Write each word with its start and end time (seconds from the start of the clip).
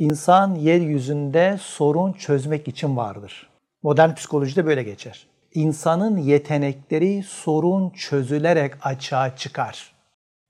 İnsan 0.00 0.54
yeryüzünde 0.54 1.56
sorun 1.60 2.12
çözmek 2.12 2.68
için 2.68 2.96
vardır. 2.96 3.50
Modern 3.82 4.14
psikolojide 4.14 4.66
böyle 4.66 4.82
geçer. 4.82 5.26
İnsanın 5.54 6.18
yetenekleri 6.18 7.22
sorun 7.22 7.90
çözülerek 7.90 8.74
açığa 8.82 9.36
çıkar. 9.36 9.92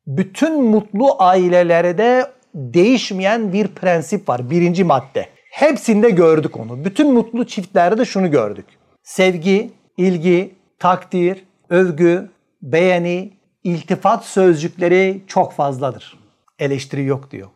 Bütün 0.06 0.62
mutlu 0.62 1.16
ailelerde 1.18 2.30
değişmeyen 2.54 3.52
bir 3.52 3.68
prensip 3.68 4.28
var. 4.28 4.50
Birinci 4.50 4.84
madde. 4.84 5.28
Hepsinde 5.50 6.10
gördük 6.10 6.56
onu. 6.56 6.84
Bütün 6.84 7.12
mutlu 7.12 7.46
çiftlerde 7.46 7.98
de 7.98 8.04
şunu 8.04 8.30
gördük. 8.30 8.66
Sevgi, 9.02 9.70
ilgi, 9.96 10.54
takdir, 10.78 11.44
övgü, 11.68 12.30
beğeni, 12.62 13.32
iltifat 13.64 14.24
sözcükleri 14.24 15.22
çok 15.26 15.52
fazladır. 15.52 16.18
Eleştiri 16.58 17.04
yok 17.04 17.30
diyor. 17.30 17.48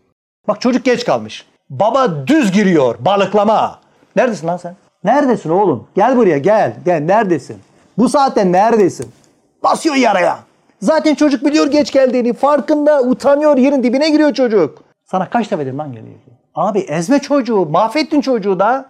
Bak 0.49 0.61
çocuk 0.61 0.85
geç 0.85 1.05
kalmış. 1.05 1.54
Baba 1.80 2.27
düz 2.27 2.52
giriyor 2.52 2.96
balıklama. 3.00 3.80
Neredesin 4.16 4.46
lan 4.46 4.56
sen? 4.56 4.77
Neredesin 5.05 5.51
oğlum? 5.51 5.88
Gel 5.95 6.16
buraya 6.16 6.38
gel. 6.38 6.77
Gel 6.84 7.01
neredesin? 7.01 7.56
Bu 7.98 8.09
saatte 8.09 8.52
neredesin? 8.52 9.12
Basıyor 9.62 9.95
yaraya. 9.95 10.38
Zaten 10.80 11.15
çocuk 11.15 11.45
biliyor 11.45 11.66
geç 11.66 11.92
geldiğini. 11.92 12.32
Farkında 12.32 13.02
utanıyor 13.02 13.56
yerin 13.56 13.82
dibine 13.82 14.10
giriyor 14.10 14.34
çocuk. 14.34 14.82
Sana 15.05 15.30
kaç 15.30 15.51
defa 15.51 15.62
dedim 15.62 15.79
lan 15.79 15.92
geliyor. 15.92 16.15
Abi 16.55 16.79
ezme 16.79 17.18
çocuğu. 17.18 17.66
Mahvettin 17.66 18.20
çocuğu 18.20 18.59
da. 18.59 18.87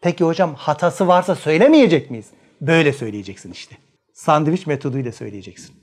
Peki 0.00 0.24
hocam 0.24 0.54
hatası 0.54 1.08
varsa 1.08 1.34
söylemeyecek 1.34 2.10
miyiz? 2.10 2.26
Böyle 2.60 2.92
söyleyeceksin 2.92 3.52
işte. 3.52 3.76
Sandviç 4.14 4.66
metoduyla 4.66 5.12
söyleyeceksin. 5.12 5.74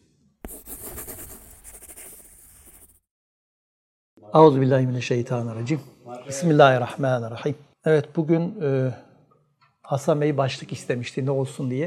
Euzubillahimineşşeytanirracim. 4.34 5.80
Bismillahirrahmanirrahim. 6.28 7.56
Evet 7.86 8.06
bugün 8.16 8.62
e, 8.62 8.94
Hasan 9.82 10.22
Bey 10.22 10.38
başlık 10.38 10.74
istemişti 10.74 11.26
ne 11.26 11.32
olsun 11.32 11.72
diye. 11.72 11.86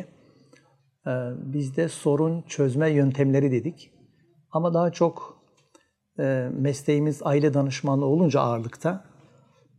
E, 1.06 1.10
biz 1.36 1.76
de 1.76 1.88
sorun 1.88 2.42
çözme 2.42 2.90
yöntemleri 2.90 3.52
dedik. 3.52 3.92
Ama 4.50 4.74
daha 4.74 4.92
çok 4.92 5.42
e, 6.18 6.48
mesleğimiz 6.52 7.20
aile 7.22 7.54
danışmanlığı 7.54 8.06
olunca 8.06 8.40
ağırlıkta 8.40 9.04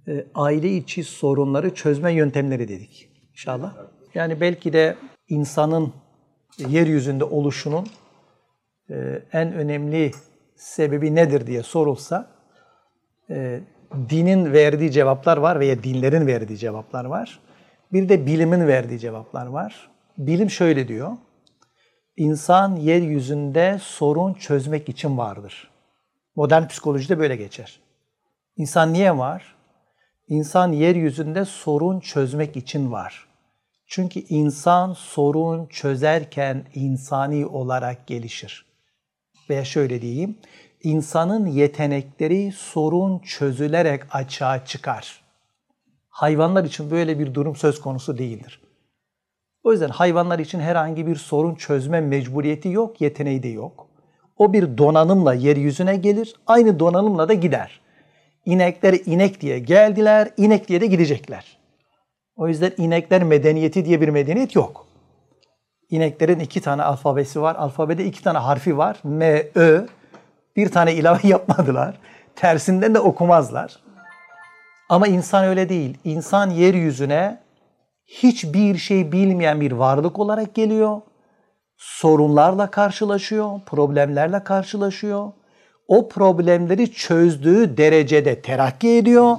e, 0.08 0.26
aile 0.36 0.76
içi 0.76 1.04
sorunları 1.04 1.74
çözme 1.74 2.14
yöntemleri 2.14 2.68
dedik 2.68 3.10
inşallah. 3.30 3.74
Yani 4.14 4.42
belki 4.42 4.74
de 4.74 4.96
insanın 5.30 5.94
yeryüzünde 6.58 7.24
oluşunun 7.24 7.88
e, 8.90 9.24
en 9.34 9.54
önemli 9.54 10.12
sebebi 10.56 11.16
nedir 11.16 11.48
diye 11.48 11.64
sorulsa 11.64 12.28
e, 13.30 13.62
dinin 14.10 14.54
verdiği 14.54 14.92
cevaplar 14.92 15.38
var 15.38 15.60
veya 15.60 15.84
dinlerin 15.84 16.28
verdiği 16.28 16.58
cevaplar 16.58 17.06
var. 17.06 17.40
Bir 17.94 18.10
de 18.10 18.26
bilimin 18.26 18.68
verdiği 18.68 19.00
cevaplar 19.00 19.46
var. 19.46 19.90
Bilim 20.18 20.50
şöyle 20.50 20.88
diyor. 20.88 21.12
İnsan 22.18 22.76
yeryüzünde 22.76 23.78
sorun 23.82 24.34
çözmek 24.34 24.90
için 24.90 25.18
vardır. 25.18 25.72
Modern 26.36 26.68
psikolojide 26.68 27.20
böyle 27.20 27.36
geçer. 27.36 27.80
İnsan 28.58 28.94
niye 28.94 29.18
var? 29.18 29.56
İnsan 30.28 30.72
yeryüzünde 30.72 31.46
sorun 31.46 32.00
çözmek 32.00 32.58
için 32.58 32.92
var. 32.92 33.28
Çünkü 33.88 34.20
insan 34.20 34.94
sorun 34.94 35.66
çözerken 35.66 36.66
insani 36.74 37.46
olarak 37.46 38.08
gelişir. 38.08 38.66
Veya 39.50 39.66
şöyle 39.66 40.02
diyeyim, 40.02 40.38
insanın 40.84 41.46
yetenekleri 41.46 42.52
sorun 42.52 43.20
çözülerek 43.20 44.04
açığa 44.12 44.66
çıkar. 44.66 45.24
Hayvanlar 46.10 46.64
için 46.64 46.92
böyle 46.92 47.20
bir 47.20 47.34
durum 47.34 47.56
söz 47.56 47.82
konusu 47.82 48.18
değildir. 48.18 48.62
O 49.64 49.72
yüzden 49.72 49.90
hayvanlar 49.90 50.40
için 50.40 50.60
herhangi 50.60 51.08
bir 51.08 51.16
sorun 51.16 51.56
çözme 51.56 52.02
mecburiyeti 52.02 52.70
yok, 52.70 53.02
yeteneği 53.02 53.44
de 53.44 53.48
yok. 53.48 53.88
O 54.38 54.54
bir 54.54 54.78
donanımla 54.78 55.34
yeryüzüne 55.34 55.96
gelir, 55.96 56.36
aynı 56.48 56.80
donanımla 56.80 57.30
da 57.30 57.34
gider. 57.34 57.82
İnekler 58.46 58.94
inek 59.06 59.42
diye 59.42 59.60
geldiler, 59.60 60.30
inek 60.38 60.68
diye 60.68 60.82
de 60.82 60.86
gidecekler. 60.86 61.58
O 62.36 62.48
yüzden 62.48 62.72
inekler 62.78 63.24
medeniyeti 63.24 63.86
diye 63.86 64.02
bir 64.02 64.10
medeniyet 64.10 64.56
yok. 64.56 64.88
İneklerin 65.90 66.40
iki 66.40 66.62
tane 66.62 66.84
alfabesi 66.84 67.42
var. 67.42 67.56
Alfabede 67.56 68.06
iki 68.06 68.24
tane 68.24 68.38
harfi 68.38 68.78
var. 68.78 69.00
M, 69.04 69.48
Ö. 69.56 69.86
Bir 70.56 70.72
tane 70.72 70.94
ilave 70.94 71.20
yapmadılar. 71.28 71.98
Tersinden 72.36 72.94
de 72.94 73.00
okumazlar. 73.00 73.80
Ama 74.90 75.08
insan 75.08 75.46
öyle 75.46 75.70
değil. 75.70 75.98
İnsan 76.04 76.50
yeryüzüne 76.50 77.40
hiçbir 78.06 78.78
şey 78.78 79.12
bilmeyen 79.12 79.62
bir 79.62 79.72
varlık 79.72 80.20
olarak 80.20 80.56
geliyor. 80.56 81.02
Sorunlarla 81.78 82.72
karşılaşıyor, 82.72 83.60
problemlerle 83.66 84.44
karşılaşıyor. 84.44 85.32
O 85.88 86.10
problemleri 86.10 86.92
çözdüğü 86.92 87.78
derecede 87.78 88.42
terakki 88.42 88.90
ediyor. 88.90 89.38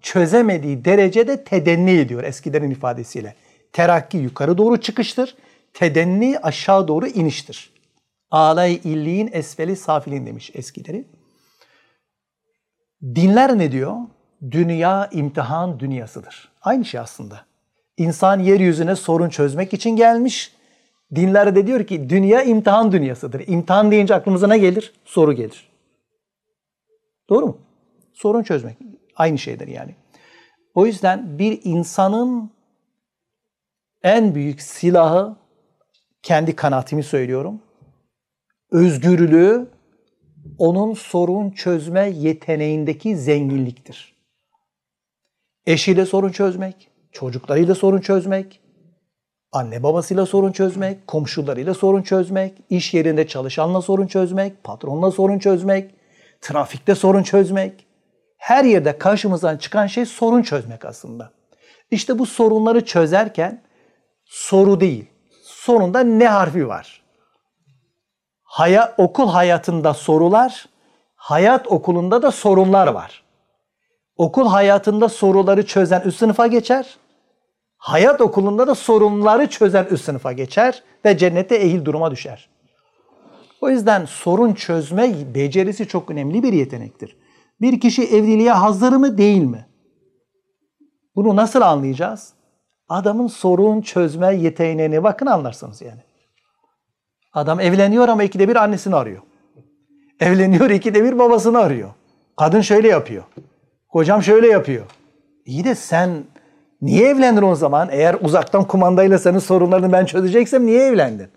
Çözemediği 0.00 0.84
derecede 0.84 1.44
tedenni 1.44 1.90
ediyor 1.90 2.24
eskilerin 2.24 2.70
ifadesiyle. 2.70 3.34
Terakki 3.72 4.18
yukarı 4.18 4.58
doğru 4.58 4.80
çıkıştır. 4.80 5.36
Tedenni 5.74 6.38
aşağı 6.42 6.88
doğru 6.88 7.06
iniştir. 7.06 7.75
Alay 8.30 8.80
illiğin 8.84 9.30
esfeli 9.32 9.76
safilin 9.76 10.26
demiş 10.26 10.50
eskileri. 10.54 11.04
Dinler 13.02 13.58
ne 13.58 13.72
diyor? 13.72 13.96
Dünya 14.50 15.08
imtihan 15.12 15.80
dünyasıdır. 15.80 16.48
Aynı 16.62 16.84
şey 16.84 17.00
aslında. 17.00 17.46
İnsan 17.96 18.40
yeryüzüne 18.40 18.96
sorun 18.96 19.28
çözmek 19.28 19.74
için 19.74 19.90
gelmiş. 19.90 20.56
Dinler 21.14 21.56
de 21.56 21.66
diyor 21.66 21.86
ki 21.86 22.10
dünya 22.10 22.42
imtihan 22.42 22.92
dünyasıdır. 22.92 23.42
İmtihan 23.46 23.90
deyince 23.90 24.14
aklımıza 24.14 24.46
ne 24.46 24.58
gelir? 24.58 24.94
Soru 25.04 25.32
gelir. 25.32 25.68
Doğru 27.28 27.46
mu? 27.46 27.58
Sorun 28.14 28.42
çözmek. 28.42 28.76
Aynı 29.16 29.38
şeydir 29.38 29.68
yani. 29.68 29.94
O 30.74 30.86
yüzden 30.86 31.38
bir 31.38 31.60
insanın 31.64 32.50
en 34.02 34.34
büyük 34.34 34.62
silahı 34.62 35.36
kendi 36.22 36.56
kanaatimi 36.56 37.02
söylüyorum 37.02 37.60
özgürlüğü 38.70 39.68
onun 40.58 40.94
sorun 40.94 41.50
çözme 41.50 42.10
yeteneğindeki 42.10 43.16
zenginliktir. 43.16 44.16
Eşiyle 45.66 46.06
sorun 46.06 46.32
çözmek, 46.32 46.90
çocuklarıyla 47.12 47.74
sorun 47.74 48.00
çözmek, 48.00 48.60
anne 49.52 49.82
babasıyla 49.82 50.26
sorun 50.26 50.52
çözmek, 50.52 51.06
komşularıyla 51.06 51.74
sorun 51.74 52.02
çözmek, 52.02 52.52
iş 52.70 52.94
yerinde 52.94 53.26
çalışanla 53.26 53.82
sorun 53.82 54.06
çözmek, 54.06 54.64
patronla 54.64 55.10
sorun 55.10 55.38
çözmek, 55.38 55.94
trafikte 56.40 56.94
sorun 56.94 57.22
çözmek. 57.22 57.86
Her 58.36 58.64
yerde 58.64 58.98
karşımızdan 58.98 59.56
çıkan 59.56 59.86
şey 59.86 60.06
sorun 60.06 60.42
çözmek 60.42 60.84
aslında. 60.84 61.32
İşte 61.90 62.18
bu 62.18 62.26
sorunları 62.26 62.84
çözerken 62.84 63.62
soru 64.24 64.80
değil, 64.80 65.04
sonunda 65.42 66.00
ne 66.00 66.28
harfi 66.28 66.68
var? 66.68 67.05
Haya, 68.56 68.94
okul 68.98 69.28
hayatında 69.28 69.94
sorular, 69.94 70.66
hayat 71.14 71.66
okulunda 71.66 72.22
da 72.22 72.30
sorunlar 72.30 72.86
var. 72.86 73.22
Okul 74.16 74.48
hayatında 74.48 75.08
soruları 75.08 75.66
çözen 75.66 76.00
üst 76.00 76.18
sınıfa 76.18 76.46
geçer. 76.46 76.96
Hayat 77.76 78.20
okulunda 78.20 78.66
da 78.66 78.74
sorunları 78.74 79.46
çözen 79.46 79.84
üst 79.84 80.04
sınıfa 80.04 80.32
geçer 80.32 80.82
ve 81.04 81.18
cennete 81.18 81.56
ehil 81.56 81.84
duruma 81.84 82.10
düşer. 82.10 82.48
O 83.60 83.70
yüzden 83.70 84.04
sorun 84.04 84.54
çözme 84.54 85.34
becerisi 85.34 85.88
çok 85.88 86.10
önemli 86.10 86.42
bir 86.42 86.52
yetenektir. 86.52 87.16
Bir 87.60 87.80
kişi 87.80 88.04
evliliğe 88.04 88.52
hazır 88.52 88.92
mı 88.92 89.18
değil 89.18 89.42
mi? 89.42 89.66
Bunu 91.16 91.36
nasıl 91.36 91.60
anlayacağız? 91.60 92.32
Adamın 92.88 93.26
sorun 93.26 93.80
çözme 93.80 94.36
yeteneğine 94.36 95.04
bakın 95.04 95.26
anlarsınız 95.26 95.82
yani. 95.82 96.05
Adam 97.36 97.60
evleniyor 97.60 98.08
ama 98.08 98.22
ikide 98.22 98.48
bir 98.48 98.56
annesini 98.56 98.96
arıyor. 98.96 99.22
Evleniyor 100.20 100.70
ikide 100.70 101.04
bir 101.04 101.18
babasını 101.18 101.58
arıyor. 101.58 101.88
Kadın 102.36 102.60
şöyle 102.60 102.88
yapıyor. 102.88 103.22
Kocam 103.88 104.22
şöyle 104.22 104.48
yapıyor. 104.48 104.84
İyi 105.44 105.64
de 105.64 105.74
sen 105.74 106.10
niye 106.82 107.08
evlendin 107.08 107.42
o 107.42 107.54
zaman? 107.54 107.88
Eğer 107.90 108.16
uzaktan 108.20 108.64
kumandayla 108.64 109.18
senin 109.18 109.38
sorunlarını 109.38 109.92
ben 109.92 110.04
çözeceksem 110.04 110.66
niye 110.66 110.82
evlendin? 110.82 111.28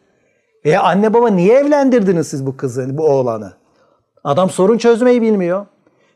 Veya 0.65 0.83
anne 0.83 1.13
baba 1.13 1.29
niye 1.29 1.53
evlendirdiniz 1.53 2.27
siz 2.27 2.45
bu 2.45 2.57
kızı, 2.57 2.97
bu 2.97 3.03
oğlanı? 3.03 3.53
Adam 4.23 4.49
sorun 4.49 4.77
çözmeyi 4.77 5.21
bilmiyor. 5.21 5.65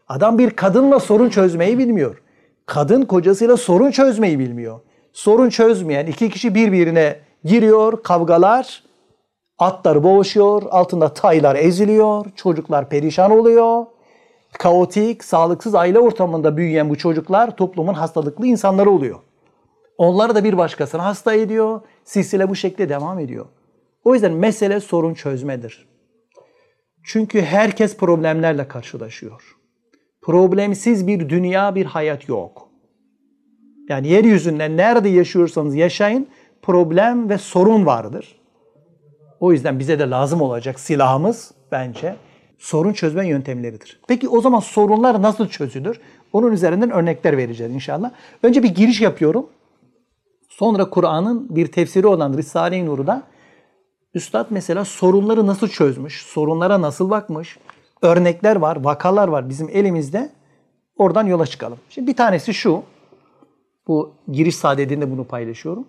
Adam 0.07 0.38
bir 0.38 0.50
kadınla 0.50 1.00
sorun 1.00 1.30
çözmeyi 1.30 1.77
bilmiyor. 1.77 2.21
Kadın 2.65 3.01
kocasıyla 3.01 3.57
sorun 3.57 3.91
çözmeyi 3.91 4.39
bilmiyor. 4.39 4.80
Sorun 5.13 5.50
çözmeyen 5.50 6.06
iki 6.06 6.30
kişi 6.30 6.56
birbirine 6.56 7.15
giriyor, 7.44 8.03
kavgalar, 8.03 8.83
Atlar 9.63 10.04
boğuşuyor, 10.04 10.63
altında 10.69 11.13
taylar 11.13 11.56
eziliyor, 11.56 12.25
çocuklar 12.36 12.89
perişan 12.89 13.31
oluyor. 13.31 13.86
Kaotik, 14.60 15.24
sağlıksız 15.24 15.75
aile 15.75 16.00
ortamında 16.00 16.57
büyüyen 16.57 16.89
bu 16.89 16.98
çocuklar 16.98 17.57
toplumun 17.57 17.94
hastalıklı 17.94 18.48
insanları 18.48 18.89
oluyor. 18.89 19.19
Onları 19.98 20.36
da 20.36 20.44
bir 20.44 20.57
başkasını 20.57 21.01
hasta 21.01 21.33
ediyor. 21.33 21.81
Silsile 22.04 22.50
bu 22.50 22.56
şekilde 22.56 22.89
devam 22.89 23.19
ediyor. 23.19 23.45
O 24.04 24.13
yüzden 24.13 24.33
mesele 24.33 24.80
sorun 24.80 25.13
çözmedir. 25.13 25.88
Çünkü 27.04 27.42
herkes 27.42 27.98
problemlerle 27.98 28.68
karşılaşıyor. 28.68 29.57
Problemsiz 30.21 31.07
bir 31.07 31.30
dünya, 31.30 31.75
bir 31.75 31.86
hayat 31.86 32.30
yok. 32.30 32.69
Yani 33.89 34.07
yeryüzünde 34.07 34.77
nerede 34.77 35.09
yaşıyorsanız 35.09 35.75
yaşayın 35.75 36.27
problem 36.62 37.30
ve 37.30 37.38
sorun 37.38 37.86
vardır. 37.86 38.43
O 39.44 39.51
yüzden 39.51 39.80
bize 39.80 40.00
de 40.00 40.10
lazım 40.10 40.42
olacak 40.42 40.80
silahımız 40.80 41.51
bence 41.72 42.16
sorun 42.57 42.94
çözme 42.94 43.28
yöntemleridir. 43.28 44.00
Peki 44.07 44.30
o 44.30 44.42
zaman 44.42 44.60
sorunlar 44.60 45.22
nasıl 45.22 45.48
çözülür? 45.48 46.00
Onun 46.34 46.51
üzerinden 46.51 46.92
örnekler 46.92 47.38
vereceğiz 47.38 47.74
inşallah. 47.74 48.12
Önce 48.44 48.63
bir 48.63 48.75
giriş 48.75 49.01
yapıyorum. 49.01 49.50
Sonra 50.50 50.90
Kur'an'ın 50.90 51.56
bir 51.56 51.68
tefsiri 51.68 52.07
olan 52.07 52.38
Risale-i 52.38 52.86
Nur'da 52.86 53.24
Üstad 54.13 54.48
mesela 54.50 54.86
sorunları 54.86 55.48
nasıl 55.48 55.68
çözmüş, 55.68 56.25
sorunlara 56.25 56.81
nasıl 56.81 57.10
bakmış, 57.10 57.57
örnekler 58.01 58.56
var, 58.56 58.84
vakalar 58.84 59.28
var 59.28 59.50
bizim 59.50 59.69
elimizde. 59.69 60.30
Oradan 60.98 61.28
yola 61.28 61.45
çıkalım. 61.45 61.78
Şimdi 61.90 62.07
bir 62.07 62.16
tanesi 62.16 62.54
şu, 62.54 62.84
bu 63.88 64.13
giriş 64.31 64.56
saadetinde 64.56 65.12
bunu 65.12 65.24
paylaşıyorum. 65.24 65.88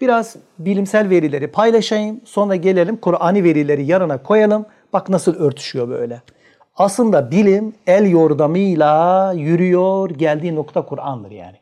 Biraz 0.00 0.36
bilimsel 0.58 1.10
verileri 1.10 1.46
paylaşayım, 1.46 2.20
sonra 2.24 2.56
gelelim 2.56 2.96
Kur'an'i 2.96 3.44
verileri 3.44 3.84
yanına 3.84 4.22
koyalım. 4.22 4.66
Bak 4.92 5.08
nasıl 5.08 5.34
örtüşüyor 5.34 5.88
böyle. 5.88 6.22
Aslında 6.76 7.30
bilim 7.30 7.74
el 7.86 8.10
yordamıyla 8.10 9.32
yürüyor, 9.32 10.10
geldiği 10.10 10.54
nokta 10.54 10.86
Kur'an'dır 10.86 11.30
yani. 11.30 11.56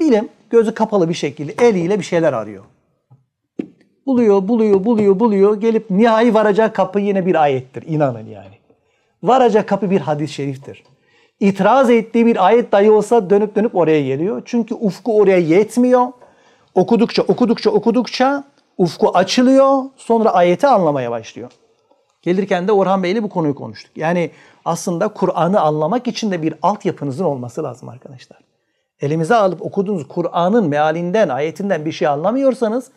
Bilim 0.00 0.28
gözü 0.50 0.74
kapalı 0.74 1.08
bir 1.08 1.14
şekilde 1.14 1.66
eliyle 1.66 1.98
bir 1.98 2.04
şeyler 2.04 2.32
arıyor. 2.32 2.64
Buluyor, 4.06 4.48
buluyor, 4.48 4.84
buluyor, 4.84 5.20
buluyor. 5.20 5.60
Gelip 5.60 5.90
nihai 5.90 6.34
varacak 6.34 6.74
kapı 6.74 7.00
yine 7.00 7.26
bir 7.26 7.42
ayettir. 7.42 7.84
İnanın 7.86 8.26
yani. 8.26 8.54
Varacak 9.22 9.68
kapı 9.68 9.90
bir 9.90 10.00
hadis-i 10.00 10.34
şeriftir. 10.34 10.84
İtiraz 11.40 11.90
ettiği 11.90 12.26
bir 12.26 12.46
ayet 12.46 12.72
dahi 12.72 12.90
olsa 12.90 13.30
dönüp 13.30 13.56
dönüp 13.56 13.76
oraya 13.76 14.02
geliyor. 14.02 14.42
Çünkü 14.44 14.74
ufku 14.74 15.18
oraya 15.18 15.38
yetmiyor. 15.38 16.06
Okudukça, 16.76 17.22
okudukça, 17.22 17.70
okudukça 17.70 18.44
ufku 18.78 19.10
açılıyor. 19.10 19.82
Sonra 19.96 20.30
ayeti 20.30 20.66
anlamaya 20.66 21.10
başlıyor. 21.10 21.50
Gelirken 22.22 22.68
de 22.68 22.72
Orhan 22.72 23.02
Bey'le 23.02 23.22
bu 23.22 23.28
konuyu 23.28 23.54
konuştuk. 23.54 23.96
Yani 23.96 24.30
aslında 24.64 25.08
Kur'an'ı 25.08 25.60
anlamak 25.60 26.06
için 26.06 26.30
de 26.30 26.42
bir 26.42 26.54
altyapınızın 26.62 27.24
olması 27.24 27.62
lazım 27.62 27.88
arkadaşlar. 27.88 28.38
Elimize 29.00 29.34
alıp 29.34 29.62
okuduğunuz 29.62 30.08
Kur'an'ın 30.08 30.68
mealinden, 30.68 31.28
ayetinden 31.28 31.84
bir 31.84 31.92
şey 31.92 32.08
anlamıyorsanız 32.08 32.90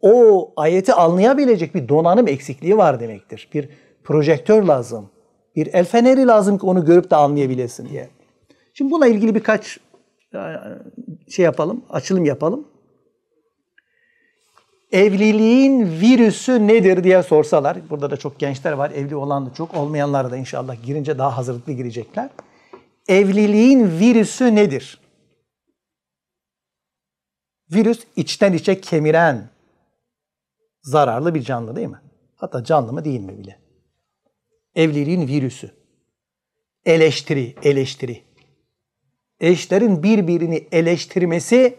o 0.00 0.48
ayeti 0.56 0.94
anlayabilecek 0.94 1.74
bir 1.74 1.88
donanım 1.88 2.28
eksikliği 2.28 2.76
var 2.76 3.00
demektir. 3.00 3.48
Bir 3.54 3.68
projektör 4.04 4.62
lazım. 4.62 5.10
Bir 5.56 5.74
el 5.74 5.84
feneri 5.84 6.26
lazım 6.26 6.58
ki 6.58 6.66
onu 6.66 6.84
görüp 6.84 7.10
de 7.10 7.16
anlayabilesin 7.16 7.88
diye. 7.88 8.08
Şimdi 8.74 8.90
buna 8.90 9.06
ilgili 9.06 9.34
birkaç 9.34 9.78
e, 10.34 10.40
şey 11.28 11.44
yapalım, 11.44 11.84
açılım 11.90 12.24
yapalım. 12.24 12.71
Evliliğin 14.92 16.00
virüsü 16.00 16.66
nedir 16.66 17.04
diye 17.04 17.22
sorsalar, 17.22 17.90
burada 17.90 18.10
da 18.10 18.16
çok 18.16 18.38
gençler 18.38 18.72
var, 18.72 18.90
evli 18.90 19.16
olan 19.16 19.46
da 19.46 19.54
çok, 19.54 19.74
olmayanlar 19.74 20.30
da 20.30 20.36
inşallah 20.36 20.86
girince 20.86 21.18
daha 21.18 21.36
hazırlıklı 21.36 21.72
girecekler. 21.72 22.30
Evliliğin 23.08 23.98
virüsü 23.98 24.54
nedir? 24.54 25.00
Virüs 27.70 28.04
içten 28.16 28.52
içe 28.52 28.80
kemiren, 28.80 29.50
zararlı 30.82 31.34
bir 31.34 31.42
canlı 31.42 31.76
değil 31.76 31.88
mi? 31.88 32.00
Hatta 32.36 32.64
canlı 32.64 32.92
mı 32.92 33.04
değil 33.04 33.20
mi 33.20 33.38
bile? 33.38 33.58
Evliliğin 34.74 35.28
virüsü. 35.28 35.70
Eleştiri, 36.84 37.54
eleştiri. 37.62 38.22
Eşlerin 39.40 40.02
birbirini 40.02 40.68
eleştirmesi 40.72 41.78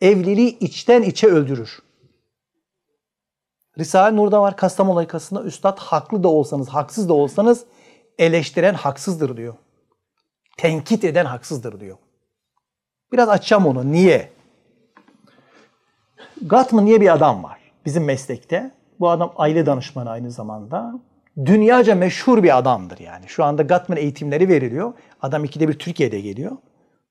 evliliği 0.00 0.58
içten 0.58 1.02
içe 1.02 1.26
öldürür. 1.26 1.85
Risale-i 3.78 4.16
Nur'da 4.16 4.42
var 4.42 4.56
Kastamonu 4.56 4.98
Aykası'nda 4.98 5.42
Üstad 5.42 5.78
haklı 5.78 6.22
da 6.22 6.28
olsanız, 6.28 6.68
haksız 6.68 7.08
da 7.08 7.12
olsanız 7.12 7.64
eleştiren 8.18 8.74
haksızdır 8.74 9.36
diyor. 9.36 9.54
Tenkit 10.58 11.04
eden 11.04 11.24
haksızdır 11.24 11.80
diyor. 11.80 11.96
Biraz 13.12 13.28
açacağım 13.28 13.66
onu. 13.66 13.92
Niye? 13.92 14.32
Gatman 16.46 16.86
diye 16.86 17.00
bir 17.00 17.14
adam 17.14 17.42
var 17.42 17.66
bizim 17.86 18.04
meslekte. 18.04 18.70
Bu 19.00 19.10
adam 19.10 19.32
aile 19.36 19.66
danışmanı 19.66 20.10
aynı 20.10 20.30
zamanda. 20.30 20.94
Dünyaca 21.44 21.94
meşhur 21.94 22.42
bir 22.42 22.58
adamdır 22.58 22.98
yani. 22.98 23.24
Şu 23.28 23.44
anda 23.44 23.62
Gatman 23.62 23.98
eğitimleri 23.98 24.48
veriliyor. 24.48 24.92
Adam 25.22 25.44
ikide 25.44 25.68
bir 25.68 25.78
Türkiye'de 25.78 26.20
geliyor. 26.20 26.52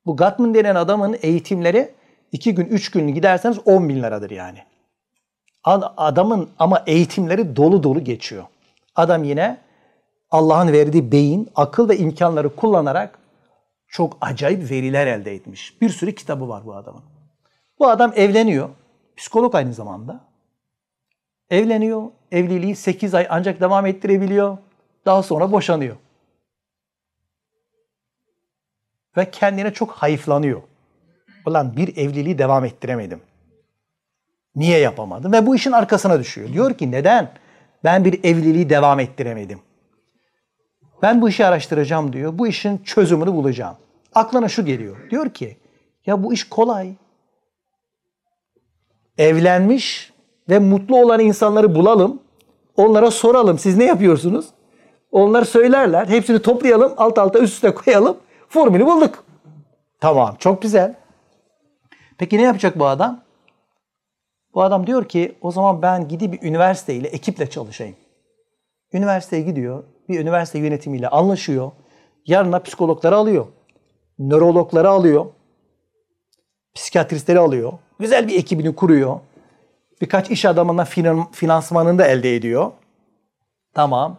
Bu 0.06 0.18
Gatman 0.18 0.54
denen 0.54 0.76
adamın 0.76 1.18
eğitimleri 1.22 1.92
iki 2.32 2.56
gün, 2.56 2.66
üç 2.66 2.92
gün 2.92 3.08
giderseniz 3.08 3.60
10 3.66 3.90
bin 3.90 4.04
liradır 4.04 4.32
yani. 4.32 4.60
Adamın 5.66 6.50
ama 6.60 6.84
eğitimleri 6.88 7.56
dolu 7.56 7.84
dolu 7.84 8.04
geçiyor. 8.04 8.44
Adam 8.96 9.24
yine 9.24 9.58
Allah'ın 10.32 10.72
verdiği 10.72 11.12
beyin, 11.12 11.50
akıl 11.56 11.90
ve 11.90 11.98
imkanları 11.98 12.56
kullanarak 12.56 13.20
çok 13.88 14.18
acayip 14.22 14.72
veriler 14.72 15.08
elde 15.08 15.34
etmiş. 15.34 15.82
Bir 15.82 15.90
sürü 15.90 16.16
kitabı 16.16 16.50
var 16.50 16.66
bu 16.66 16.76
adamın. 16.76 17.04
Bu 17.80 17.88
adam 17.88 18.14
evleniyor. 18.16 18.70
Psikolog 19.18 19.56
aynı 19.56 19.74
zamanda. 19.74 20.20
Evleniyor. 21.50 22.04
Evliliği 22.32 22.76
8 22.76 23.14
ay 23.14 23.28
ancak 23.30 23.62
devam 23.62 23.86
ettirebiliyor. 23.86 24.58
Daha 25.06 25.24
sonra 25.24 25.52
boşanıyor. 25.52 25.96
Ve 29.18 29.32
kendine 29.32 29.74
çok 29.74 29.92
hayıflanıyor. 29.92 30.62
Ulan 31.46 31.78
bir 31.78 31.98
evliliği 31.98 32.38
devam 32.38 32.66
ettiremedim. 32.66 33.22
Niye 34.56 34.80
yapamadım? 34.80 35.34
Ve 35.34 35.46
bu 35.46 35.56
işin 35.56 35.72
arkasına 35.72 36.20
düşüyor. 36.20 36.54
Diyor 36.54 36.74
ki 36.74 36.92
neden? 36.92 37.32
Ben 37.84 38.06
bir 38.06 38.24
evliliği 38.24 38.70
devam 38.70 39.00
ettiremedim. 39.00 39.60
Ben 41.02 41.22
bu 41.22 41.30
işi 41.30 41.46
araştıracağım 41.46 42.14
diyor. 42.14 42.38
Bu 42.38 42.48
işin 42.48 42.78
çözümünü 42.78 43.34
bulacağım. 43.34 43.76
Aklına 44.16 44.50
şu 44.50 44.66
geliyor. 44.66 45.10
Diyor 45.12 45.30
ki 45.30 45.58
ya 46.06 46.24
bu 46.24 46.34
iş 46.34 46.50
kolay. 46.50 46.94
Evlenmiş 49.18 50.14
ve 50.50 50.60
mutlu 50.60 50.98
olan 50.98 51.20
insanları 51.20 51.76
bulalım. 51.76 52.20
Onlara 52.76 53.12
soralım 53.12 53.60
siz 53.60 53.78
ne 53.78 53.86
yapıyorsunuz? 53.86 54.46
Onlar 55.12 55.44
söylerler. 55.44 56.08
Hepsini 56.08 56.42
toplayalım. 56.42 56.94
Alt 56.98 57.18
alta 57.18 57.40
üst 57.40 57.54
üste 57.54 57.74
koyalım. 57.74 58.18
Formülü 58.50 58.86
bulduk. 58.86 59.24
Tamam 60.00 60.36
çok 60.40 60.62
güzel. 60.62 60.96
Peki 62.18 62.38
ne 62.38 62.42
yapacak 62.42 62.80
bu 62.80 62.86
adam? 62.88 63.25
Bu 64.56 64.64
adam 64.64 64.88
diyor 64.88 65.06
ki 65.08 65.36
o 65.42 65.52
zaman 65.52 65.82
ben 65.82 66.08
gidip 66.08 66.34
bir 66.34 66.48
üniversiteyle, 66.48 67.08
ekiple 67.08 67.50
çalışayım. 67.50 67.96
Üniversiteye 68.94 69.42
gidiyor. 69.42 69.84
Bir 70.10 70.20
üniversite 70.20 70.60
yönetimiyle 70.60 71.10
anlaşıyor. 71.10 71.72
Yarına 72.26 72.60
psikologları 72.60 73.16
alıyor. 73.16 73.46
Nörologları 74.20 74.90
alıyor. 74.90 75.26
Psikiyatristleri 76.76 77.40
alıyor. 77.40 77.74
Güzel 78.00 78.28
bir 78.28 78.40
ekibini 78.40 78.76
kuruyor. 78.76 79.20
Birkaç 80.02 80.32
iş 80.32 80.46
adamına 80.46 80.86
finansmanını 81.32 82.00
da 82.00 82.08
elde 82.08 82.36
ediyor. 82.36 82.72
Tamam. 83.74 84.18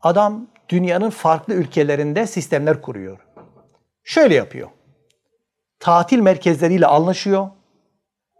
Adam 0.00 0.46
dünyanın 0.68 1.10
farklı 1.10 1.54
ülkelerinde 1.54 2.26
sistemler 2.26 2.82
kuruyor. 2.82 3.18
Şöyle 4.04 4.34
yapıyor. 4.34 4.68
Tatil 5.80 6.18
merkezleriyle 6.18 6.86
anlaşıyor. 6.86 7.48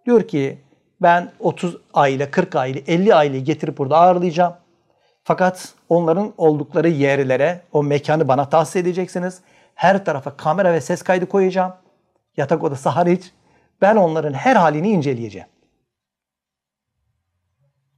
Diyor 0.07 0.29
ki 0.29 0.59
ben 1.03 1.33
30 1.41 1.77
aile, 1.95 2.31
40 2.31 2.57
aile, 2.57 2.79
50 2.79 3.15
aileyi 3.15 3.45
getirip 3.45 3.79
burada 3.79 3.99
ağırlayacağım. 3.99 4.55
Fakat 5.25 5.75
onların 5.89 6.33
oldukları 6.37 6.89
yerlere 6.89 7.61
o 7.73 7.83
mekanı 7.83 8.29
bana 8.29 8.49
tahsis 8.49 8.77
edeceksiniz. 8.77 9.41
Her 9.75 10.05
tarafa 10.05 10.37
kamera 10.37 10.73
ve 10.73 10.81
ses 10.81 11.03
kaydı 11.03 11.27
koyacağım. 11.27 11.73
Yatak 12.37 12.65
odası 12.65 12.89
hariç. 12.89 13.33
Ben 13.83 13.97
onların 13.97 14.33
her 14.33 14.57
halini 14.57 14.91
inceleyeceğim. 14.91 15.49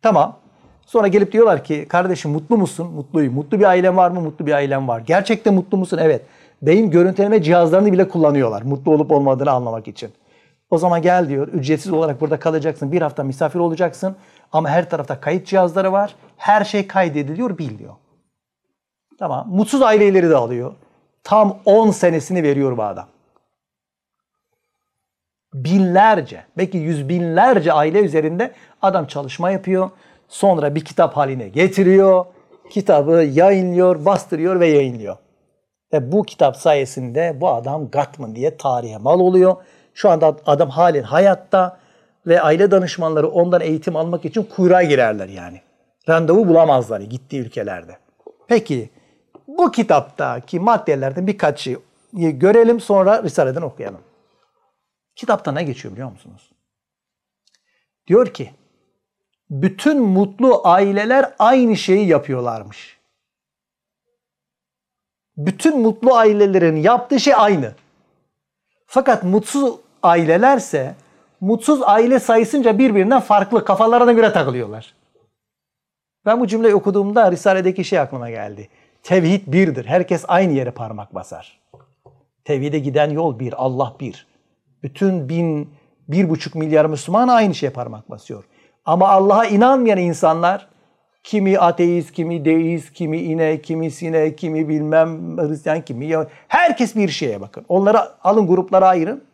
Tamam. 0.02 0.38
Sonra 0.86 1.08
gelip 1.08 1.32
diyorlar 1.32 1.64
ki 1.64 1.86
kardeşim 1.88 2.30
mutlu 2.30 2.56
musun? 2.56 2.86
Mutluyum. 2.92 3.34
Mutlu 3.34 3.58
bir 3.58 3.64
ailen 3.64 3.96
var 3.96 4.10
mı? 4.10 4.20
Mutlu 4.20 4.46
bir 4.46 4.52
ailem 4.52 4.88
var. 4.88 5.00
Gerçekten 5.00 5.54
mutlu 5.54 5.78
musun? 5.78 5.98
Evet. 6.02 6.22
Beyin 6.62 6.90
görüntüleme 6.90 7.42
cihazlarını 7.42 7.92
bile 7.92 8.08
kullanıyorlar. 8.08 8.62
Mutlu 8.62 8.92
olup 8.92 9.10
olmadığını 9.10 9.50
anlamak 9.50 9.88
için. 9.88 10.10
O 10.70 10.78
zaman 10.78 11.02
gel 11.02 11.28
diyor. 11.28 11.48
Ücretsiz 11.48 11.92
olarak 11.92 12.20
burada 12.20 12.38
kalacaksın. 12.38 12.92
Bir 12.92 13.02
hafta 13.02 13.24
misafir 13.24 13.58
olacaksın. 13.58 14.16
Ama 14.52 14.68
her 14.68 14.90
tarafta 14.90 15.20
kayıt 15.20 15.46
cihazları 15.46 15.92
var. 15.92 16.14
Her 16.36 16.64
şey 16.64 16.86
kaydediliyor, 16.86 17.58
bil 17.58 17.78
diyor. 17.78 17.94
Tamam. 19.18 19.48
Mutsuz 19.50 19.82
aileleri 19.82 20.30
de 20.30 20.36
alıyor. 20.36 20.72
Tam 21.24 21.58
10 21.64 21.90
senesini 21.90 22.42
veriyor 22.42 22.76
bu 22.76 22.82
adam. 22.82 23.06
Binlerce, 25.54 26.44
belki 26.56 26.78
yüz 26.78 27.08
binlerce 27.08 27.72
aile 27.72 28.00
üzerinde 28.00 28.54
adam 28.82 29.06
çalışma 29.06 29.50
yapıyor. 29.50 29.90
Sonra 30.28 30.74
bir 30.74 30.84
kitap 30.84 31.16
haline 31.16 31.48
getiriyor. 31.48 32.24
Kitabı 32.70 33.12
yayınlıyor, 33.12 34.04
bastırıyor 34.04 34.60
ve 34.60 34.66
yayınlıyor. 34.66 35.16
Ve 35.92 36.12
bu 36.12 36.22
kitap 36.22 36.56
sayesinde 36.56 37.36
bu 37.40 37.48
adam 37.48 37.90
Gatman 37.90 38.34
diye 38.34 38.56
tarihe 38.56 38.98
mal 38.98 39.20
oluyor. 39.20 39.56
Şu 40.00 40.10
anda 40.10 40.36
adam 40.46 40.70
halen 40.70 41.02
hayatta 41.02 41.78
ve 42.26 42.42
aile 42.42 42.70
danışmanları 42.70 43.28
ondan 43.28 43.60
eğitim 43.60 43.96
almak 43.96 44.24
için 44.24 44.42
kuyruğa 44.42 44.82
girerler 44.82 45.28
yani. 45.28 45.60
Randevu 46.08 46.48
bulamazlar 46.48 47.00
gittiği 47.00 47.40
ülkelerde. 47.40 47.98
Peki 48.48 48.90
bu 49.48 49.70
kitaptaki 49.70 50.60
maddelerden 50.60 51.26
birkaçı 51.26 51.78
görelim 52.12 52.80
sonra 52.80 53.22
Risale'den 53.22 53.62
okuyalım. 53.62 54.00
Kitapta 55.16 55.52
ne 55.52 55.64
geçiyor 55.64 55.92
biliyor 55.92 56.10
musunuz? 56.10 56.50
Diyor 58.06 58.26
ki 58.26 58.50
bütün 59.50 60.02
mutlu 60.02 60.60
aileler 60.64 61.34
aynı 61.38 61.76
şeyi 61.76 62.08
yapıyorlarmış. 62.08 62.98
Bütün 65.36 65.78
mutlu 65.78 66.14
ailelerin 66.14 66.76
yaptığı 66.76 67.20
şey 67.20 67.34
aynı. 67.36 67.74
Fakat 68.86 69.22
mutsuz 69.22 69.80
ailelerse 70.02 70.94
mutsuz 71.40 71.80
aile 71.82 72.20
sayısınca 72.20 72.78
birbirinden 72.78 73.20
farklı 73.20 73.64
kafalarına 73.64 74.12
göre 74.12 74.32
takılıyorlar. 74.32 74.94
Ben 76.26 76.40
bu 76.40 76.46
cümleyi 76.46 76.74
okuduğumda 76.74 77.32
Risale'deki 77.32 77.84
şey 77.84 77.98
aklıma 77.98 78.30
geldi. 78.30 78.68
Tevhid 79.02 79.42
birdir. 79.46 79.84
Herkes 79.84 80.24
aynı 80.28 80.52
yere 80.52 80.70
parmak 80.70 81.14
basar. 81.14 81.60
Tevhide 82.44 82.78
giden 82.78 83.10
yol 83.10 83.38
bir, 83.38 83.54
Allah 83.56 83.96
bir. 84.00 84.26
Bütün 84.82 85.28
bin, 85.28 85.70
bir 86.08 86.28
buçuk 86.28 86.54
milyar 86.54 86.86
Müslüman 86.86 87.28
aynı 87.28 87.54
şeye 87.54 87.70
parmak 87.70 88.10
basıyor. 88.10 88.44
Ama 88.84 89.08
Allah'a 89.08 89.44
inanmayan 89.44 89.98
insanlar 89.98 90.68
kimi 91.22 91.58
ateist, 91.58 92.12
kimi 92.12 92.44
deist, 92.44 92.92
kimi 92.92 93.18
inek, 93.20 93.64
kimi 93.64 93.90
sinek, 93.90 94.38
kimi 94.38 94.68
bilmem 94.68 95.38
Hristiyan, 95.38 95.80
kimi 95.80 96.06
ya 96.06 96.26
herkes 96.48 96.96
bir 96.96 97.08
şeye 97.08 97.40
bakın. 97.40 97.64
Onları 97.68 97.98
alın 98.24 98.46
gruplara 98.46 98.88
ayırın. 98.88 99.24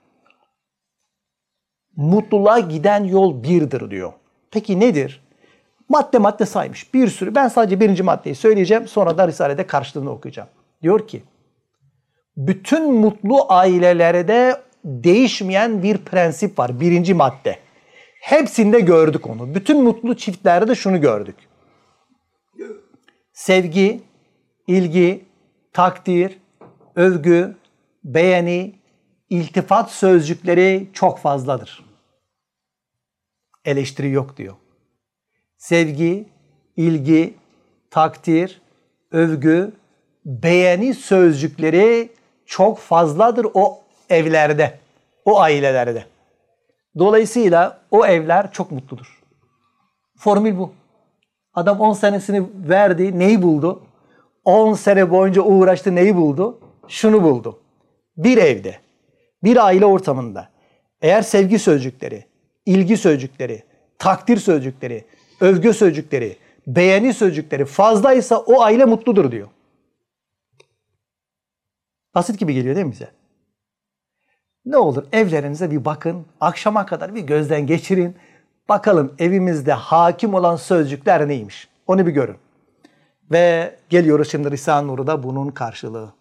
Mutluluğa 1.97 2.59
giden 2.59 3.05
yol 3.05 3.43
birdir 3.43 3.91
diyor. 3.91 4.13
Peki 4.51 4.81
nedir? 4.81 5.27
Madde 5.89 6.19
madde 6.19 6.47
saymış. 6.47 6.95
Bir 6.95 7.09
sürü. 7.09 7.35
Ben 7.35 7.49
sadece 7.49 7.81
birinci 7.81 8.03
maddeyi 8.03 8.35
söyleyeceğim. 8.35 8.89
Sonra 8.89 9.19
da 9.19 9.29
Risale'de 9.29 9.67
karşılığını 9.67 10.11
okuyacağım. 10.11 10.49
Diyor 10.83 11.09
ki 11.09 11.23
bütün 12.37 12.93
mutlu 12.93 13.47
ailelerde 13.49 14.63
değişmeyen 14.85 15.83
bir 15.83 15.99
prensip 15.99 16.59
var. 16.59 16.81
Birinci 16.81 17.15
madde. 17.15 17.59
Hepsinde 18.21 18.81
gördük 18.81 19.27
onu. 19.27 19.55
Bütün 19.55 19.83
mutlu 19.83 20.17
çiftlerde 20.17 20.69
de 20.69 20.75
şunu 20.75 21.01
gördük. 21.01 21.37
Sevgi, 23.33 24.01
ilgi, 24.67 25.25
takdir, 25.73 26.39
övgü, 26.95 27.57
beğeni, 28.05 28.75
iltifat 29.31 29.91
sözcükleri 29.91 30.89
çok 30.93 31.19
fazladır. 31.19 31.86
Eleştiri 33.67 34.11
yok 34.11 34.37
diyor. 34.37 34.55
Sevgi, 35.57 36.29
ilgi, 36.77 37.35
takdir, 37.91 38.63
övgü, 39.11 39.73
beğeni 40.25 40.95
sözcükleri 40.95 42.09
çok 42.47 42.79
fazladır 42.79 43.47
o 43.55 43.79
evlerde, 44.11 44.79
o 45.25 45.41
ailelerde. 45.41 46.05
Dolayısıyla 46.99 47.81
o 47.91 48.07
evler 48.07 48.53
çok 48.53 48.71
mutludur. 48.71 49.23
Formül 50.19 50.59
bu. 50.59 50.73
Adam 51.55 51.81
10 51.81 51.93
senesini 51.93 52.47
verdi, 52.69 53.19
neyi 53.19 53.43
buldu? 53.43 53.83
10 54.45 54.75
sene 54.75 55.11
boyunca 55.11 55.43
uğraştı, 55.43 55.95
neyi 55.95 56.17
buldu? 56.17 56.61
Şunu 56.89 57.23
buldu. 57.23 57.61
Bir 58.17 58.37
evde, 58.37 58.79
bir 59.43 59.65
aile 59.67 59.87
ortamında 59.87 60.49
eğer 61.01 61.23
sevgi 61.23 61.59
sözcükleri, 61.59 62.25
ilgi 62.67 62.97
sözcükleri, 62.97 63.63
takdir 63.99 64.37
sözcükleri, 64.37 65.05
övgü 65.41 65.75
sözcükleri, 65.75 66.37
beğeni 66.67 67.15
sözcükleri 67.15 67.65
fazlaysa 67.65 68.39
o 68.39 68.63
aile 68.63 68.85
mutludur 68.85 69.33
diyor. 69.33 69.49
Basit 72.15 72.39
gibi 72.39 72.55
geliyor 72.55 72.75
değil 72.75 72.87
mi 72.87 72.93
bize? 72.93 73.11
Ne 74.65 74.77
olur 74.77 75.05
evlerinize 75.13 75.71
bir 75.71 75.85
bakın, 75.85 76.27
akşama 76.41 76.87
kadar 76.87 77.15
bir 77.15 77.21
gözden 77.21 77.67
geçirin. 77.67 78.17
Bakalım 78.69 79.15
evimizde 79.19 79.73
hakim 79.73 80.35
olan 80.35 80.57
sözcükler 80.57 81.29
neymiş? 81.29 81.69
Onu 81.87 82.07
bir 82.07 82.13
görün. 82.13 82.37
Ve 83.31 83.77
geliyoruz 83.89 84.31
şimdi 84.31 84.51
Risale-i 84.51 84.89
Nur'da 84.89 85.23
bunun 85.23 85.49
karşılığı. 85.49 86.13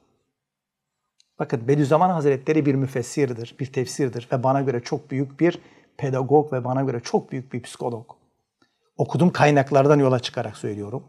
Bakın 1.40 1.68
Bediüzzaman 1.68 2.10
Hazretleri 2.10 2.66
bir 2.66 2.76
müfessirdir, 2.76 3.56
bir 3.60 3.66
tefsirdir 3.66 4.28
ve 4.32 4.44
bana 4.44 4.62
göre 4.62 4.80
çok 4.80 5.12
büyük 5.12 5.40
bir 5.40 5.60
pedagog 5.98 6.54
ve 6.54 6.64
bana 6.64 6.82
göre 6.82 7.00
çok 7.00 7.32
büyük 7.32 7.54
bir 7.54 7.62
psikolog. 7.62 8.12
Okudum 8.98 9.30
kaynaklardan 9.30 10.00
yola 10.00 10.20
çıkarak 10.20 10.58
söylüyorum. 10.58 11.04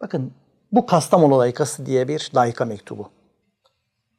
Bakın 0.00 0.32
bu 0.72 0.86
Kastamonu 0.86 1.38
layıkası 1.38 1.86
diye 1.86 2.08
bir 2.08 2.30
layıka 2.34 2.64
mektubu. 2.64 3.10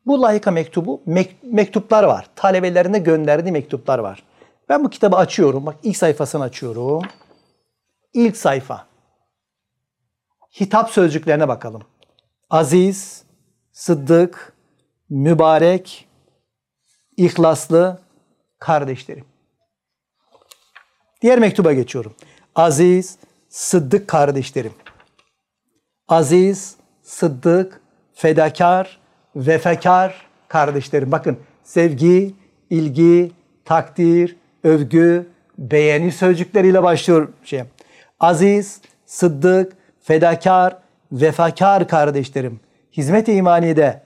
Bu 0.05 0.21
layıka 0.21 0.51
mektubu 0.51 1.01
mek- 1.07 1.35
mektuplar 1.43 2.03
var. 2.03 2.29
Talebelerine 2.35 2.99
gönderdiği 2.99 3.51
mektuplar 3.51 3.99
var. 3.99 4.23
Ben 4.69 4.83
bu 4.83 4.89
kitabı 4.89 5.15
açıyorum. 5.15 5.65
Bak 5.65 5.75
ilk 5.83 5.97
sayfasını 5.97 6.43
açıyorum. 6.43 7.01
İlk 8.13 8.37
sayfa. 8.37 8.87
Hitap 10.59 10.89
sözcüklerine 10.89 11.47
bakalım. 11.47 11.81
Aziz, 12.49 13.23
sıddık, 13.71 14.53
mübarek, 15.09 16.07
ihlaslı 17.17 17.99
kardeşlerim. 18.61 19.25
Diğer 21.21 21.39
mektuba 21.39 21.73
geçiyorum. 21.73 22.13
Aziz, 22.55 23.17
sıddık 23.49 24.07
kardeşlerim. 24.07 24.73
Aziz, 26.07 26.75
sıddık, 27.03 27.81
fedakar, 28.13 28.99
vefakar 29.35 30.25
kardeşlerim. 30.47 31.11
Bakın 31.11 31.37
sevgi, 31.63 32.35
ilgi, 32.69 33.31
takdir, 33.65 34.35
övgü, 34.63 35.29
beğeni 35.57 36.11
sözcükleriyle 36.11 36.83
başlıyor 36.83 37.27
şey. 37.43 37.63
Aziz, 38.19 38.81
sıddık, 39.05 39.73
fedakar, 40.01 40.77
vefakar 41.11 41.87
kardeşlerim. 41.87 42.59
Hizmet-i 42.91 43.33
imanide 43.33 44.03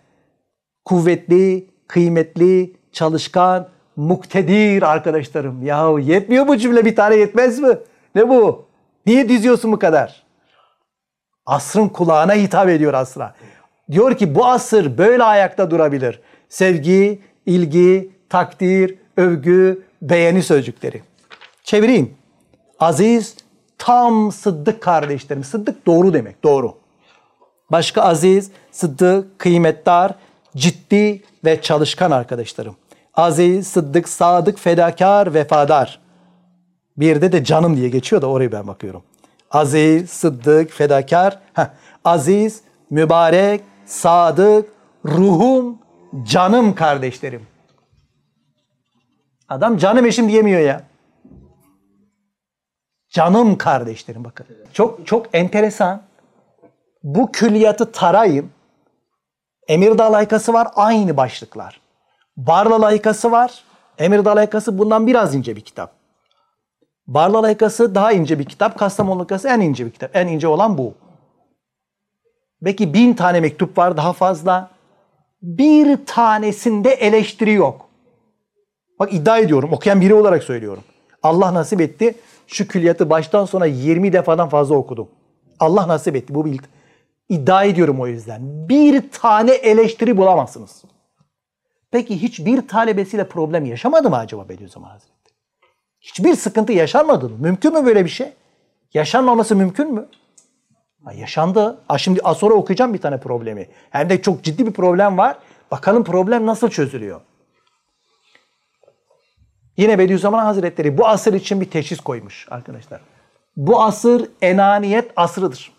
kuvvetli, 0.85 1.69
kıymetli, 1.87 2.73
çalışkan, 2.91 3.74
muktedir 3.95 4.81
arkadaşlarım. 4.81 5.65
Yahu 5.65 5.99
yetmiyor 5.99 6.47
bu 6.47 6.57
cümle 6.57 6.85
bir 6.85 6.95
tane 6.95 7.15
yetmez 7.15 7.59
mi? 7.59 7.77
Ne 8.15 8.29
bu? 8.29 8.65
Niye 9.05 9.29
diziyorsun 9.29 9.71
bu 9.71 9.79
kadar? 9.79 10.23
Asrın 11.45 11.89
kulağına 11.89 12.33
hitap 12.33 12.69
ediyor 12.69 12.93
asra. 12.93 13.35
Diyor 13.91 14.17
ki 14.17 14.35
bu 14.35 14.45
asır 14.45 14.97
böyle 14.97 15.23
ayakta 15.23 15.71
durabilir. 15.71 16.19
Sevgi, 16.49 17.21
ilgi, 17.45 18.11
takdir, 18.29 18.95
övgü, 19.17 19.83
beğeni 20.01 20.43
sözcükleri. 20.43 21.01
Çevireyim. 21.63 22.13
Aziz, 22.79 23.35
tam 23.77 24.31
sıddık 24.31 24.81
kardeşlerim. 24.81 25.43
Sıddık 25.43 25.85
doğru 25.85 26.13
demek, 26.13 26.43
doğru. 26.43 26.77
Başka 27.71 28.01
aziz, 28.01 28.51
sıddık, 28.71 29.39
kıymetdar, 29.39 30.15
ciddi 30.55 31.23
ve 31.45 31.61
çalışkan 31.61 32.11
arkadaşlarım. 32.11 32.75
Aziz, 33.15 33.67
sıddık, 33.67 34.09
sadık, 34.09 34.59
fedakar, 34.59 35.33
vefadar. 35.33 35.99
Bir 36.97 37.07
yerde 37.07 37.31
de 37.31 37.43
canım 37.43 37.77
diye 37.77 37.89
geçiyor 37.89 38.21
da 38.21 38.27
oraya 38.27 38.51
ben 38.51 38.67
bakıyorum. 38.67 39.03
Aziz, 39.51 40.09
sıddık, 40.09 40.71
fedakar. 40.71 41.39
Heh. 41.53 41.67
Aziz, 42.05 42.61
mübarek, 42.89 43.61
sadık, 43.85 44.69
ruhum, 45.05 45.79
canım 46.23 46.75
kardeşlerim. 46.75 47.47
Adam 49.49 49.77
canım 49.77 50.05
eşim 50.05 50.29
diyemiyor 50.29 50.61
ya. 50.61 50.83
Canım 53.09 53.57
kardeşlerim 53.57 54.23
bakın. 54.23 54.45
Çok 54.73 55.07
çok 55.07 55.27
enteresan. 55.33 56.01
Bu 57.03 57.31
külliyatı 57.31 57.91
tarayın. 57.91 58.49
Emirdağ 59.67 60.11
layıkası 60.11 60.53
var 60.53 60.67
aynı 60.75 61.17
başlıklar. 61.17 61.84
Barla 62.37 62.81
layıkası 62.81 63.31
var. 63.31 63.63
Emirdağ 63.97 64.35
layıkası 64.35 64.77
bundan 64.77 65.07
biraz 65.07 65.35
ince 65.35 65.55
bir 65.55 65.61
kitap. 65.61 65.91
Barla 67.07 67.43
layıkası 67.43 67.95
daha 67.95 68.11
ince 68.11 68.39
bir 68.39 68.45
kitap. 68.45 68.79
Kastamonu 68.79 69.19
layıkası 69.19 69.47
en 69.47 69.59
ince 69.59 69.85
bir 69.85 69.91
kitap. 69.91 70.15
En 70.15 70.27
ince 70.27 70.47
olan 70.47 70.77
bu. 70.77 70.93
Belki 72.61 72.93
bin 72.93 73.13
tane 73.13 73.39
mektup 73.39 73.77
var 73.77 73.97
daha 73.97 74.13
fazla. 74.13 74.69
Bir 75.41 76.05
tanesinde 76.05 76.89
eleştiri 76.91 77.53
yok. 77.53 77.85
Bak 78.99 79.13
iddia 79.13 79.37
ediyorum 79.37 79.73
okuyan 79.73 80.01
biri 80.01 80.13
olarak 80.13 80.43
söylüyorum. 80.43 80.83
Allah 81.23 81.53
nasip 81.53 81.81
etti. 81.81 82.15
Şu 82.47 82.67
külliyatı 82.67 83.09
baştan 83.09 83.45
sona 83.45 83.65
20 83.65 84.13
defadan 84.13 84.49
fazla 84.49 84.75
okudum. 84.75 85.07
Allah 85.59 85.87
nasip 85.87 86.15
etti 86.15 86.35
bu 86.35 86.45
bir 86.45 86.59
iddia 87.29 87.63
ediyorum 87.63 88.01
o 88.01 88.07
yüzden. 88.07 88.69
Bir 88.69 89.11
tane 89.11 89.51
eleştiri 89.51 90.17
bulamazsınız. 90.17 90.83
Peki 91.95 92.21
hiçbir 92.21 92.67
talebesiyle 92.67 93.27
problem 93.27 93.65
yaşamadı 93.65 94.09
mı 94.09 94.17
acaba 94.17 94.49
Bediüzzaman 94.49 94.89
Hazretleri? 94.89 95.33
Hiçbir 96.01 96.35
sıkıntı 96.35 96.73
yaşanmadı 96.73 97.29
mı? 97.29 97.37
Mümkün 97.39 97.73
mü 97.73 97.85
böyle 97.85 98.05
bir 98.05 98.09
şey? 98.09 98.33
Yaşanmaması 98.93 99.55
mümkün 99.55 99.93
mü? 99.93 100.07
Ha, 101.05 101.13
yaşandı. 101.13 101.77
Ha, 101.87 101.97
şimdi 101.97 102.21
az 102.23 102.37
sonra 102.37 102.53
okuyacağım 102.53 102.93
bir 102.93 103.01
tane 103.01 103.19
problemi. 103.19 103.69
Hem 103.89 104.09
de 104.09 104.21
çok 104.21 104.43
ciddi 104.43 104.67
bir 104.67 104.73
problem 104.73 105.17
var. 105.17 105.37
Bakalım 105.71 106.03
problem 106.03 106.45
nasıl 106.45 106.69
çözülüyor? 106.69 107.21
Yine 109.77 109.99
Bediüzzaman 109.99 110.45
Hazretleri 110.45 110.97
bu 110.97 111.07
asır 111.07 111.33
için 111.33 111.61
bir 111.61 111.69
teşhis 111.69 111.99
koymuş 111.99 112.47
arkadaşlar. 112.49 113.01
Bu 113.57 113.81
asır 113.81 114.29
enaniyet 114.41 115.11
asrıdır. 115.15 115.71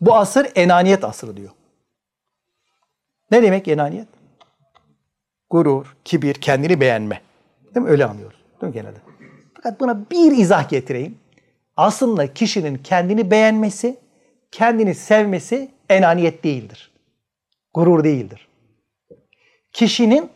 Bu 0.00 0.16
asır 0.16 0.48
enaniyet 0.54 1.04
asrı 1.04 1.36
diyor. 1.36 1.50
Ne 3.30 3.42
demek 3.42 3.68
enaniyet? 3.68 4.08
Gurur, 5.50 5.96
kibir, 6.04 6.34
kendini 6.34 6.80
beğenme. 6.80 7.20
Değil 7.74 7.86
mi? 7.86 7.90
Öyle 7.90 8.04
anlıyoruz. 8.04 8.38
Değil 8.60 8.72
mi 8.72 8.74
genelde? 8.74 8.98
Fakat 9.54 9.80
buna 9.80 10.10
bir 10.10 10.32
izah 10.32 10.68
getireyim. 10.68 11.18
Aslında 11.76 12.34
kişinin 12.34 12.78
kendini 12.78 13.30
beğenmesi, 13.30 13.98
kendini 14.50 14.94
sevmesi 14.94 15.70
enaniyet 15.88 16.44
değildir. 16.44 16.92
Gurur 17.74 18.04
değildir. 18.04 18.48
Kişinin 19.72 20.30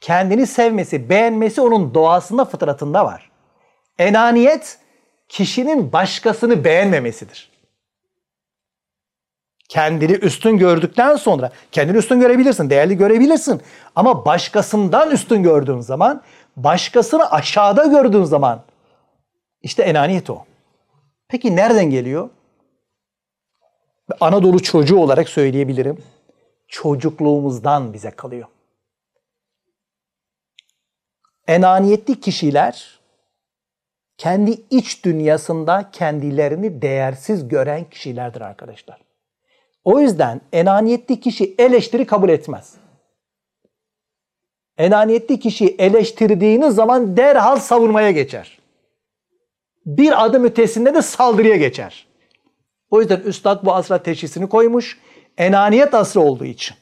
kendini 0.00 0.46
sevmesi, 0.46 1.08
beğenmesi 1.08 1.60
onun 1.60 1.94
doğasında, 1.94 2.44
fıtratında 2.44 3.04
var. 3.04 3.30
Enaniyet 3.98 4.78
kişinin 5.28 5.92
başkasını 5.92 6.64
beğenmemesidir. 6.64 7.51
Kendini 9.72 10.12
üstün 10.12 10.58
gördükten 10.58 11.16
sonra, 11.16 11.52
kendini 11.70 11.96
üstün 11.96 12.20
görebilirsin, 12.20 12.70
değerli 12.70 12.96
görebilirsin. 12.96 13.62
Ama 13.96 14.24
başkasından 14.26 15.10
üstün 15.10 15.42
gördüğün 15.42 15.80
zaman, 15.80 16.22
başkasını 16.56 17.30
aşağıda 17.30 17.86
gördüğün 17.86 18.24
zaman, 18.24 18.62
işte 19.62 19.82
enaniyet 19.82 20.30
o. 20.30 20.44
Peki 21.28 21.56
nereden 21.56 21.90
geliyor? 21.90 22.30
Anadolu 24.20 24.62
çocuğu 24.62 24.98
olarak 24.98 25.28
söyleyebilirim. 25.28 26.02
Çocukluğumuzdan 26.68 27.92
bize 27.92 28.10
kalıyor. 28.10 28.48
Enaniyetli 31.46 32.20
kişiler 32.20 33.00
kendi 34.16 34.50
iç 34.70 35.04
dünyasında 35.04 35.90
kendilerini 35.92 36.82
değersiz 36.82 37.48
gören 37.48 37.84
kişilerdir 37.84 38.40
arkadaşlar. 38.40 39.01
O 39.84 40.00
yüzden 40.00 40.40
enaniyetli 40.52 41.20
kişi 41.20 41.54
eleştiri 41.58 42.06
kabul 42.06 42.28
etmez. 42.28 42.74
Enaniyetli 44.78 45.40
kişi 45.40 45.66
eleştirdiğiniz 45.78 46.74
zaman 46.74 47.16
derhal 47.16 47.56
savunmaya 47.56 48.10
geçer. 48.10 48.58
Bir 49.86 50.24
adım 50.24 50.44
ötesinde 50.44 50.94
de 50.94 51.02
saldırıya 51.02 51.56
geçer. 51.56 52.06
O 52.90 53.00
yüzden 53.00 53.20
Üstad 53.20 53.64
bu 53.64 53.74
asra 53.74 54.02
teşhisini 54.02 54.48
koymuş. 54.48 54.98
Enaniyet 55.38 55.94
asrı 55.94 56.20
olduğu 56.20 56.44
için. 56.44 56.76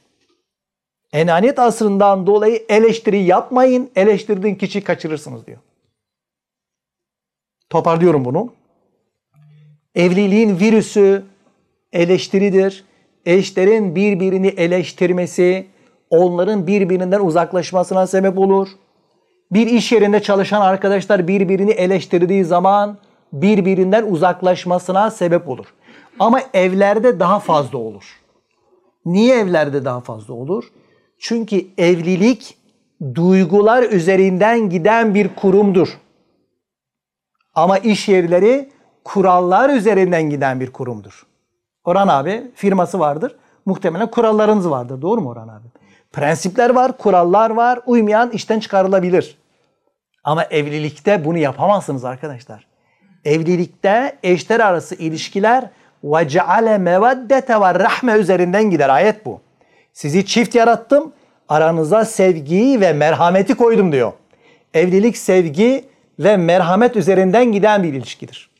Enaniyet 1.13 1.59
asrından 1.59 2.27
dolayı 2.27 2.65
eleştiri 2.69 3.23
yapmayın, 3.23 3.91
eleştirdiğin 3.95 4.55
kişiyi 4.55 4.83
kaçırırsınız 4.83 5.47
diyor. 5.47 5.57
Toparlıyorum 7.69 8.25
bunu. 8.25 8.53
Evliliğin 9.95 10.59
virüsü 10.59 11.23
eleştiridir. 11.91 12.85
Eşlerin 13.25 13.95
birbirini 13.95 14.47
eleştirmesi, 14.47 15.67
onların 16.09 16.67
birbirinden 16.67 17.19
uzaklaşmasına 17.19 18.07
sebep 18.07 18.39
olur. 18.39 18.67
Bir 19.51 19.67
iş 19.67 19.91
yerinde 19.91 20.21
çalışan 20.21 20.61
arkadaşlar 20.61 21.27
birbirini 21.27 21.71
eleştirdiği 21.71 22.43
zaman 22.45 22.97
birbirinden 23.33 24.11
uzaklaşmasına 24.11 25.11
sebep 25.11 25.49
olur. 25.49 25.65
Ama 26.19 26.41
evlerde 26.53 27.19
daha 27.19 27.39
fazla 27.39 27.77
olur. 27.77 28.19
Niye 29.05 29.35
evlerde 29.35 29.85
daha 29.85 29.99
fazla 29.99 30.33
olur? 30.33 30.63
Çünkü 31.19 31.65
evlilik 31.77 32.57
duygular 33.15 33.83
üzerinden 33.83 34.69
giden 34.69 35.15
bir 35.15 35.35
kurumdur. 35.35 35.97
Ama 37.55 37.77
iş 37.77 38.09
yerleri 38.09 38.69
kurallar 39.03 39.69
üzerinden 39.69 40.29
giden 40.29 40.59
bir 40.59 40.71
kurumdur. 40.71 41.25
Orhan 41.85 42.07
abi 42.07 42.51
firması 42.55 42.99
vardır. 42.99 43.35
Muhtemelen 43.65 44.11
kurallarınız 44.11 44.69
vardır. 44.69 45.01
Doğru 45.01 45.21
mu 45.21 45.29
Orhan 45.29 45.47
abi? 45.47 45.67
Prensipler 46.11 46.69
var, 46.69 46.97
kurallar 46.97 47.49
var. 47.49 47.79
Uymayan 47.85 48.31
işten 48.31 48.59
çıkarılabilir. 48.59 49.37
Ama 50.23 50.43
evlilikte 50.43 51.25
bunu 51.25 51.37
yapamazsınız 51.37 52.05
arkadaşlar. 52.05 52.67
Evlilikte 53.25 54.17
eşler 54.23 54.59
arası 54.59 54.95
ilişkiler 54.95 55.69
ve 56.03 56.27
ceale 56.27 56.77
mevaddete 56.77 57.61
ve 57.61 57.73
rahme 57.79 58.13
üzerinden 58.13 58.69
gider. 58.69 58.89
Ayet 58.89 59.25
bu. 59.25 59.41
Sizi 59.93 60.25
çift 60.25 60.55
yarattım. 60.55 61.13
Aranıza 61.49 62.05
sevgiyi 62.05 62.81
ve 62.81 62.93
merhameti 62.93 63.55
koydum 63.55 63.91
diyor. 63.91 64.13
Evlilik 64.73 65.17
sevgi 65.17 65.85
ve 66.19 66.37
merhamet 66.37 66.95
üzerinden 66.95 67.51
giden 67.51 67.83
bir 67.83 67.93
ilişkidir. 67.93 68.50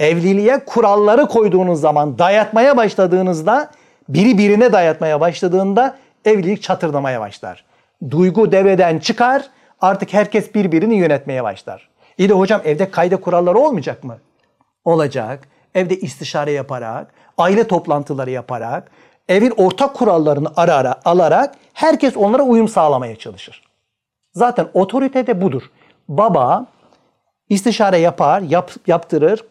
Evliliğe 0.00 0.64
kuralları 0.64 1.26
koyduğunuz 1.26 1.80
zaman, 1.80 2.18
dayatmaya 2.18 2.76
başladığınızda, 2.76 3.70
biri 4.08 4.38
birine 4.38 4.72
dayatmaya 4.72 5.20
başladığında 5.20 5.96
evlilik 6.24 6.62
çatırdamaya 6.62 7.20
başlar. 7.20 7.64
Duygu 8.10 8.52
devreden 8.52 8.98
çıkar, 8.98 9.46
artık 9.80 10.12
herkes 10.12 10.54
birbirini 10.54 10.94
yönetmeye 10.94 11.44
başlar. 11.44 11.88
İyi 12.18 12.28
de 12.28 12.32
hocam 12.32 12.60
evde 12.64 12.90
kayda 12.90 13.16
kuralları 13.16 13.58
olmayacak 13.58 14.04
mı? 14.04 14.18
Olacak. 14.84 15.48
Evde 15.74 15.96
istişare 15.96 16.52
yaparak, 16.52 17.06
aile 17.38 17.66
toplantıları 17.66 18.30
yaparak, 18.30 18.90
evin 19.28 19.52
ortak 19.56 19.94
kurallarını 19.94 20.48
ara 20.56 20.74
ara 20.74 21.00
alarak 21.04 21.54
herkes 21.72 22.16
onlara 22.16 22.42
uyum 22.42 22.68
sağlamaya 22.68 23.16
çalışır. 23.16 23.62
Zaten 24.34 24.66
otorite 24.74 25.26
de 25.26 25.40
budur. 25.42 25.62
Baba 26.08 26.66
istişare 27.48 27.98
yapar, 27.98 28.40
yap, 28.40 28.70
yaptırır, 28.86 29.44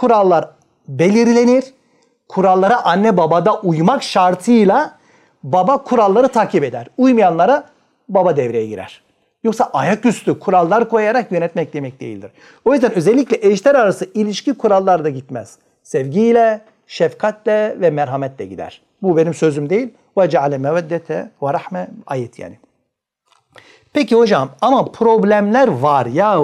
kurallar 0.00 0.48
belirlenir. 0.88 1.64
Kurallara 2.28 2.84
anne 2.84 3.16
babada 3.16 3.60
uymak 3.60 4.02
şartıyla 4.02 4.98
baba 5.42 5.84
kuralları 5.84 6.28
takip 6.28 6.64
eder. 6.64 6.86
Uymayanlara 6.98 7.64
baba 8.08 8.36
devreye 8.36 8.66
girer. 8.66 9.02
Yoksa 9.44 9.70
ayaküstü 9.72 10.38
kurallar 10.38 10.88
koyarak 10.88 11.32
yönetmek 11.32 11.74
demek 11.74 12.00
değildir. 12.00 12.30
O 12.64 12.72
yüzden 12.72 12.92
özellikle 12.92 13.48
eşler 13.48 13.74
arası 13.74 14.06
ilişki 14.14 14.54
kurallar 14.54 15.04
da 15.04 15.08
gitmez. 15.10 15.58
Sevgiyle, 15.82 16.60
şefkatle 16.86 17.76
ve 17.80 17.90
merhametle 17.90 18.46
gider. 18.46 18.82
Bu 19.02 19.16
benim 19.16 19.34
sözüm 19.34 19.70
değil. 19.70 19.88
Ve 20.18 20.30
ceale 20.30 20.58
meveddete 20.58 21.30
ve 21.42 21.52
rahme 21.52 21.88
ayet 22.06 22.38
yani. 22.38 22.58
Peki 23.92 24.16
hocam 24.16 24.48
ama 24.60 24.84
problemler 24.84 25.68
var 25.68 26.06
ya. 26.06 26.38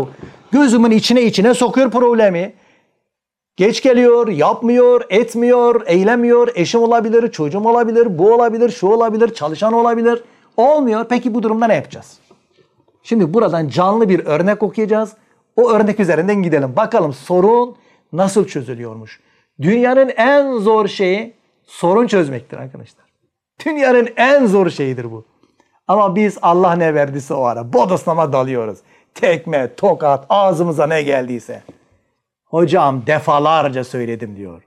Gözümün 0.52 0.90
içine 0.90 1.22
içine 1.22 1.54
sokuyor 1.54 1.90
problemi. 1.90 2.54
Geç 3.56 3.82
geliyor, 3.82 4.28
yapmıyor, 4.28 5.00
etmiyor, 5.10 5.82
eylemiyor. 5.86 6.48
Eşim 6.54 6.82
olabilir, 6.82 7.32
çocuğum 7.32 7.68
olabilir, 7.68 8.18
bu 8.18 8.34
olabilir, 8.34 8.70
şu 8.70 8.86
olabilir, 8.86 9.34
çalışan 9.34 9.72
olabilir. 9.72 10.22
Olmuyor. 10.56 11.06
Peki 11.08 11.34
bu 11.34 11.42
durumda 11.42 11.66
ne 11.66 11.74
yapacağız? 11.74 12.18
Şimdi 13.02 13.34
buradan 13.34 13.68
canlı 13.68 14.08
bir 14.08 14.26
örnek 14.26 14.62
okuyacağız. 14.62 15.12
O 15.56 15.70
örnek 15.70 16.00
üzerinden 16.00 16.42
gidelim. 16.42 16.76
Bakalım 16.76 17.12
sorun 17.12 17.76
nasıl 18.12 18.46
çözülüyormuş. 18.46 19.20
Dünyanın 19.60 20.12
en 20.16 20.58
zor 20.58 20.88
şeyi 20.88 21.34
sorun 21.66 22.06
çözmektir 22.06 22.58
arkadaşlar. 22.58 23.06
Dünyanın 23.66 24.08
en 24.16 24.46
zor 24.46 24.70
şeyidir 24.70 25.12
bu. 25.12 25.24
Ama 25.88 26.16
biz 26.16 26.38
Allah 26.42 26.72
ne 26.72 26.94
verdiyse 26.94 27.34
o 27.34 27.42
ara 27.44 27.72
bodoslama 27.72 28.32
dalıyoruz. 28.32 28.78
Tekme, 29.14 29.74
tokat, 29.74 30.26
ağzımıza 30.28 30.86
ne 30.86 31.02
geldiyse. 31.02 31.62
Hocam 32.46 33.02
defalarca 33.06 33.84
söyledim 33.84 34.36
diyor. 34.36 34.62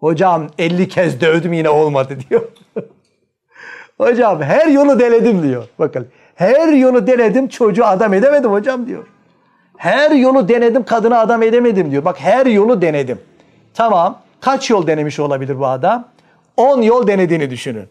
Hocam 0.00 0.46
50 0.58 0.88
kez 0.88 1.20
dövdüm 1.20 1.52
yine 1.52 1.68
olmadı 1.68 2.18
diyor. 2.30 2.42
hocam 3.98 4.42
her 4.42 4.66
yolu 4.66 5.00
denedim 5.00 5.42
diyor. 5.42 5.64
Bakın 5.78 6.08
her 6.34 6.68
yolu 6.72 7.06
denedim 7.06 7.48
çocuğu 7.48 7.84
adam 7.84 8.14
edemedim 8.14 8.50
hocam 8.50 8.86
diyor. 8.86 9.06
Her 9.76 10.10
yolu 10.10 10.48
denedim 10.48 10.84
kadını 10.84 11.18
adam 11.18 11.42
edemedim 11.42 11.90
diyor. 11.90 12.04
Bak 12.04 12.20
her 12.20 12.46
yolu 12.46 12.82
denedim. 12.82 13.18
Tamam 13.74 14.18
kaç 14.40 14.70
yol 14.70 14.86
denemiş 14.86 15.20
olabilir 15.20 15.58
bu 15.58 15.66
adam? 15.66 16.08
10 16.56 16.82
yol 16.82 17.06
denediğini 17.06 17.50
düşünün. 17.50 17.88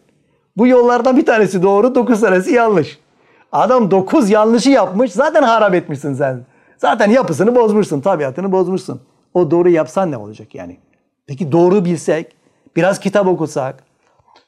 Bu 0.56 0.66
yollardan 0.66 1.16
bir 1.16 1.26
tanesi 1.26 1.62
doğru, 1.62 1.94
9 1.94 2.20
tanesi 2.20 2.52
yanlış. 2.54 2.98
Adam 3.52 3.90
9 3.90 4.30
yanlışı 4.30 4.70
yapmış, 4.70 5.12
zaten 5.12 5.42
harap 5.42 5.74
etmişsin 5.74 6.14
sen. 6.14 6.40
Zaten 6.78 7.10
yapısını 7.10 7.54
bozmuşsun, 7.54 8.00
tabiatını 8.00 8.52
bozmuşsun. 8.52 9.00
O 9.34 9.50
doğru 9.50 9.68
yapsan 9.68 10.10
ne 10.10 10.16
olacak 10.16 10.54
yani? 10.54 10.80
Peki 11.26 11.52
doğru 11.52 11.84
bilsek, 11.84 12.36
biraz 12.76 13.00
kitap 13.00 13.26
okusak, 13.26 13.84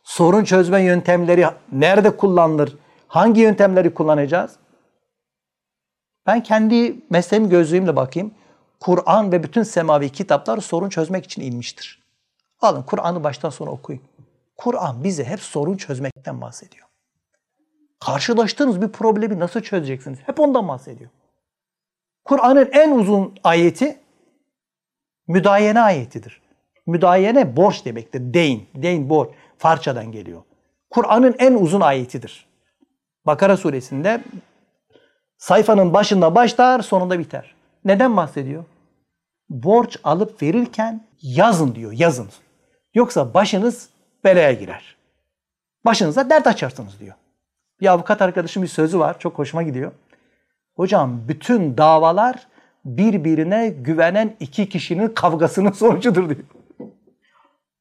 sorun 0.03 0.45
çözme 0.45 0.83
yöntemleri 0.83 1.47
nerede 1.73 2.17
kullanılır? 2.17 2.77
Hangi 3.09 3.41
yöntemleri 3.41 3.95
kullanacağız? 3.95 4.57
Ben 6.27 6.43
kendi 6.43 6.97
mesleğim 7.11 7.49
gözlüğümle 7.49 7.97
bakayım. 7.97 8.35
Kur'an 8.81 9.33
ve 9.33 9.43
bütün 9.43 9.63
semavi 9.63 10.11
kitaplar 10.11 10.59
sorun 10.59 10.89
çözmek 10.89 11.25
için 11.25 11.43
inmiştir. 11.43 12.03
Alın 12.61 12.83
Kur'an'ı 12.83 13.25
baştan 13.25 13.51
sona 13.51 13.71
okuyun. 13.71 14.03
Kur'an 14.57 15.05
bize 15.05 15.25
hep 15.25 15.41
sorun 15.41 15.77
çözmekten 15.77 16.41
bahsediyor. 16.41 16.87
Karşılaştığınız 18.01 18.83
bir 18.83 18.89
problemi 18.89 19.39
nasıl 19.39 19.61
çözeceksiniz? 19.61 20.19
Hep 20.27 20.41
ondan 20.41 20.69
bahsediyor. 20.69 21.11
Kur'an'ın 22.25 22.69
en 22.73 22.91
uzun 22.91 23.35
ayeti 23.45 23.99
müdayene 25.29 25.81
ayetidir. 25.81 26.43
Müdayene 26.87 27.57
borç 27.57 27.85
demektir. 27.85 28.35
Deyn, 28.35 28.61
deyn 28.75 29.09
borç. 29.09 29.31
Farçadan 29.59 30.13
geliyor. 30.13 30.43
Kur'an'ın 30.91 31.35
en 31.39 31.55
uzun 31.55 31.81
ayetidir. 31.81 32.47
Bakara 33.27 33.57
suresinde 33.57 34.25
sayfanın 35.39 35.95
başında 35.95 36.35
başlar, 36.35 36.81
sonunda 36.81 37.19
biter. 37.19 37.55
Neden 37.85 38.17
bahsediyor? 38.17 38.65
Borç 39.49 39.99
alıp 40.05 40.43
verirken 40.43 41.07
yazın 41.23 41.75
diyor, 41.75 41.93
yazın. 41.93 42.29
Yoksa 42.95 43.35
başınız 43.35 43.89
belaya 44.25 44.53
girer. 44.53 44.97
Başınıza 45.85 46.31
dert 46.31 46.47
açarsınız 46.47 47.01
diyor. 47.01 47.15
Bir 47.81 47.87
avukat 47.87 48.23
arkadaşım 48.23 48.63
bir 48.63 48.69
sözü 48.69 48.99
var, 48.99 49.19
çok 49.19 49.39
hoşuma 49.39 49.63
gidiyor. 49.63 49.93
Hocam 50.77 51.29
bütün 51.29 51.77
davalar 51.77 52.49
birbirine 52.85 53.69
güvenen 53.69 54.37
iki 54.41 54.69
kişinin 54.69 55.09
kavgasının 55.09 55.71
sonucudur 55.73 56.29
diyor. 56.29 56.41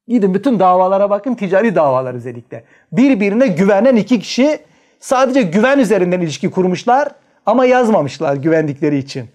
Gidin 0.08 0.34
bütün 0.34 0.60
davalara 0.60 1.10
bakın, 1.10 1.36
ticari 1.36 1.76
davalar 1.76 2.14
özellikle. 2.14 2.64
Birbirine 2.92 3.48
güvenen 3.48 3.96
iki 3.96 4.20
kişi 4.20 4.60
sadece 5.00 5.42
güven 5.42 5.80
üzerinden 5.80 6.22
ilişki 6.22 6.52
kurmuşlar 6.52 7.10
ama 7.46 7.66
yazmamışlar 7.66 8.36
güvendikleri 8.36 8.98
için. 8.98 9.30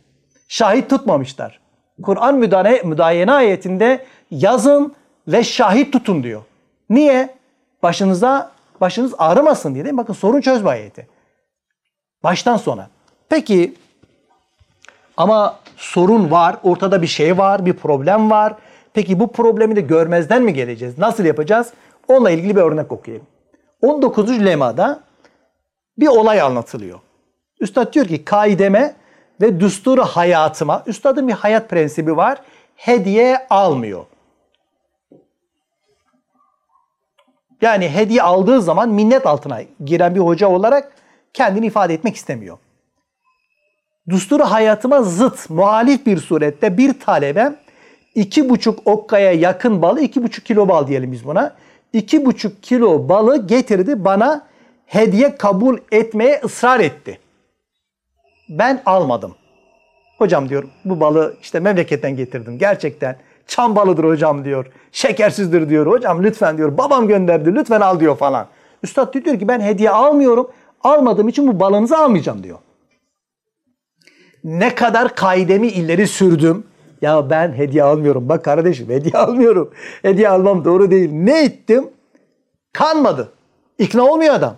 Şahit 0.49 0.91
tutmamışlar. 0.91 1.61
Kur'an 2.03 2.35
müdahale, 2.35 2.83
müdahale 2.85 3.33
ayetinde 3.33 4.05
yazın 4.31 4.95
ve 5.29 5.45
şahit 5.45 5.93
tutun 5.93 6.23
diyor. 6.23 6.43
Niye? 6.91 7.35
Başınıza 7.83 8.51
başınız 8.81 9.15
ağrımasın 9.19 9.75
diye 9.75 9.85
değil 9.85 9.95
mi? 9.95 9.99
Bakın 9.99 10.15
sorun 10.15 10.41
çözme 10.41 10.71
ayeti. 10.71 11.07
Baştan 12.23 12.57
sona. 12.57 12.89
Peki 13.29 13.75
ama 15.17 15.59
sorun 15.77 16.31
var, 16.31 16.57
ortada 16.63 17.03
bir 17.03 17.07
şey 17.07 17.39
var, 17.39 17.67
bir 17.67 17.73
problem 17.73 18.31
var. 18.31 18.55
Peki 18.95 19.21
bu 19.21 19.33
problemi 19.33 19.77
de 19.77 19.81
görmezden 19.81 20.43
mi 20.43 20.55
geleceğiz? 20.55 20.99
Nasıl 20.99 21.25
yapacağız? 21.25 21.73
Onunla 22.09 22.31
ilgili 22.31 22.57
bir 22.57 22.61
örnek 22.61 22.93
okuyayım. 22.93 23.27
19. 23.83 24.45
lemada 24.45 25.01
bir 25.99 26.07
olay 26.07 26.41
anlatılıyor. 26.41 26.99
Üstad 27.61 27.93
diyor 27.93 28.07
ki 28.07 28.25
kaideme 28.25 28.95
ve 29.41 29.61
düsturu 29.61 30.03
hayatıma, 30.03 30.83
üstadın 30.87 31.29
bir 31.29 31.33
hayat 31.33 31.71
prensibi 31.71 32.17
var. 32.17 32.41
Hediye 32.77 33.47
almıyor. 33.51 34.05
Yani 37.63 37.89
hediye 37.89 38.23
aldığı 38.23 38.63
zaman 38.63 38.89
minnet 38.89 39.27
altına 39.27 39.61
giren 39.85 40.15
bir 40.15 40.21
hoca 40.21 40.49
olarak 40.49 40.93
kendini 41.33 41.67
ifade 41.67 41.95
etmek 41.95 42.17
istemiyor. 42.17 42.59
Düsturu 44.09 44.45
hayatıma 44.45 45.03
zıt, 45.03 45.51
muhalif 45.51 46.07
bir 46.07 46.19
surette 46.19 46.79
bir 46.79 47.01
talebem 47.01 47.57
iki 48.15 48.49
buçuk 48.49 48.87
okkaya 48.87 49.33
yakın 49.33 49.83
balı, 49.83 50.01
iki 50.01 50.23
buçuk 50.23 50.47
kilo 50.47 50.69
bal 50.69 50.87
diyelim 50.87 51.13
biz 51.13 51.25
buna. 51.25 51.55
iki 51.93 52.27
buçuk 52.27 52.63
kilo 52.63 53.09
balı 53.09 53.47
getirdi 53.47 54.05
bana 54.05 54.47
hediye 54.87 55.37
kabul 55.37 55.79
etmeye 55.93 56.41
ısrar 56.45 56.81
etti. 56.81 57.19
Ben 58.49 58.83
almadım. 58.87 59.35
Hocam 60.19 60.49
diyor 60.49 60.65
bu 60.85 61.01
balı 61.01 61.37
işte 61.43 61.61
memleketten 61.61 62.17
getirdim 62.17 62.59
gerçekten. 62.59 63.17
Çam 63.47 63.77
balıdır 63.77 64.05
hocam 64.05 64.45
diyor. 64.45 64.67
Şekersizdir 64.93 65.69
diyor. 65.69 65.87
Hocam 65.87 66.23
lütfen 66.23 66.59
diyor. 66.59 66.79
Babam 66.79 67.09
gönderdi 67.09 67.55
lütfen 67.55 67.81
al 67.81 68.01
diyor 68.01 68.17
falan. 68.17 68.47
Üstad 68.83 69.15
diyor 69.15 69.39
ki 69.39 69.49
ben 69.49 69.61
hediye 69.61 69.91
almıyorum. 69.91 70.51
Almadığım 70.83 71.29
için 71.29 71.49
bu 71.49 71.61
balınızı 71.61 71.99
almayacağım 71.99 72.43
diyor. 72.43 72.59
Ne 74.47 74.75
kadar 74.75 75.15
kaidemi 75.15 75.69
ileri 75.69 76.07
sürdüm. 76.07 76.65
Ya 77.03 77.31
ben 77.31 77.53
hediye 77.53 77.83
almıyorum. 77.83 78.29
Bak 78.29 78.45
kardeşim 78.45 78.89
hediye 78.91 79.15
almıyorum. 79.19 79.73
Hediye 80.03 80.29
almam 80.29 80.65
doğru 80.65 80.91
değil. 80.91 81.11
Ne 81.13 81.45
ettim? 81.45 81.89
Kanmadı. 82.73 83.33
İkna 83.79 84.05
olmuyor 84.05 84.35
adam. 84.35 84.57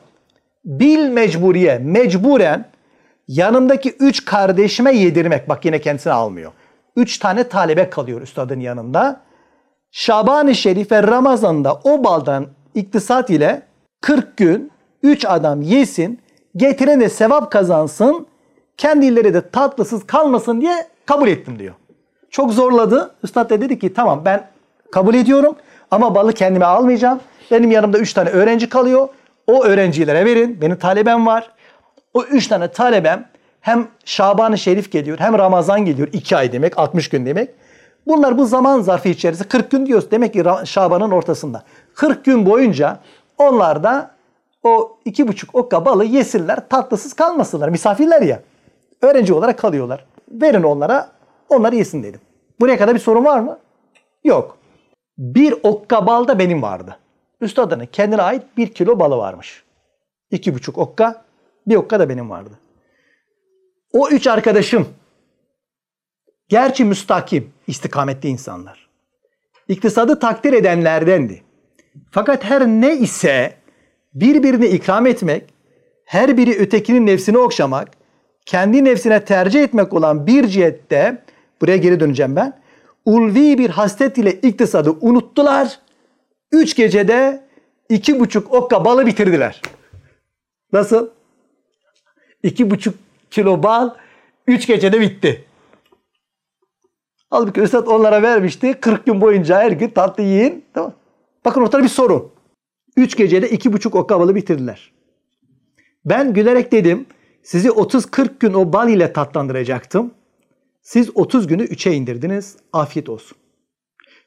Bil 0.65 1.09
mecburiye, 1.09 1.79
mecburen 1.79 2.69
yanımdaki 3.29 3.91
üç 4.01 4.25
kardeşime 4.25 4.93
yedirmek. 4.93 5.49
Bak 5.49 5.65
yine 5.65 5.81
kendisine 5.81 6.13
almıyor. 6.13 6.53
Üç 6.97 7.19
tane 7.19 7.49
talebe 7.49 7.91
kalıyor 7.91 8.23
üstadın 8.23 8.61
yanında. 8.61 9.21
Şaban-ı 9.91 10.55
Şerif 10.55 10.93
Ramazan'da 10.93 11.75
o 11.85 12.05
baldan 12.05 12.47
iktisat 12.75 13.31
ile 13.31 13.63
40 14.01 14.37
gün 14.37 14.71
3 15.03 15.25
adam 15.25 15.63
yesin, 15.63 16.21
getiren 16.57 17.01
de 17.01 17.09
sevap 17.09 17.53
kazansın, 17.53 18.27
kendileri 18.79 19.35
de 19.35 19.51
tatlısız 19.51 20.07
kalmasın 20.07 20.61
diye 20.61 20.87
kabul 21.07 21.29
ettim 21.29 21.59
diyor. 21.59 21.75
Çok 22.31 22.53
zorladı. 22.53 23.15
Üstad 23.23 23.51
da 23.51 23.61
dedi 23.61 23.79
ki 23.79 23.95
tamam 23.95 24.23
ben 24.25 24.47
kabul 24.93 25.15
ediyorum 25.15 25.57
ama 25.91 26.15
balı 26.15 26.33
kendime 26.33 26.65
almayacağım. 26.65 27.21
Benim 27.51 27.71
yanımda 27.71 27.99
3 27.99 28.13
tane 28.13 28.31
öğrenci 28.31 28.69
kalıyor. 28.69 29.09
O 29.47 29.65
öğrencilere 29.65 30.25
verin. 30.25 30.61
Benim 30.61 30.79
talebem 30.79 31.27
var. 31.27 31.51
O 32.15 32.23
3 32.23 32.47
tane 32.47 32.69
talebem 32.69 33.29
hem 33.61 33.89
Şaban-ı 34.05 34.59
Şerif 34.59 34.93
geliyor 34.93 35.19
hem 35.19 35.39
Ramazan 35.39 35.85
geliyor. 35.85 36.09
2 36.13 36.37
ay 36.37 36.53
demek 36.53 36.79
60 36.79 37.09
gün 37.09 37.27
demek. 37.27 37.51
Bunlar 38.07 38.39
bu 38.39 38.47
zaman 38.47 38.81
zarfı 38.81 39.09
içerisinde 39.09 39.49
40 39.49 39.71
gün 39.71 39.87
diyoruz. 39.87 40.11
Demek 40.11 40.33
ki 40.33 40.45
Şaban'ın 40.65 41.11
ortasında. 41.11 41.63
40 41.95 42.25
gün 42.25 42.47
boyunca 42.47 42.99
onlar 43.39 43.83
da 43.83 44.11
o 44.63 44.99
iki 45.05 45.29
buçuk 45.29 45.55
okka 45.55 45.85
balı 45.85 46.05
yesinler, 46.05 46.69
tatlısız 46.69 47.13
kalmasınlar. 47.13 47.69
Misafirler 47.69 48.23
ya. 48.23 48.41
Öğrenci 49.03 49.35
olarak 49.35 49.59
kalıyorlar. 49.59 50.07
Verin 50.31 50.63
onlara, 50.63 51.13
onlar 51.49 51.73
yesin 51.73 52.03
dedim. 52.03 52.21
Buraya 52.61 52.79
kadar 52.79 52.95
bir 52.95 53.01
sorun 53.01 53.25
var 53.25 53.41
mı? 53.41 53.59
Yok. 54.25 54.59
Bir 55.19 55.55
okka 55.63 56.07
bal 56.07 56.29
da 56.29 56.39
benim 56.39 56.63
vardı. 56.63 56.99
Üstadının 57.41 57.87
kendine 57.87 58.23
ait 58.23 58.43
bir 58.57 58.75
kilo 58.75 58.99
balı 58.99 59.17
varmış. 59.17 59.65
İki 60.31 60.55
buçuk 60.55 60.79
okka, 60.79 61.25
bir 61.67 61.77
okka 61.77 62.01
da 62.01 62.09
benim 62.09 62.31
vardı. 62.31 62.59
O 63.93 64.09
üç 64.09 64.27
arkadaşım, 64.27 64.89
gerçi 66.49 66.85
müstakim, 66.85 67.53
istikametli 67.67 68.29
insanlar. 68.29 68.89
İktisadı 69.69 70.19
takdir 70.19 70.53
edenlerdendi. 70.53 71.43
Fakat 72.11 72.45
her 72.45 72.67
ne 72.67 72.97
ise 72.97 73.55
birbirini 74.15 74.67
ikram 74.67 75.07
etmek, 75.07 75.55
her 76.05 76.37
biri 76.37 76.59
ötekinin 76.59 77.07
nefsini 77.07 77.39
okşamak, 77.39 77.98
kendi 78.49 78.85
nefsine 78.85 79.25
tercih 79.25 79.63
etmek 79.63 79.93
olan 79.93 80.27
bir 80.27 80.47
cihette, 80.47 81.23
buraya 81.61 81.77
geri 81.77 82.01
döneceğim 82.01 82.37
ben, 82.37 82.61
ulvi 83.05 83.59
bir 83.59 83.71
haslet 83.71 84.19
ile 84.19 84.33
iktisadı 84.33 84.91
unuttular. 85.01 85.81
Üç 86.53 86.77
gecede 86.77 87.45
iki 87.89 88.21
buçuk 88.21 88.55
okka 88.55 88.85
balı 88.85 89.07
bitirdiler. 89.07 89.63
Nasıl? 90.73 91.11
İki 92.43 92.71
buçuk 92.71 92.95
kilo 93.31 93.63
bal 93.63 93.91
üç 94.47 94.67
gecede 94.67 95.01
bitti. 95.01 95.45
Halbuki 97.31 97.61
Üstad 97.61 97.87
onlara 97.87 98.23
vermişti. 98.23 98.75
40 98.81 99.07
gün 99.07 99.21
boyunca 99.21 99.59
her 99.61 99.73
gün 99.73 99.89
tatlı 99.89 100.23
yiyin. 100.23 100.65
Tamam. 100.75 100.93
Bakın 101.45 101.63
ortada 101.63 101.83
bir 101.83 101.89
sorun. 101.89 102.31
Üç 102.97 103.17
gecede 103.17 103.51
iki 103.51 103.73
buçuk 103.73 103.95
okka 103.95 104.21
balı 104.21 104.35
bitirdiler. 104.35 104.93
Ben 106.05 106.35
gülerek 106.35 106.73
dedim 106.73 107.07
sizi 107.49 107.69
30-40 107.69 108.29
gün 108.41 108.55
o 108.55 108.73
bal 108.73 108.89
ile 108.89 109.13
tatlandıracaktım. 109.13 110.11
Siz 110.83 111.11
30 111.17 111.47
günü 111.47 111.65
3'e 111.65 111.93
indirdiniz. 111.93 112.57
Afiyet 112.73 113.09
olsun. 113.09 113.39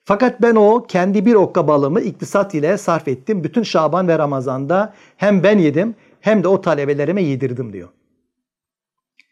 Fakat 0.03 0.41
ben 0.41 0.55
o 0.55 0.85
kendi 0.87 1.25
bir 1.25 1.33
okka 1.33 1.67
balımı 1.67 2.01
iktisat 2.01 2.53
ile 2.53 2.77
sarf 2.77 3.07
ettim. 3.07 3.43
Bütün 3.43 3.63
Şaban 3.63 4.07
ve 4.07 4.19
Ramazan'da 4.19 4.93
hem 5.17 5.43
ben 5.43 5.57
yedim 5.57 5.95
hem 6.19 6.43
de 6.43 6.47
o 6.47 6.61
talebelerime 6.61 7.23
yedirdim 7.23 7.73
diyor. 7.73 7.89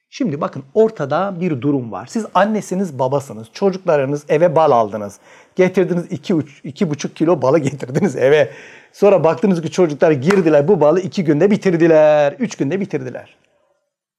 Şimdi 0.10 0.42
bakın 0.42 0.64
ortada 0.74 1.38
bir 1.40 1.62
durum 1.62 1.92
var. 1.92 2.06
Siz 2.06 2.26
annesiniz, 2.34 3.00
babasınız. 3.00 3.48
Çocuklarınız 3.54 4.26
eve 4.30 4.56
bal 4.56 4.72
aldınız. 4.72 5.20
Getirdiniz 5.56 6.06
iki, 6.12 6.34
uç, 6.34 6.62
iki 6.64 6.90
buçuk 6.90 7.16
kilo 7.16 7.42
balı 7.42 7.60
getirdiniz 7.60 8.16
eve. 8.16 8.52
Sonra 8.94 9.24
baktınız 9.24 9.62
ki 9.62 9.72
çocuklar 9.72 10.12
girdiler 10.12 10.68
bu 10.68 10.82
balı 10.82 11.00
iki 11.00 11.24
günde 11.24 11.52
bitirdiler. 11.52 12.36
Üç 12.40 12.56
günde 12.56 12.80
bitirdiler. 12.80 13.49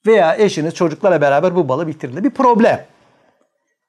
Veya 0.06 0.36
eşiniz 0.36 0.74
çocuklarla 0.74 1.20
beraber 1.20 1.56
bu 1.56 1.68
balı 1.68 1.86
bitirdiler. 1.86 2.24
Bir 2.24 2.30
problem. 2.30 2.86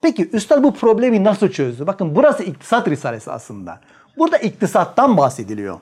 Peki 0.02 0.30
üstad 0.30 0.64
bu 0.64 0.74
problemi 0.74 1.24
nasıl 1.24 1.50
çözdü? 1.50 1.88
Bakın 1.88 2.16
burası 2.16 2.44
iktisat 2.44 2.88
risalesi 2.88 3.32
aslında. 3.32 3.80
Burada 4.18 4.38
iktisattan 4.38 5.18
bahsediliyor. 5.18 5.80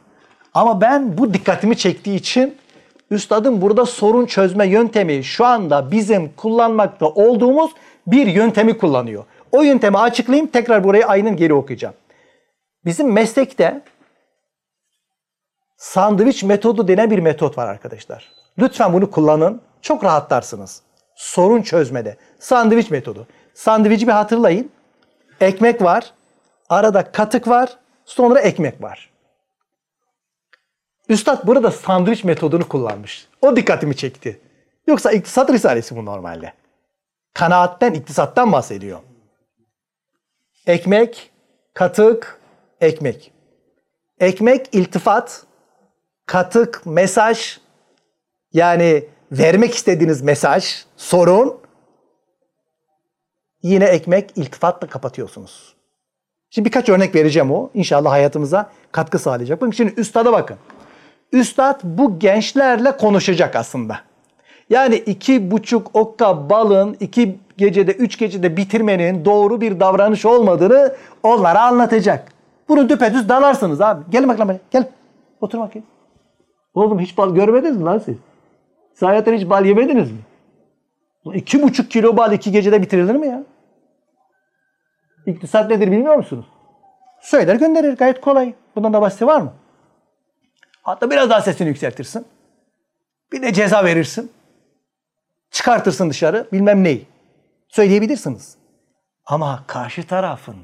Ama 0.54 0.82
ben 0.82 1.18
bu 1.18 1.34
dikkatimi 1.34 1.78
çektiği 1.78 2.16
için 2.16 2.58
üstadın 3.12 3.62
burada 3.62 3.86
sorun 3.86 4.26
çözme 4.26 4.68
yöntemi 4.68 5.24
şu 5.24 5.46
anda 5.46 5.92
bizim 5.92 6.34
kullanmakta 6.36 7.06
olduğumuz 7.06 7.72
bir 8.08 8.28
yöntemi 8.28 8.78
kullanıyor. 8.78 9.24
O 9.52 9.62
yöntemi 9.62 9.98
açıklayayım 9.98 10.48
tekrar 10.48 10.84
burayı 10.84 11.08
aynen 11.08 11.36
geri 11.36 11.54
okuyacağım. 11.54 11.96
Bizim 12.86 13.12
meslekte 13.12 13.82
sandviç 15.78 16.44
metodu 16.44 16.88
denen 16.88 17.12
bir 17.12 17.20
metot 17.20 17.58
var 17.58 17.68
arkadaşlar. 17.68 18.32
Lütfen 18.60 18.94
bunu 18.94 19.12
kullanın. 19.12 19.62
Çok 19.82 20.04
rahatlarsınız. 20.04 20.82
Sorun 21.16 21.62
çözmede. 21.62 22.18
Sandviç 22.40 22.90
metodu. 22.92 23.28
Sandviçi 23.54 24.08
bir 24.08 24.12
hatırlayın. 24.12 24.72
Ekmek 25.42 25.82
var. 25.82 26.14
Arada 26.70 27.12
katık 27.12 27.48
var. 27.48 27.78
Sonra 28.06 28.40
ekmek 28.40 28.82
var. 28.82 29.10
Üstad 31.10 31.48
burada 31.48 31.72
sandviç 31.72 32.24
metodunu 32.24 32.68
kullanmış. 32.68 33.28
O 33.42 33.56
dikkatimi 33.56 33.96
çekti. 33.96 34.42
Yoksa 34.88 35.12
iktisat 35.12 35.50
risalesi 35.50 35.96
bu 35.96 36.06
normalde. 36.06 36.54
Kanaatten, 37.34 37.94
iktisattan 37.94 38.52
bahsediyor. 38.52 39.00
Ekmek, 40.68 41.32
katık, 41.74 42.40
ekmek. 42.82 43.32
Ekmek 44.20 44.68
iltifat, 44.72 45.44
katık 46.26 46.86
mesaj 46.86 47.58
yani 48.54 49.06
vermek 49.32 49.76
istediğiniz 49.76 50.22
mesaj, 50.22 50.86
sorun. 50.98 51.58
Yine 53.64 53.86
ekmek 53.86 54.32
iltifatla 54.36 54.88
kapatıyorsunuz. 54.88 55.76
Şimdi 56.50 56.66
birkaç 56.66 56.90
örnek 56.90 57.16
vereceğim 57.16 57.52
o. 57.52 57.70
İnşallah 57.74 58.12
hayatımıza 58.12 58.70
katkı 58.92 59.20
sağlayacak. 59.20 59.62
Bakın 59.62 59.72
şimdi 59.72 59.94
üstada 59.98 60.32
bakın. 60.32 60.58
Üstad 61.32 61.80
bu 61.84 62.20
gençlerle 62.20 62.98
konuşacak 62.98 63.56
aslında. 63.56 64.00
Yani 64.70 64.96
iki 64.96 65.52
buçuk 65.52 65.96
okka 65.96 66.50
balın 66.50 66.98
iki 67.00 67.40
gecede, 67.58 67.92
üç 67.92 68.18
gecede 68.18 68.58
bitirmenin 68.58 69.26
doğru 69.26 69.62
bir 69.62 69.80
davranış 69.80 70.26
olmadığını 70.26 70.96
onlara 71.24 71.62
anlatacak. 71.62 72.32
Bunu 72.70 72.90
düpedüz 72.90 73.30
dalarsınız 73.30 73.82
abi. 73.82 74.04
Gelin 74.10 74.30
bakalım. 74.30 74.60
Gel. 74.72 74.90
Otur 75.42 75.60
bakayım. 75.60 75.88
Oğlum 76.74 77.00
hiç 77.00 77.18
bal 77.18 77.36
görmediniz 77.36 77.78
mi 77.78 77.84
lan 77.84 78.00
siz? 78.00 78.16
Siz 79.00 79.08
hayatında 79.08 79.36
hiç 79.36 79.50
bal 79.50 79.66
yemediniz 79.66 80.12
mi? 80.12 80.18
İki 81.34 81.64
buçuk 81.64 81.92
kilo 81.92 82.18
bal 82.18 82.34
iki 82.34 82.52
gecede 82.52 82.82
bitirilir 82.82 83.16
mi 83.16 83.28
ya? 83.28 83.44
İktisat 85.26 85.70
nedir 85.70 85.92
bilmiyor 85.92 86.16
musunuz? 86.16 86.46
Söyler 87.22 87.56
gönderir 87.56 87.98
gayet 87.98 88.22
kolay. 88.22 88.54
Bundan 88.76 88.94
da 88.94 89.02
bahsi 89.02 89.28
var 89.28 89.42
mı? 89.42 89.54
Hatta 90.82 91.12
biraz 91.12 91.30
daha 91.30 91.42
sesini 91.42 91.68
yükseltirsin. 91.68 92.26
Bir 93.32 93.42
de 93.42 93.54
ceza 93.54 93.84
verirsin. 93.84 94.32
Çıkartırsın 95.52 96.10
dışarı 96.10 96.48
bilmem 96.52 96.84
neyi. 96.84 97.08
Söyleyebilirsiniz. 97.68 98.58
Ama 99.26 99.64
karşı 99.68 100.08
tarafın 100.08 100.58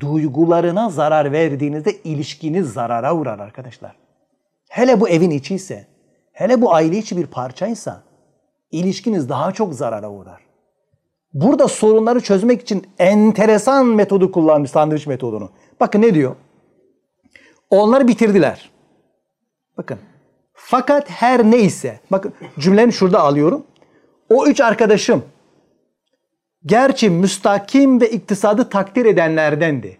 duygularına 0.00 0.90
zarar 0.90 1.32
verdiğinizde 1.32 1.92
ilişkiniz 1.92 2.72
zarara 2.72 3.14
uğrar 3.14 3.38
arkadaşlar. 3.38 3.96
Hele 4.68 5.00
bu 5.00 5.08
evin 5.08 5.30
içi 5.30 5.54
ise, 5.54 5.86
hele 6.38 6.60
bu 6.60 6.74
aile 6.74 6.98
içi 6.98 7.16
bir 7.16 7.26
parçaysa 7.26 8.02
ilişkiniz 8.70 9.28
daha 9.28 9.52
çok 9.52 9.74
zarara 9.74 10.10
uğrar. 10.10 10.40
Burada 11.34 11.68
sorunları 11.68 12.20
çözmek 12.20 12.62
için 12.62 12.86
enteresan 12.98 13.86
metodu 13.86 14.32
kullanmış 14.32 14.70
sandviç 14.70 15.06
metodunu. 15.06 15.50
Bakın 15.80 16.02
ne 16.02 16.14
diyor? 16.14 16.36
Onları 17.70 18.08
bitirdiler. 18.08 18.70
Bakın. 19.76 19.98
Fakat 20.54 21.10
her 21.10 21.44
neyse. 21.44 22.00
Bakın 22.10 22.32
cümlemi 22.58 22.92
şurada 22.92 23.20
alıyorum. 23.20 23.66
O 24.30 24.46
üç 24.46 24.60
arkadaşım 24.60 25.22
gerçi 26.66 27.10
müstakim 27.10 28.00
ve 28.00 28.10
iktisadı 28.10 28.68
takdir 28.68 29.04
edenlerdendi. 29.06 29.98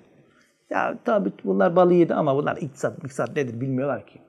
Ya 0.70 0.98
tabii 1.04 1.32
bunlar 1.44 1.76
balı 1.76 1.94
yedi 1.94 2.14
ama 2.14 2.36
bunlar 2.36 2.56
iktisat, 2.56 2.98
iktisat 2.98 3.36
nedir 3.36 3.60
bilmiyorlar 3.60 4.06
ki. 4.06 4.27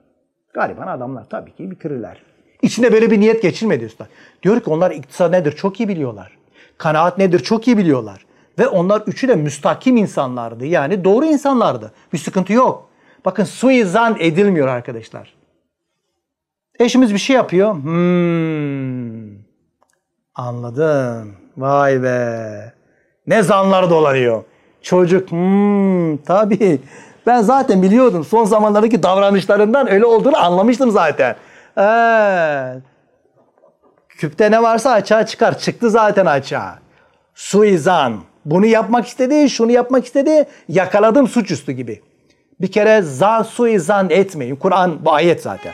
Gariban 0.52 0.86
adamlar 0.86 1.28
tabii 1.28 1.52
ki 1.52 1.70
bitirirler. 1.70 2.22
İçinde 2.62 2.92
böyle 2.92 3.10
bir 3.10 3.20
niyet 3.20 3.42
geçirmedi 3.42 3.86
usta. 3.86 4.06
Diyor 4.42 4.60
ki 4.60 4.70
onlar 4.70 4.90
iktisat 4.90 5.30
nedir 5.30 5.52
çok 5.52 5.80
iyi 5.80 5.88
biliyorlar. 5.88 6.38
Kanaat 6.78 7.18
nedir 7.18 7.38
çok 7.38 7.68
iyi 7.68 7.78
biliyorlar. 7.78 8.26
Ve 8.58 8.68
onlar 8.68 9.00
üçü 9.06 9.28
de 9.28 9.34
müstakim 9.34 9.96
insanlardı. 9.96 10.66
Yani 10.66 11.04
doğru 11.04 11.24
insanlardı. 11.24 11.92
Bir 12.12 12.18
sıkıntı 12.18 12.52
yok. 12.52 12.90
Bakın 13.24 13.44
suizan 13.44 14.16
edilmiyor 14.20 14.68
arkadaşlar. 14.68 15.34
Eşimiz 16.78 17.14
bir 17.14 17.18
şey 17.18 17.36
yapıyor. 17.36 17.74
Hmm. 17.74 19.30
Anladım. 20.34 21.36
Vay 21.56 22.02
be. 22.02 22.72
Ne 23.26 23.42
zanlar 23.42 23.90
dolanıyor. 23.90 24.44
Çocuk 24.82 25.30
hmm, 25.30 26.16
tabii. 26.16 26.80
Ben 27.26 27.40
zaten 27.40 27.82
biliyordum. 27.82 28.24
Son 28.24 28.44
zamanlardaki 28.44 29.02
davranışlarından 29.02 29.90
öyle 29.90 30.06
olduğunu 30.06 30.38
anlamıştım 30.38 30.90
zaten. 30.90 31.36
Evet. 31.76 32.82
Küpte 34.08 34.50
ne 34.50 34.62
varsa 34.62 34.90
açığa 34.90 35.26
çıkar. 35.26 35.58
Çıktı 35.58 35.90
zaten 35.90 36.26
açığa. 36.26 36.78
Suizan. 37.34 38.20
Bunu 38.44 38.66
yapmak 38.66 39.06
istedi, 39.06 39.50
şunu 39.50 39.70
yapmak 39.70 40.04
istedi. 40.04 40.44
Yakaladım 40.68 41.28
suçüstü 41.28 41.72
gibi. 41.72 42.02
Bir 42.60 42.72
kere 42.72 43.02
zan 43.02 43.42
suizan 43.42 44.10
etmeyin. 44.10 44.56
Kur'an 44.56 45.04
bu 45.04 45.12
ayet 45.12 45.42
zaten. 45.42 45.72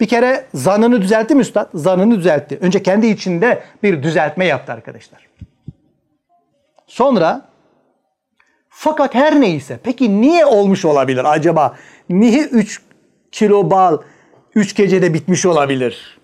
Bir 0.00 0.08
kere 0.08 0.44
zanını 0.54 1.02
düzeltti 1.02 1.34
mi 1.34 1.40
üstad? 1.40 1.68
Zanını 1.74 2.16
düzeltti. 2.16 2.58
Önce 2.62 2.82
kendi 2.82 3.06
içinde 3.06 3.62
bir 3.82 4.02
düzeltme 4.02 4.46
yaptı 4.46 4.72
arkadaşlar. 4.72 5.26
Sonra 6.86 7.42
fakat 8.78 9.14
her 9.14 9.40
neyse 9.40 9.78
peki 9.82 10.20
niye 10.20 10.46
olmuş 10.46 10.84
olabilir 10.84 11.24
acaba? 11.24 11.76
Niye 12.08 12.42
3 12.42 12.80
kilo 13.32 13.70
bal 13.70 13.98
3 14.54 14.76
gecede 14.76 15.14
bitmiş 15.14 15.46
olabilir? 15.46 16.18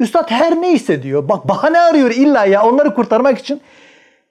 Üstad 0.00 0.30
her 0.30 0.62
neyse 0.62 1.02
diyor. 1.02 1.28
Bak 1.28 1.48
bahane 1.48 1.80
arıyor 1.80 2.10
illa 2.10 2.44
ya 2.46 2.66
onları 2.66 2.94
kurtarmak 2.94 3.38
için 3.38 3.60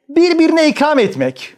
birbirine 0.10 0.68
ikram 0.68 1.00
etmek. 1.00 1.54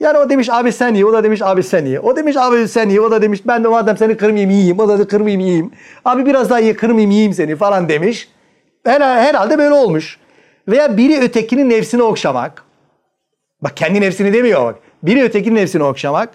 Yani 0.00 0.18
o 0.18 0.30
demiş 0.30 0.48
abi 0.50 0.72
sen 0.72 0.94
ye, 0.94 1.04
o 1.04 1.12
da 1.12 1.24
demiş 1.24 1.42
abi 1.42 1.62
sen 1.62 1.86
ye. 1.86 2.00
O 2.00 2.16
demiş 2.16 2.36
abi 2.36 2.68
sen 2.68 2.90
ye, 2.90 3.00
o 3.00 3.10
da 3.10 3.22
demiş 3.22 3.40
ben 3.46 3.64
de 3.64 3.68
madem 3.68 3.96
seni 3.96 4.16
kırmayayım 4.16 4.50
yiyeyim, 4.50 4.78
o 4.78 4.88
da, 4.88 5.08
kırmayayım 5.08 5.40
yiyeyim. 5.40 5.70
Abi 6.04 6.26
biraz 6.26 6.50
daha 6.50 6.58
ye 6.58 6.76
kırmayayım 6.76 7.10
yiyeyim 7.10 7.32
seni 7.32 7.56
falan 7.56 7.88
demiş. 7.88 8.28
Her, 8.84 9.00
herhalde 9.00 9.58
böyle 9.58 9.74
olmuş. 9.74 10.18
Veya 10.68 10.96
biri 10.96 11.20
ötekinin 11.20 11.70
nefsini 11.70 12.02
okşamak. 12.02 12.67
Bak 13.62 13.76
kendi 13.76 14.00
nefsini 14.00 14.32
demiyor 14.32 14.64
bak. 14.64 14.76
Biri 15.02 15.22
ötekinin 15.22 15.56
nefsini 15.56 15.82
okşamak. 15.82 16.30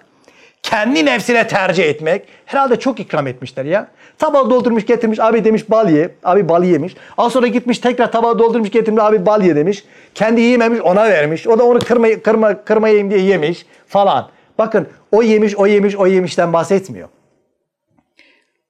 Kendi 0.62 1.06
nefsine 1.06 1.46
tercih 1.46 1.84
etmek. 1.84 2.28
Herhalde 2.46 2.78
çok 2.78 3.00
ikram 3.00 3.26
etmişler 3.26 3.64
ya. 3.64 3.88
Tabağı 4.18 4.50
doldurmuş 4.50 4.86
getirmiş 4.86 5.20
abi 5.20 5.44
demiş 5.44 5.70
bal 5.70 5.90
ye. 5.90 6.14
Abi 6.24 6.48
bal 6.48 6.64
yemiş. 6.64 6.94
Az 7.18 7.32
sonra 7.32 7.46
gitmiş 7.46 7.78
tekrar 7.78 8.12
tabağı 8.12 8.38
doldurmuş 8.38 8.70
getirmiş 8.70 9.02
abi 9.02 9.26
bal 9.26 9.42
ye 9.42 9.56
demiş. 9.56 9.84
Kendi 10.14 10.40
yememiş 10.40 10.80
ona 10.80 11.04
vermiş. 11.04 11.46
O 11.46 11.58
da 11.58 11.64
onu 11.64 11.78
kırma, 11.78 12.08
kırma, 12.22 12.64
kırmayayım 12.64 13.10
diye 13.10 13.20
yemiş 13.20 13.66
falan. 13.86 14.28
Bakın 14.58 14.88
o 15.12 15.22
yemiş 15.22 15.56
o 15.56 15.66
yemiş 15.66 15.96
o 15.96 16.06
yemişten 16.06 16.52
bahsetmiyor. 16.52 17.08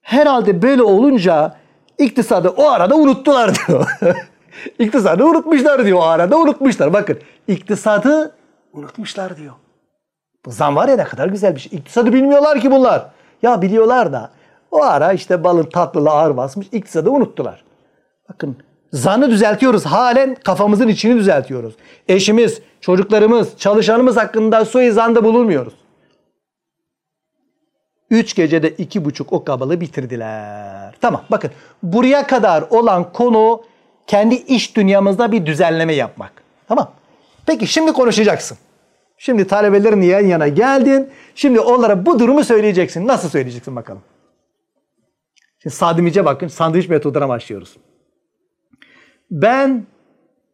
Herhalde 0.02 0.62
böyle 0.62 0.82
olunca 0.82 1.56
iktisadı 1.98 2.48
o 2.48 2.68
arada 2.68 2.94
unuttular 2.94 3.52
diyor. 3.54 3.86
iktisadı 4.78 5.24
unutmuşlar 5.24 5.84
diyor 5.86 5.98
o 5.98 6.02
arada 6.02 6.38
unutmuşlar. 6.38 6.92
Bakın 6.92 7.18
iktisadı 7.48 8.34
unutmuşlar 8.74 9.36
diyor. 9.36 9.54
Bu 10.46 10.50
zam 10.50 10.76
var 10.76 10.88
ya 10.88 10.96
ne 10.96 11.04
kadar 11.04 11.28
güzel 11.28 11.54
bir 11.54 11.60
şey. 11.60 11.78
İktisadı 11.78 12.12
bilmiyorlar 12.12 12.60
ki 12.60 12.70
bunlar. 12.70 13.06
Ya 13.42 13.62
biliyorlar 13.62 14.12
da 14.12 14.30
o 14.70 14.82
ara 14.82 15.12
işte 15.12 15.44
balın 15.44 15.64
tatlılığı 15.64 16.10
ağır 16.10 16.36
basmış. 16.36 16.66
İktisadı 16.72 17.10
unuttular. 17.10 17.64
Bakın 18.28 18.56
zanı 18.92 19.30
düzeltiyoruz. 19.30 19.86
Halen 19.86 20.34
kafamızın 20.34 20.88
içini 20.88 21.16
düzeltiyoruz. 21.16 21.74
Eşimiz, 22.08 22.60
çocuklarımız, 22.80 23.58
çalışanımız 23.58 24.16
hakkında 24.16 24.64
suizanda 24.64 25.24
bulunmuyoruz. 25.24 25.74
Üç 28.10 28.34
gecede 28.34 28.70
iki 28.70 29.04
buçuk 29.04 29.32
o 29.32 29.44
kabalı 29.44 29.80
bitirdiler. 29.80 30.94
Tamam 31.00 31.22
bakın 31.30 31.50
buraya 31.82 32.26
kadar 32.26 32.64
olan 32.70 33.12
konu 33.12 33.62
kendi 34.06 34.34
iş 34.34 34.76
dünyamızda 34.76 35.32
bir 35.32 35.46
düzenleme 35.46 35.94
yapmak. 35.94 36.32
Tamam. 36.68 36.90
Peki 37.46 37.66
şimdi 37.66 37.92
konuşacaksın. 37.92 38.58
Şimdi 39.18 39.46
talebelerin 39.46 40.02
yan 40.02 40.26
yana 40.26 40.48
geldin. 40.48 41.10
Şimdi 41.34 41.60
onlara 41.60 42.06
bu 42.06 42.18
durumu 42.18 42.44
söyleyeceksin. 42.44 43.06
Nasıl 43.06 43.28
söyleyeceksin 43.28 43.76
bakalım. 43.76 44.02
Şimdi 45.62 45.76
sadimice 45.76 46.24
bakın. 46.24 46.48
Sandviç 46.48 46.88
metoduna 46.88 47.28
başlıyoruz. 47.28 47.76
Ben 49.30 49.86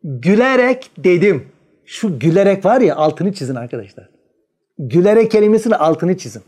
gülerek 0.05 0.91
dedim. 0.99 1.49
Şu 1.87 2.19
gülerek 2.19 2.65
var 2.65 2.81
ya 2.81 2.97
altını 2.97 3.33
çizin 3.33 3.55
arkadaşlar. 3.55 4.09
Gülerek 4.79 5.31
kelimesinin 5.31 5.75
altını 5.75 6.19
çizin. 6.19 6.43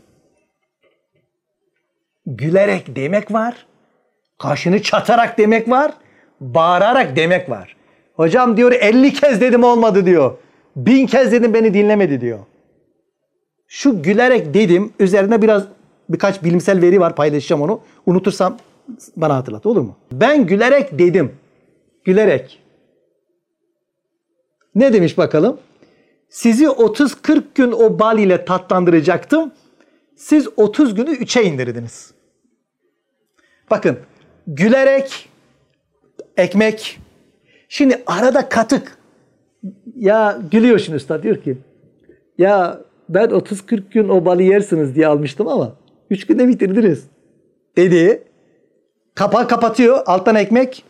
Gülerek 2.25 2.95
demek 2.95 3.33
var. 3.33 3.65
Kaşını 4.39 4.81
çatarak 4.81 5.37
demek 5.37 5.69
var. 5.69 5.93
Bağırarak 6.39 7.15
demek 7.15 7.49
var. 7.49 7.75
Hocam 8.13 8.57
diyor 8.57 8.71
50 8.71 9.13
kez 9.13 9.41
dedim 9.41 9.63
olmadı 9.63 10.05
diyor. 10.05 10.37
Bin 10.75 11.05
kez 11.05 11.31
dedim 11.31 11.53
beni 11.53 11.73
dinlemedi 11.73 12.21
diyor. 12.21 12.39
Şu 13.67 14.01
gülerek 14.01 14.53
dedim 14.53 14.93
üzerinde 14.99 15.41
biraz 15.41 15.63
birkaç 16.09 16.43
bilimsel 16.43 16.81
veri 16.81 16.99
var 16.99 17.15
paylaşacağım 17.15 17.61
onu. 17.61 17.81
Unutursam 18.05 18.57
bana 19.15 19.35
hatırlat 19.35 19.65
olur 19.65 19.81
mu? 19.81 19.97
Ben 20.11 20.45
gülerek 20.45 20.99
dedim. 20.99 21.31
Gülerek. 22.03 22.59
Ne 24.75 24.93
demiş 24.93 25.17
bakalım? 25.17 25.59
Sizi 26.29 26.65
30-40 26.65 27.43
gün 27.55 27.71
o 27.71 27.99
bal 27.99 28.19
ile 28.19 28.45
tatlandıracaktım. 28.45 29.51
Siz 30.15 30.47
30 30.57 30.95
günü 30.95 31.09
3'e 31.09 31.43
indirdiniz. 31.43 32.13
Bakın 33.71 33.99
gülerek 34.47 35.29
ekmek. 36.37 36.99
Şimdi 37.73 38.03
arada 38.07 38.49
katık. 38.49 38.97
Ya 39.95 40.39
gülüyor 40.51 40.79
şimdi 40.79 40.95
usta 40.95 41.23
diyor 41.23 41.43
ki 41.43 41.57
ya 42.37 42.81
ben 43.09 43.25
30-40 43.25 43.89
gün 43.91 44.09
o 44.09 44.25
balı 44.25 44.43
yersiniz 44.43 44.95
diye 44.95 45.07
almıştım 45.07 45.47
ama 45.47 45.75
3 46.09 46.27
günde 46.27 46.47
bitirdiniz. 46.47 47.07
Dedi. 47.77 48.23
Kapağı 49.15 49.47
kapatıyor. 49.47 50.03
Alttan 50.05 50.35
ekmek. 50.35 50.85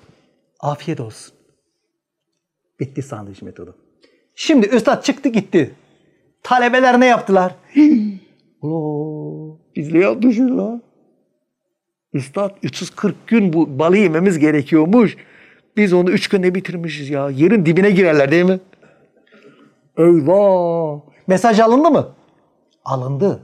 Afiyet 0.60 1.00
olsun. 1.00 1.34
Bitti 2.80 3.02
sandviç 3.02 3.42
metodu. 3.42 3.76
Şimdi 4.36 4.68
üstad 4.68 5.04
çıktı 5.04 5.30
gitti. 5.30 5.76
Talebeler 6.44 7.00
ne 7.00 7.06
yaptılar? 7.06 7.56
Ulan 8.62 9.60
biz 9.76 9.94
ne 9.94 10.00
yapmışız 10.00 10.58
lan? 10.58 10.82
Üstad 12.14 12.58
340 12.64 13.28
gün 13.28 13.54
bu 13.54 13.80
balı 13.80 13.98
yememiz 13.98 14.40
gerekiyormuş. 14.40 15.18
Biz 15.78 15.94
onu 15.94 16.12
3 16.12 16.30
günde 16.30 16.56
bitirmişiz 16.56 17.10
ya. 17.10 17.30
Yerin 17.30 17.66
dibine 17.66 17.92
girerler 17.92 18.32
değil 18.32 18.44
mi? 18.46 18.60
Eyvah. 19.98 21.00
Mesaj 21.28 21.60
alındı 21.60 21.92
mı? 21.92 22.08
Alındı. 22.86 23.40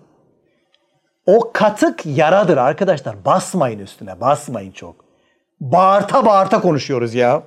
O 1.25 1.51
katık 1.53 2.05
yaradır 2.05 2.57
arkadaşlar. 2.57 3.25
Basmayın 3.25 3.79
üstüne. 3.79 4.21
Basmayın 4.21 4.71
çok. 4.71 4.95
Bağırta 5.61 6.25
bağırta 6.25 6.61
konuşuyoruz 6.61 7.13
ya. 7.13 7.43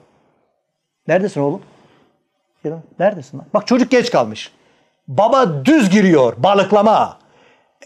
Neredesin 1.09 1.40
oğlum? 1.40 1.62
Neredesin 2.99 3.38
lan? 3.38 3.47
Bak 3.55 3.66
çocuk 3.66 3.90
geç 3.90 4.11
kalmış. 4.11 4.53
Baba 5.09 5.64
düz 5.64 5.90
giriyor. 5.90 6.35
Balıklama. 6.38 7.18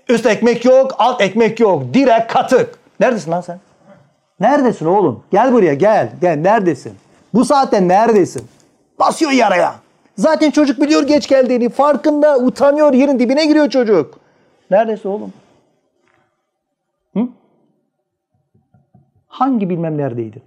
Üst 0.09 0.26
ekmek 0.26 0.64
yok, 0.64 0.94
alt 0.98 1.20
ekmek 1.20 1.61
yok. 1.61 1.94
Direkt 1.94 2.32
katık. 2.32 2.78
Neredesin 3.00 3.30
lan 3.30 3.40
sen? 3.40 3.61
Neredesin 4.40 4.87
oğlum? 4.87 5.25
Gel 5.31 5.53
buraya 5.53 5.75
gel. 5.75 6.12
Gel 6.20 6.37
neredesin? 6.37 6.92
Bu 7.35 7.44
saatte 7.44 7.88
neredesin? 7.88 8.49
Basıyor 8.99 9.31
yaraya. 9.31 9.75
Zaten 10.16 10.51
çocuk 10.51 10.81
biliyor 10.81 11.03
geç 11.07 11.29
geldiğini. 11.29 11.68
Farkında 11.68 12.38
utanıyor. 12.38 12.92
Yerin 12.92 13.18
dibine 13.18 13.46
giriyor 13.46 13.70
çocuk. 13.70 14.14
Neredesin 14.70 15.09
oğlum? 15.09 15.33
Hı? 17.14 17.20
Hangi 19.29 19.70
bilmem 19.70 19.99
neredeydin? 19.99 20.42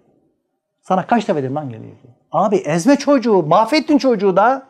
Sana 0.82 1.08
kaç 1.08 1.28
defa 1.28 1.40
dedim 1.40 1.56
lan 1.56 1.70
geliyor. 1.70 1.92
Abi 2.32 2.56
ezme 2.56 2.96
çocuğu. 2.96 3.44
Mahvettin 3.44 3.98
çocuğu 3.98 4.36
da. 4.36 4.64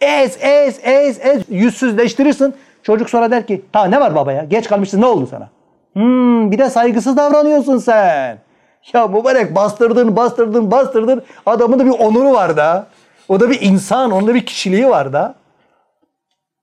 Ez, 0.00 0.38
ez, 0.40 0.80
ez, 0.82 1.20
ez. 1.20 1.42
Yüzsüzleştirirsin. 1.48 2.54
Çocuk 2.82 3.10
sonra 3.10 3.30
der 3.30 3.46
ki, 3.46 3.64
ta 3.72 3.84
ne 3.84 4.00
var 4.00 4.14
baba 4.14 4.32
ya? 4.32 4.44
Geç 4.44 4.68
kalmışsın 4.68 5.00
ne 5.00 5.06
oldu 5.06 5.26
sana? 5.26 5.48
Hmm, 5.92 6.50
bir 6.50 6.58
de 6.58 6.70
saygısız 6.70 7.16
davranıyorsun 7.16 7.78
sen. 7.78 8.38
Ya 8.92 9.06
mübarek 9.06 9.54
bastırdın, 9.54 10.16
bastırdın, 10.16 10.70
bastırdın. 10.70 11.22
Adamın 11.46 11.78
da 11.78 11.84
bir 11.86 11.90
onuru 11.90 12.32
var 12.32 12.56
da. 12.56 12.86
O 13.28 13.40
da 13.40 13.50
bir 13.50 13.60
insan, 13.60 14.10
onun 14.10 14.26
da 14.28 14.34
bir 14.34 14.46
kişiliği 14.46 14.88
var 14.88 15.12
da. 15.12 15.34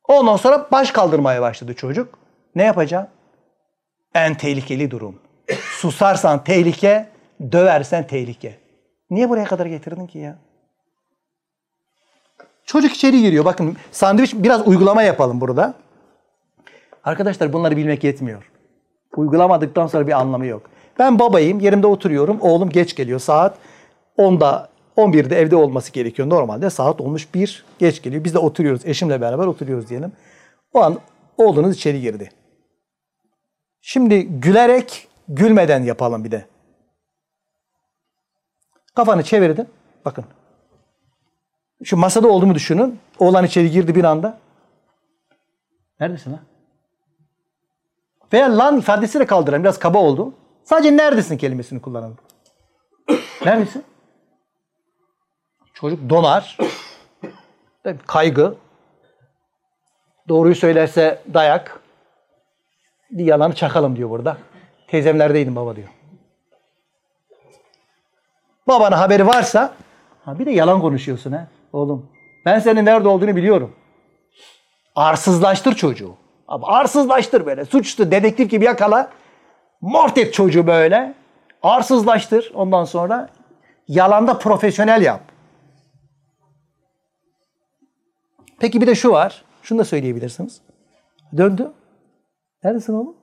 Ondan 0.07 0.36
sonra 0.38 0.67
baş 0.71 0.91
kaldırmaya 0.91 1.41
başladı 1.41 1.73
çocuk. 1.73 2.19
Ne 2.55 2.63
yapacak? 2.63 3.10
En 4.15 4.36
tehlikeli 4.36 4.91
durum. 4.91 5.19
Susarsan 5.77 6.43
tehlike, 6.43 7.10
döversen 7.51 8.07
tehlike. 8.07 8.60
Niye 9.10 9.29
buraya 9.29 9.45
kadar 9.45 9.65
getirdin 9.65 10.07
ki 10.07 10.17
ya? 10.19 10.36
Çocuk 12.65 12.91
içeri 12.91 13.21
giriyor. 13.21 13.45
Bakın 13.45 13.77
sandviç 13.91 14.34
biraz 14.34 14.67
uygulama 14.67 15.03
yapalım 15.03 15.41
burada. 15.41 15.73
Arkadaşlar 17.03 17.53
bunları 17.53 17.77
bilmek 17.77 18.03
yetmiyor. 18.03 18.51
Uygulamadıktan 19.15 19.88
sonra 19.88 20.07
bir 20.07 20.12
anlamı 20.12 20.45
yok. 20.45 20.69
Ben 21.01 21.19
babayım, 21.19 21.59
yerimde 21.59 21.87
oturuyorum. 21.87 22.41
Oğlum 22.41 22.69
geç 22.69 22.95
geliyor. 22.95 23.19
Saat 23.19 23.57
10'da 24.17 24.69
11'de 24.97 25.35
evde 25.35 25.55
olması 25.55 25.91
gerekiyor. 25.91 26.29
Normalde 26.29 26.69
saat 26.69 27.01
olmuş 27.01 27.33
1 27.33 27.65
geç 27.79 28.01
geliyor. 28.01 28.23
Biz 28.23 28.33
de 28.33 28.39
oturuyoruz. 28.39 28.85
Eşimle 28.85 29.21
beraber 29.21 29.45
oturuyoruz 29.45 29.89
diyelim. 29.89 30.11
O 30.73 30.81
an 30.81 30.99
oğlunuz 31.37 31.75
içeri 31.75 32.01
girdi. 32.01 32.31
Şimdi 33.81 34.27
gülerek 34.27 35.07
gülmeden 35.27 35.83
yapalım 35.83 36.23
bir 36.23 36.31
de. 36.31 36.45
Kafanı 38.95 39.23
çevirdin. 39.23 39.67
Bakın. 40.05 40.25
Şu 41.83 41.97
masada 41.97 42.27
olduğumu 42.27 42.55
düşünün. 42.55 42.99
Oğlan 43.19 43.45
içeri 43.45 43.71
girdi 43.71 43.95
bir 43.95 44.03
anda. 44.03 44.37
Neredesin 45.99 46.31
lan? 46.31 46.39
Veya 48.33 48.57
lan 48.57 48.77
ifadesiyle 48.77 49.25
kaldıran 49.25 49.63
biraz 49.63 49.79
kaba 49.79 49.97
oldu. 49.97 50.33
Sadece 50.71 50.97
neredesin 50.97 51.38
kelimesini 51.38 51.81
kullanalım. 51.81 52.17
neredesin? 53.45 53.84
Çocuk 55.73 56.10
donar. 56.10 56.57
Kaygı. 58.07 58.55
Doğruyu 60.29 60.55
söylerse 60.55 61.21
dayak. 61.34 61.79
Bir 63.10 63.25
yalanı 63.25 63.55
çakalım 63.55 63.95
diyor 63.95 64.10
burada. 64.10 64.38
Teyzemlerdeydim 64.88 65.55
baba 65.55 65.75
diyor. 65.75 65.88
Babana 68.67 68.99
haberi 68.99 69.27
varsa 69.27 69.73
ha 70.25 70.39
bir 70.39 70.45
de 70.45 70.51
yalan 70.51 70.81
konuşuyorsun 70.81 71.31
ha 71.31 71.47
oğlum. 71.73 72.10
Ben 72.45 72.60
senin 72.60 72.86
nerede 72.86 73.07
olduğunu 73.07 73.36
biliyorum. 73.36 73.75
Arsızlaştır 74.95 75.75
çocuğu. 75.75 76.15
Abi 76.47 76.65
arsızlaştır 76.65 77.45
böyle. 77.45 77.65
Suçlu 77.65 78.12
dedektif 78.12 78.49
gibi 78.51 78.65
yakala. 78.65 79.12
Mort 79.81 80.17
et 80.17 80.33
çocuğu 80.33 80.67
böyle. 80.67 81.13
Arsızlaştır. 81.63 82.51
Ondan 82.53 82.83
sonra 82.83 83.29
yalanda 83.87 84.37
profesyonel 84.37 85.01
yap. 85.01 85.21
Peki 88.59 88.81
bir 88.81 88.87
de 88.87 88.95
şu 88.95 89.11
var. 89.11 89.45
Şunu 89.61 89.79
da 89.79 89.85
söyleyebilirsiniz. 89.85 90.61
Döndü. 91.37 91.71
Neredesin 92.63 92.93
oğlum? 92.93 93.15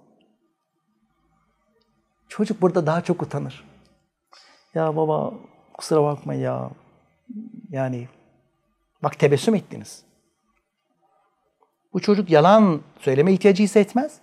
Çocuk 2.29 2.63
burada 2.63 2.87
daha 2.87 3.01
çok 3.01 3.23
utanır. 3.23 3.65
Ya 4.75 4.97
baba 4.97 5.35
kusura 5.75 6.03
bakma 6.03 6.35
ya. 6.35 6.71
Yani 7.71 8.09
bak 9.03 9.19
tebessüm 9.19 9.55
ettiniz. 9.55 10.05
Bu 11.93 12.01
çocuk 12.01 12.31
yalan 12.31 12.81
söyleme 12.99 13.33
ihtiyacı 13.33 13.63
hissetmez. 13.63 14.21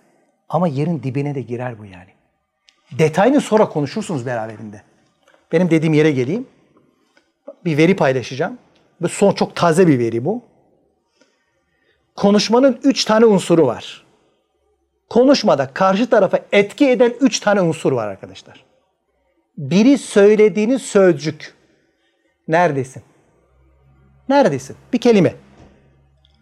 Ama 0.48 0.68
yerin 0.68 1.02
dibine 1.02 1.34
de 1.34 1.40
girer 1.40 1.78
bu 1.78 1.84
yani. 1.84 2.15
Detayını 2.92 3.40
sonra 3.40 3.68
konuşursunuz 3.68 4.26
beraberinde. 4.26 4.82
Benim 5.52 5.70
dediğim 5.70 5.94
yere 5.94 6.10
geleyim. 6.10 6.46
Bir 7.64 7.78
veri 7.78 7.96
paylaşacağım. 7.96 8.58
Ve 9.02 9.08
son 9.08 9.32
çok 9.32 9.56
taze 9.56 9.86
bir 9.86 9.98
veri 9.98 10.24
bu. 10.24 10.42
Konuşmanın 12.16 12.80
üç 12.84 13.04
tane 13.04 13.24
unsuru 13.24 13.66
var. 13.66 14.06
Konuşmada 15.08 15.70
karşı 15.74 16.10
tarafa 16.10 16.40
etki 16.52 16.90
eden 16.90 17.14
üç 17.20 17.40
tane 17.40 17.60
unsur 17.60 17.92
var 17.92 18.08
arkadaşlar. 18.08 18.64
Biri 19.58 19.98
söylediğiniz 19.98 20.82
sözcük. 20.82 21.54
Neredesin? 22.48 23.02
Neredesin? 24.28 24.76
Bir 24.92 24.98
kelime. 24.98 25.34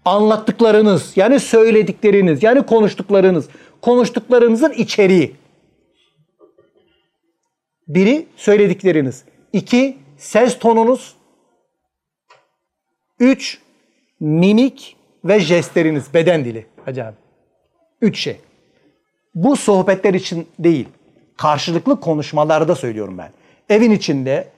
Anlattıklarınız, 0.04 1.16
yani 1.16 1.40
söyledikleriniz, 1.40 2.42
yani 2.42 2.66
konuştuklarınız. 2.66 3.48
Konuştuklarınızın 3.82 4.72
içeriği. 4.72 5.36
Biri 7.88 8.26
söyledikleriniz. 8.36 9.24
İki 9.52 9.96
ses 10.16 10.58
tonunuz. 10.58 11.14
3. 13.20 13.58
Mimik 14.20 14.96
ve 15.24 15.40
jestleriniz, 15.40 16.14
beden 16.14 16.44
dili. 16.44 16.66
Hacı. 16.84 17.14
3 18.00 18.18
şey. 18.18 18.36
Bu 19.34 19.56
sohbetler 19.56 20.14
için 20.14 20.48
değil. 20.58 20.88
Karşılıklı 21.36 22.00
konuşmalarda 22.00 22.74
söylüyorum 22.74 23.18
ben. 23.18 23.30
Evin 23.68 23.90
içinde 23.90 24.48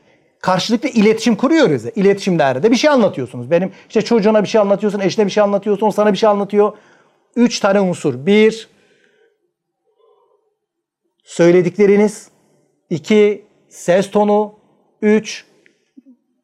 karşılıklı 0.41 0.89
iletişim 0.89 1.37
kuruyoruz 1.37 1.85
ya. 1.85 1.91
İletişimlerde 1.97 2.71
bir 2.71 2.77
şey 2.77 2.91
anlatıyorsunuz. 2.91 3.51
Benim 3.51 3.73
işte 3.89 4.03
çocuğuna 4.03 4.43
bir 4.43 4.49
şey 4.49 4.61
anlatıyorsun, 4.61 5.01
eşine 5.01 5.27
bir 5.27 5.31
şey 5.31 5.43
anlatıyorsun, 5.43 5.91
sana 5.91 6.13
bir 6.13 6.19
şey 6.19 6.29
anlatıyor. 6.29 6.73
Üç 7.37 7.61
tane 7.61 7.81
unsur. 7.81 8.27
Bir, 8.27 8.69
söyledikleriniz. 11.25 12.29
İki 12.91 13.45
ses 13.69 14.11
tonu. 14.11 14.55
Üç, 15.03 15.45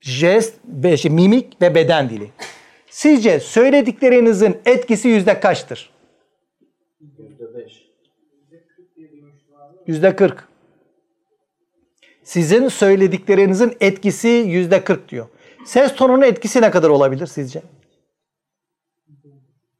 jest, 0.00 0.54
beş, 0.64 1.04
mimik 1.04 1.62
ve 1.62 1.74
beden 1.74 2.10
dili. 2.10 2.30
Sizce 2.90 3.40
söylediklerinizin 3.40 4.58
etkisi 4.64 5.08
yüzde 5.08 5.40
kaçtır? 5.40 5.92
Yüzde 9.86 10.16
kırk. 10.16 10.48
Sizin 12.22 12.68
söylediklerinizin 12.68 13.76
etkisi 13.80 14.28
yüzde 14.28 14.84
kırk 14.84 15.08
diyor. 15.08 15.26
Ses 15.64 15.94
tonunun 15.94 16.22
etkisi 16.22 16.62
ne 16.62 16.70
kadar 16.70 16.88
olabilir 16.88 17.26
sizce? 17.26 17.62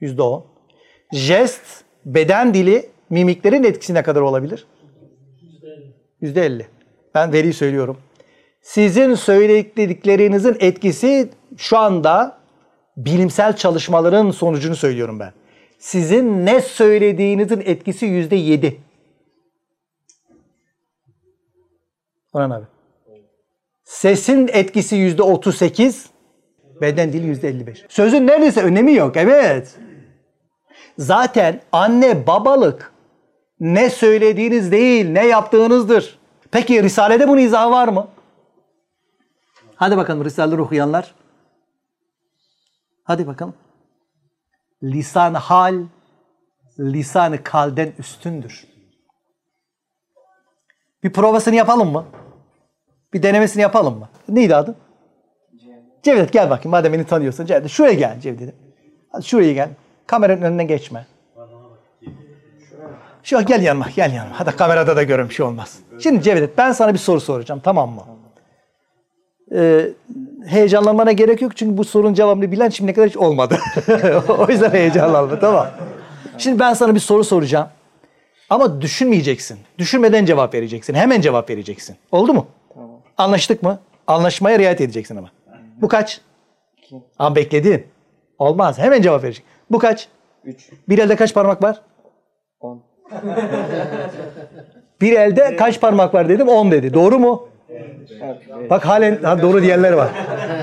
Yüzde 0.01 0.23
on. 0.23 0.47
Jest, 1.13 1.85
beden 2.05 2.55
dili, 2.55 2.91
mimiklerin 3.11 3.65
etkisi 3.65 3.95
ne 3.95 4.03
kadar 4.03 4.21
olabilir? 4.21 4.67
Yüzde 6.23 6.47
elli. 6.47 6.67
Ben 7.15 7.33
veriyi 7.33 7.53
söylüyorum. 7.53 7.99
Sizin 8.63 9.15
söylediklerinizin 9.15 10.57
etkisi 10.61 11.31
şu 11.57 11.79
anda 11.79 12.39
bilimsel 12.97 13.57
çalışmaların 13.57 14.31
sonucunu 14.31 14.77
söylüyorum 14.77 15.21
ben. 15.21 15.33
Sizin 15.79 16.47
ne 16.47 16.61
söylediğinizin 16.61 17.63
etkisi 17.65 18.07
yüzde 18.07 18.37
yedi. 18.37 18.81
Orhan 22.33 22.51
abi. 22.51 22.67
Sesin 23.85 24.49
etkisi 24.53 24.97
yüzde 24.97 25.23
otuz 25.23 25.57
sekiz. 25.57 26.07
Beden 26.81 27.13
dili 27.13 27.27
yüzde 27.27 27.49
elli 27.49 27.67
beş. 27.67 27.85
Sözün 27.89 28.27
neredeyse 28.27 28.63
önemi 28.63 28.95
yok. 28.95 29.17
Evet. 29.17 29.77
Zaten 30.99 31.61
anne 31.73 32.27
babalık 32.27 32.92
ne 33.63 33.91
söylediğiniz 33.91 34.73
değil 34.73 35.11
ne 35.11 35.27
yaptığınızdır. 35.27 36.19
Peki 36.51 36.83
Risale'de 36.83 37.29
bunun 37.29 37.41
izahı 37.41 37.71
var 37.71 37.89
mı? 37.89 38.09
Hadi 39.75 39.97
bakalım 39.97 40.25
Risale'leri 40.25 40.61
okuyanlar. 40.61 41.15
Hadi 43.05 43.27
bakalım. 43.27 43.55
Lisan 44.83 45.35
hal, 45.35 45.85
lisan 46.79 47.37
kalden 47.37 47.93
üstündür. 47.99 48.67
Bir 51.03 51.13
provasını 51.13 51.55
yapalım 51.55 51.93
mı? 51.93 52.07
Bir 53.13 53.23
denemesini 53.23 53.63
yapalım 53.63 53.99
mı? 53.99 54.09
Neydi 54.29 54.57
adı? 54.57 54.75
Cevdet 56.03 56.33
gel 56.33 56.51
bakayım 56.51 56.71
madem 56.71 56.93
beni 56.93 57.07
tanıyorsun. 57.07 57.47
Cevdet 57.47 57.71
şuraya 57.71 57.95
gel 57.95 58.21
Cevdet. 58.21 58.55
Hadi 59.13 59.25
şuraya 59.25 59.53
gel. 59.53 59.71
Kameranın 60.07 60.43
önüne 60.43 60.65
geçme. 60.65 61.07
Şu 63.23 63.45
gel 63.45 63.63
yanıma 63.63 63.87
gel 63.97 64.13
yanıma. 64.13 64.41
Hadi 64.41 64.57
kamerada 64.57 64.97
da 64.97 65.03
görün 65.03 65.29
bir 65.29 65.35
şey 65.35 65.47
olmaz. 65.47 65.79
Şimdi 66.03 66.23
Cevdet 66.23 66.59
ben 66.59 66.73
sana 66.73 66.95
bir 66.95 66.99
soru 66.99 67.21
soracağım 67.21 67.61
tamam 67.65 67.91
mı? 67.91 68.03
Ee, 69.55 69.89
heyecanlanmana 70.47 71.13
gerek 71.13 71.43
yok 71.43 71.57
çünkü 71.57 71.77
bu 71.77 71.85
sorunun 71.85 72.15
cevabını 72.15 72.53
bilen 72.53 72.69
şimdiye 72.69 72.95
kadar 72.95 73.09
hiç 73.09 73.17
olmadı. 73.17 73.59
o 74.29 74.47
yüzden 74.49 74.71
heyecanlanma 74.71 75.39
tamam. 75.41 75.67
Şimdi 76.39 76.59
ben 76.59 76.75
sana 76.75 76.95
bir 76.95 77.01
soru 77.01 77.25
soracağım. 77.25 77.69
Ama 78.51 78.81
düşünmeyeceksin. 78.81 79.59
Düşünmeden 79.79 80.25
cevap 80.25 80.55
vereceksin. 80.55 80.95
Hemen 80.95 81.21
cevap 81.21 81.51
vereceksin. 81.51 81.97
Oldu 82.13 82.35
mu? 82.35 82.47
Tamam. 82.75 82.91
Anlaştık 83.19 83.63
mı? 83.63 83.79
Anlaşmaya 84.07 84.59
riayet 84.59 84.81
edeceksin 84.81 85.17
ama. 85.17 85.31
Bu 85.81 85.89
kaç? 85.89 86.21
İki. 86.79 86.97
Ama 87.19 87.37
bekledin. 87.37 87.87
Olmaz. 88.39 88.79
Hemen 88.79 89.03
cevap 89.03 89.25
verecek. 89.25 89.45
Bu 89.71 89.79
kaç? 89.79 90.09
Üç. 90.45 90.71
Bir 90.89 90.99
elde 90.99 91.17
kaç 91.17 91.35
parmak 91.35 91.63
var? 91.63 91.81
Bir 95.01 95.13
elde 95.13 95.57
kaç 95.57 95.81
parmak 95.81 96.15
var 96.15 96.29
dedim? 96.29 96.49
10 96.49 96.71
dedi. 96.71 96.95
Doğru 96.95 97.19
mu? 97.19 97.49
Bak 98.71 98.87
halen 98.87 99.23
ha, 99.23 99.43
doğru 99.43 99.63
diyenler 99.63 99.93
var. 99.93 100.11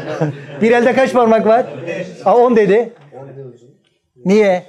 bir 0.62 0.72
elde 0.72 0.93
kaç 0.93 1.14
parmak 1.14 1.45
var? 1.47 1.66
Ha, 2.24 2.38
10 2.38 2.56
dedi. 2.56 2.93
Niye? 4.26 4.64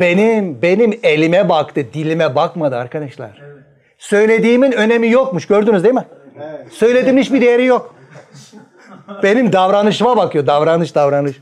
Benim 0.00 0.62
benim 0.62 1.00
elime 1.02 1.48
baktı, 1.48 1.84
dilime 1.94 2.34
bakmadı 2.34 2.76
arkadaşlar. 2.76 3.42
Söylediğimin 3.98 4.72
önemi 4.72 5.10
yokmuş. 5.10 5.46
Gördünüz 5.46 5.84
değil 5.84 5.94
mi? 5.94 6.04
Söylediğimin 6.70 7.22
hiçbir 7.22 7.40
değeri 7.40 7.64
yok. 7.64 7.94
Benim 9.22 9.52
davranışıma 9.52 10.16
bakıyor. 10.16 10.46
Davranış, 10.46 10.94
davranış. 10.94 11.36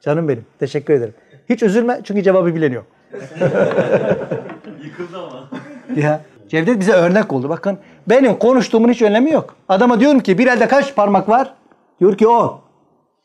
Canım 0.00 0.28
benim. 0.28 0.46
Teşekkür 0.58 0.94
ederim. 0.94 1.14
Hiç 1.48 1.62
üzülme 1.62 2.00
çünkü 2.04 2.22
cevabı 2.22 2.54
bilen 2.54 2.72
yok. 2.72 2.86
Yıkıldı 4.84 5.18
ama. 5.18 5.48
Ya 5.96 6.20
Cevdet 6.48 6.80
bize 6.80 6.92
örnek 6.92 7.32
oldu. 7.32 7.48
Bakın 7.48 7.78
benim 8.06 8.38
konuştuğumun 8.38 8.88
hiç 8.88 9.02
önemi 9.02 9.30
yok. 9.30 9.56
Adama 9.68 10.00
diyorum 10.00 10.20
ki 10.20 10.38
bir 10.38 10.46
elde 10.46 10.68
kaç 10.68 10.94
parmak 10.94 11.28
var? 11.28 11.54
Diyor 12.00 12.16
ki 12.16 12.28
o. 12.28 12.60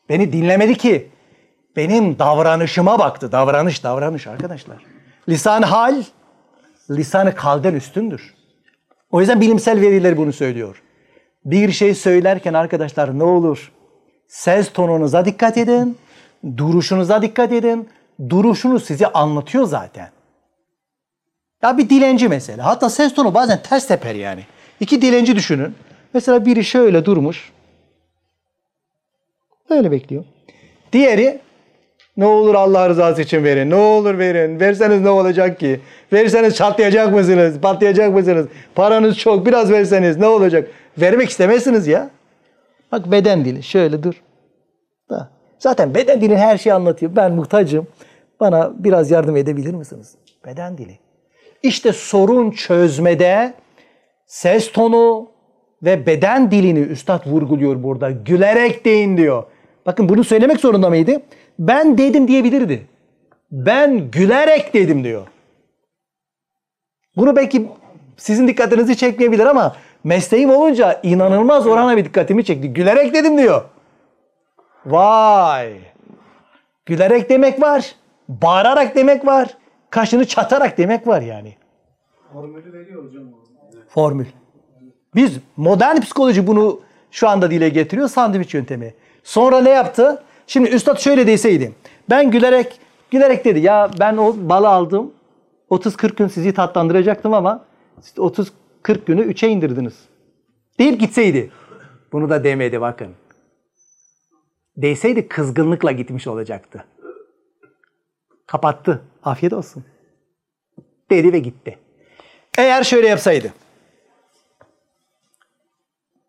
Beni 0.08 0.32
dinlemedi 0.32 0.74
ki. 0.74 1.10
Benim 1.76 2.18
davranışıma 2.18 2.98
baktı. 2.98 3.32
Davranış, 3.32 3.84
davranış 3.84 4.26
arkadaşlar. 4.26 4.76
Lisan 5.28 5.62
hal, 5.62 6.02
lisanı 6.90 7.34
kalden 7.34 7.74
üstündür. 7.74 8.34
O 9.10 9.20
yüzden 9.20 9.40
bilimsel 9.40 9.80
veriler 9.80 10.16
bunu 10.16 10.32
söylüyor. 10.32 10.82
Bir 11.44 11.72
şey 11.72 11.94
söylerken 11.94 12.54
arkadaşlar 12.54 13.18
ne 13.18 13.24
olur 13.24 13.72
ses 14.28 14.72
tonunuza 14.72 15.24
dikkat 15.24 15.58
edin, 15.58 15.98
duruşunuza 16.56 17.22
dikkat 17.22 17.52
edin. 17.52 17.88
Duruşunuz 18.28 18.84
sizi 18.84 19.06
anlatıyor 19.06 19.64
zaten. 19.64 20.08
Ya 21.62 21.78
bir 21.78 21.90
dilenci 21.90 22.28
mesela. 22.28 22.66
Hatta 22.66 22.90
ses 22.90 23.14
tonu 23.14 23.34
bazen 23.34 23.62
ters 23.62 23.86
teper 23.86 24.14
yani. 24.14 24.44
İki 24.80 25.02
dilenci 25.02 25.36
düşünün. 25.36 25.74
Mesela 26.14 26.46
biri 26.46 26.64
şöyle 26.64 27.04
durmuş. 27.04 27.52
Böyle 29.70 29.90
bekliyor. 29.90 30.24
Diğeri 30.92 31.40
ne 32.16 32.26
olur 32.26 32.54
Allah 32.54 32.88
rızası 32.88 33.22
için 33.22 33.44
verin. 33.44 33.70
Ne 33.70 33.74
olur 33.74 34.18
verin. 34.18 34.60
Verseniz 34.60 35.00
ne 35.00 35.10
olacak 35.10 35.60
ki? 35.60 35.80
Verseniz 36.12 36.56
çatlayacak 36.56 37.12
mısınız? 37.12 37.60
Patlayacak 37.60 38.14
mısınız? 38.14 38.46
Paranız 38.74 39.18
çok. 39.18 39.46
Biraz 39.46 39.70
verseniz 39.70 40.16
ne 40.16 40.26
olacak? 40.26 40.70
Vermek 40.98 41.30
istemezsiniz 41.30 41.86
ya. 41.86 42.10
Bak 42.92 43.10
beden 43.10 43.44
dili. 43.44 43.62
Şöyle 43.62 44.02
dur. 44.02 44.22
Da. 45.10 45.30
Zaten 45.58 45.94
beden 45.94 46.20
dili 46.20 46.36
her 46.36 46.58
şeyi 46.58 46.74
anlatıyor. 46.74 47.16
Ben 47.16 47.32
muhtacım. 47.32 47.86
Bana 48.40 48.72
biraz 48.78 49.10
yardım 49.10 49.36
edebilir 49.36 49.74
misiniz? 49.74 50.14
Beden 50.46 50.78
dili. 50.78 50.98
İşte 51.62 51.92
sorun 51.92 52.50
çözmede 52.50 53.54
ses 54.26 54.72
tonu 54.72 55.30
ve 55.82 56.06
beden 56.06 56.50
dilini 56.50 56.78
üstad 56.78 57.26
vurguluyor 57.26 57.82
burada. 57.82 58.10
Gülerek 58.10 58.84
deyin 58.84 59.16
diyor. 59.16 59.42
Bakın 59.86 60.08
bunu 60.08 60.24
söylemek 60.24 60.60
zorunda 60.60 60.88
mıydı? 60.88 61.22
Ben 61.58 61.98
dedim 61.98 62.28
diyebilirdi. 62.28 62.86
Ben 63.50 64.10
gülerek 64.10 64.74
dedim 64.74 65.04
diyor. 65.04 65.26
Bunu 67.16 67.36
belki 67.36 67.68
sizin 68.16 68.48
dikkatinizi 68.48 68.96
çekmeyebilir 68.96 69.46
ama 69.46 69.76
mesleğim 70.04 70.50
olunca 70.50 71.00
inanılmaz 71.02 71.66
orana 71.66 71.96
bir 71.96 72.04
dikkatimi 72.04 72.44
çekti. 72.44 72.72
Gülerek 72.72 73.14
dedim 73.14 73.38
diyor. 73.38 73.64
Vay. 74.86 75.78
Gülerek 76.86 77.30
demek 77.30 77.62
var. 77.62 77.94
Bağırarak 78.28 78.96
demek 78.96 79.26
var. 79.26 79.56
Kaşını 79.90 80.24
çatarak 80.26 80.78
demek 80.78 81.06
var 81.06 81.22
yani. 81.22 81.54
Formülü 82.32 82.72
veriyor 82.72 83.04
hocam. 83.04 83.24
Formül. 83.88 84.26
Biz 85.14 85.38
modern 85.56 86.00
psikoloji 86.00 86.46
bunu 86.46 86.80
şu 87.10 87.28
anda 87.28 87.50
dile 87.50 87.68
getiriyor 87.68 88.08
sandviç 88.08 88.54
yöntemi. 88.54 88.94
Sonra 89.24 89.60
ne 89.60 89.70
yaptı? 89.70 90.22
Şimdi 90.46 90.70
üstad 90.70 90.98
şöyle 90.98 91.26
deseydi. 91.26 91.72
Ben 92.10 92.30
gülerek 92.30 92.80
gülerek 93.10 93.44
dedi 93.44 93.60
ya 93.60 93.90
ben 94.00 94.16
o 94.16 94.34
balı 94.36 94.68
aldım. 94.68 95.12
30-40 95.70 96.16
gün 96.16 96.28
sizi 96.28 96.54
tatlandıracaktım 96.54 97.34
ama 97.34 97.64
30-40 98.16 98.50
günü 99.06 99.32
3'e 99.32 99.48
indirdiniz. 99.48 99.94
Deyip 100.78 101.00
gitseydi. 101.00 101.50
Bunu 102.12 102.30
da 102.30 102.44
demedi 102.44 102.80
bakın. 102.80 103.08
Deseydi 104.76 105.28
kızgınlıkla 105.28 105.92
gitmiş 105.92 106.26
olacaktı. 106.26 106.84
Kapattı. 108.46 109.04
Afiyet 109.22 109.52
olsun. 109.52 109.84
Dedi 111.10 111.32
ve 111.32 111.38
gitti. 111.38 111.78
Eğer 112.58 112.84
şöyle 112.84 113.08
yapsaydı. 113.08 113.52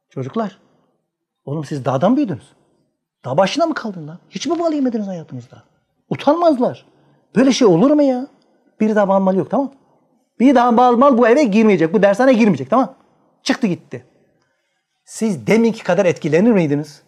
Çocuklar 0.10 0.60
Oğlum 1.46 1.66
siz 1.66 1.86
dağdan 1.86 2.18
büyüdünüz? 2.18 2.54
Dağ 3.26 3.38
başına 3.38 3.66
mı 3.66 3.74
kaldın 3.74 4.08
lan? 4.08 4.20
Hiç 4.30 4.48
mi 4.48 4.60
bal 4.60 4.74
yemediniz 4.74 5.08
hayatınızda? 5.08 5.64
Utanmazlar. 6.10 6.86
Böyle 7.36 7.52
şey 7.52 7.68
olur 7.68 7.92
mu 7.92 8.04
ya? 8.04 8.28
Bir 8.80 8.96
daha 8.96 9.08
bal 9.08 9.20
mal 9.20 9.36
yok 9.36 9.52
tamam 9.52 9.74
Bir 10.40 10.56
daha 10.56 10.78
bal 10.78 10.98
mal 10.98 11.18
bu 11.18 11.28
eve 11.28 11.44
girmeyecek. 11.44 11.94
Bu 11.94 12.04
dershane 12.04 12.34
girmeyecek 12.34 12.70
tamam 12.70 12.96
Çıktı 13.44 13.68
gitti. 13.68 14.06
Siz 15.06 15.48
deminki 15.48 15.84
kadar 15.84 16.06
etkilenir 16.06 16.52
miydiniz? 16.52 17.04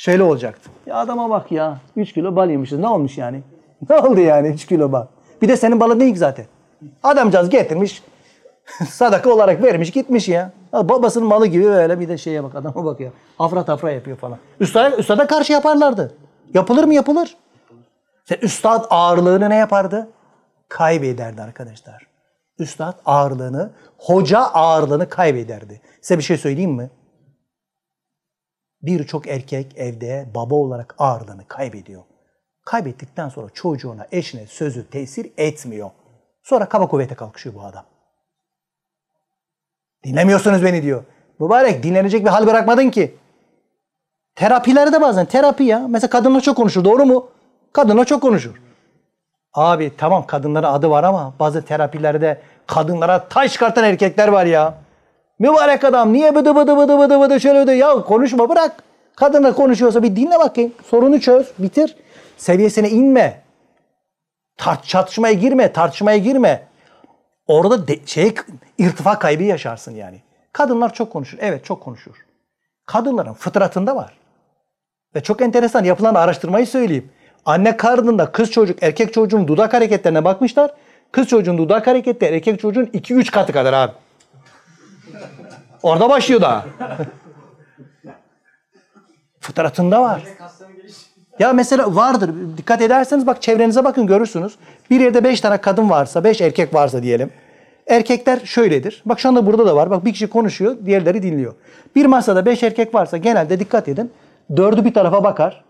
Şöyle 0.00 0.22
olacaktı. 0.22 0.70
Ya 0.86 0.96
adama 0.96 1.30
bak 1.30 1.52
ya. 1.52 1.78
3 1.96 2.12
kilo 2.12 2.36
bal 2.36 2.50
yemişiz. 2.50 2.78
Ne 2.78 2.88
olmuş 2.88 3.18
yani? 3.18 3.42
Ne 3.90 3.96
oldu 3.96 4.20
yani 4.20 4.48
3 4.48 4.66
kilo 4.66 4.92
bal? 4.92 5.06
Bir 5.42 5.48
de 5.48 5.56
senin 5.56 5.80
balın 5.80 6.00
değil 6.00 6.12
ki 6.12 6.18
zaten. 6.18 6.46
Adamcağız 7.02 7.50
getirmiş. 7.50 8.02
sadaka 8.88 9.30
olarak 9.30 9.62
vermiş 9.62 9.90
gitmiş 9.90 10.28
ya. 10.28 10.52
Babasının 10.72 11.26
malı 11.26 11.46
gibi 11.46 11.64
böyle 11.64 12.00
bir 12.00 12.08
de 12.08 12.18
şeye 12.18 12.44
bak 12.44 12.54
adama 12.54 12.84
bak 12.84 13.00
ya. 13.00 13.10
Afra 13.38 13.64
tafra 13.64 13.90
yapıyor 13.90 14.16
falan. 14.16 14.38
Üstada, 14.60 14.96
üstada 14.96 15.26
karşı 15.26 15.52
yaparlardı. 15.52 16.14
Yapılır 16.54 16.84
mı 16.84 16.94
yapılır. 16.94 17.36
Sen 18.24 18.38
üstad 18.42 18.86
ağırlığını 18.90 19.50
ne 19.50 19.56
yapardı? 19.56 20.08
Kaybederdi 20.68 21.42
arkadaşlar. 21.42 22.06
Üstad 22.58 22.94
ağırlığını, 23.06 23.70
hoca 23.98 24.38
ağırlığını 24.38 25.08
kaybederdi. 25.08 25.80
Size 26.02 26.18
bir 26.18 26.24
şey 26.24 26.36
söyleyeyim 26.36 26.72
mi? 26.72 26.90
Birçok 28.82 29.26
erkek 29.26 29.72
evde 29.76 30.28
baba 30.34 30.54
olarak 30.54 30.94
ağırlığını 30.98 31.48
kaybediyor. 31.48 32.02
Kaybettikten 32.64 33.28
sonra 33.28 33.50
çocuğuna, 33.54 34.06
eşine 34.12 34.46
sözü 34.46 34.90
tesir 34.90 35.30
etmiyor. 35.36 35.90
Sonra 36.42 36.68
kaba 36.68 36.88
kuvvete 36.88 37.14
kalkışıyor 37.14 37.54
bu 37.54 37.62
adam. 37.62 37.84
Dinlemiyorsunuz 40.04 40.64
beni 40.64 40.82
diyor. 40.82 41.04
Mübarek 41.38 41.82
dinlenecek 41.82 42.24
bir 42.24 42.30
hal 42.30 42.46
bırakmadın 42.46 42.90
ki. 42.90 43.16
Terapilerde 44.34 45.00
bazen 45.00 45.26
terapi 45.26 45.64
ya. 45.64 45.88
Mesela 45.88 46.10
kadınla 46.10 46.40
çok 46.40 46.56
konuşur 46.56 46.84
doğru 46.84 47.06
mu? 47.06 47.30
Kadınla 47.72 48.04
çok 48.04 48.22
konuşur. 48.22 48.62
Abi 49.52 49.96
tamam 49.96 50.26
kadınların 50.26 50.66
adı 50.66 50.90
var 50.90 51.04
ama 51.04 51.34
bazı 51.40 51.64
terapilerde 51.64 52.40
kadınlara 52.66 53.28
taş 53.28 53.52
çıkartan 53.52 53.84
erkekler 53.84 54.28
var 54.28 54.46
ya. 54.46 54.74
Mübarek 55.40 55.84
adam 55.84 56.12
niye 56.12 56.34
bıdı 56.34 56.56
bıdı 56.56 56.76
bıdı 56.76 56.98
bıdı 56.98 57.20
bıdı 57.20 57.40
şöyle 57.40 57.62
bıdı 57.62 57.74
ya 57.74 57.94
konuşma 57.94 58.48
bırak. 58.48 58.82
Kadınla 59.16 59.54
konuşuyorsa 59.54 60.02
bir 60.02 60.16
dinle 60.16 60.38
bakayım. 60.38 60.72
Sorunu 60.86 61.20
çöz 61.20 61.52
bitir. 61.58 61.96
Seviyesine 62.36 62.90
inme. 62.90 63.42
Tart 64.56 64.84
çatışmaya 64.84 65.34
girme 65.34 65.72
tartışmaya 65.72 66.18
girme. 66.18 66.66
Orada 67.46 67.88
de, 67.88 68.06
şey 68.06 68.34
irtifa 68.78 69.18
kaybı 69.18 69.42
yaşarsın 69.42 69.94
yani. 69.94 70.22
Kadınlar 70.52 70.94
çok 70.94 71.12
konuşur. 71.12 71.38
Evet 71.40 71.64
çok 71.64 71.82
konuşur. 71.82 72.14
Kadınların 72.86 73.32
fıtratında 73.32 73.96
var. 73.96 74.12
Ve 75.14 75.22
çok 75.22 75.42
enteresan 75.42 75.84
yapılan 75.84 76.14
araştırmayı 76.14 76.66
söyleyeyim. 76.66 77.10
Anne 77.44 77.76
karnında 77.76 78.32
kız 78.32 78.50
çocuk 78.50 78.82
erkek 78.82 79.12
çocuğun 79.14 79.48
dudak 79.48 79.74
hareketlerine 79.74 80.24
bakmışlar. 80.24 80.74
Kız 81.12 81.28
çocuğun 81.28 81.58
dudak 81.58 81.86
hareketleri 81.86 82.34
erkek 82.34 82.60
çocuğun 82.60 82.86
2-3 82.86 83.30
katı 83.30 83.52
kadar 83.52 83.72
abi. 83.72 83.92
Orada 85.82 86.08
başlıyor 86.08 86.40
daha. 86.40 86.64
Fıtratında 89.40 90.02
var. 90.02 90.22
Ya 91.38 91.52
mesela 91.52 91.96
vardır. 91.96 92.30
Dikkat 92.56 92.82
ederseniz 92.82 93.26
bak 93.26 93.42
çevrenize 93.42 93.84
bakın 93.84 94.06
görürsünüz. 94.06 94.54
Bir 94.90 95.00
yerde 95.00 95.24
beş 95.24 95.40
tane 95.40 95.56
kadın 95.56 95.90
varsa, 95.90 96.24
beş 96.24 96.40
erkek 96.40 96.74
varsa 96.74 97.02
diyelim. 97.02 97.30
Erkekler 97.86 98.40
şöyledir. 98.44 99.02
Bak 99.06 99.20
şu 99.20 99.28
anda 99.28 99.46
burada 99.46 99.66
da 99.66 99.76
var. 99.76 99.90
Bak 99.90 100.04
bir 100.04 100.12
kişi 100.12 100.26
konuşuyor, 100.26 100.76
diğerleri 100.86 101.22
dinliyor. 101.22 101.54
Bir 101.96 102.06
masada 102.06 102.46
beş 102.46 102.62
erkek 102.62 102.94
varsa 102.94 103.16
genelde 103.16 103.60
dikkat 103.60 103.88
edin. 103.88 104.12
Dördü 104.56 104.84
bir 104.84 104.94
tarafa 104.94 105.24
bakar. 105.24 105.64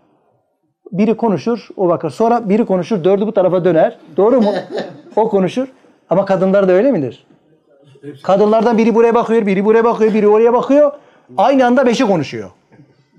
Biri 0.91 1.17
konuşur, 1.17 1.67
o 1.77 1.89
bakar. 1.89 2.09
Sonra 2.09 2.49
biri 2.49 2.65
konuşur, 2.65 3.03
dördü 3.03 3.27
bu 3.27 3.33
tarafa 3.33 3.65
döner. 3.65 3.97
Doğru 4.17 4.41
mu? 4.41 4.53
O 5.15 5.29
konuşur. 5.29 5.67
Ama 6.09 6.25
kadınlar 6.25 6.67
da 6.67 6.71
öyle 6.71 6.91
midir? 6.91 7.25
Kadınlardan 8.23 8.77
biri 8.77 8.95
buraya 8.95 9.15
bakıyor, 9.15 9.45
biri 9.45 9.65
buraya 9.65 9.83
bakıyor, 9.83 10.13
biri 10.13 10.27
oraya 10.27 10.53
bakıyor. 10.53 10.91
Aynı 11.37 11.65
anda 11.65 11.85
beşi 11.85 12.07
konuşuyor. 12.07 12.49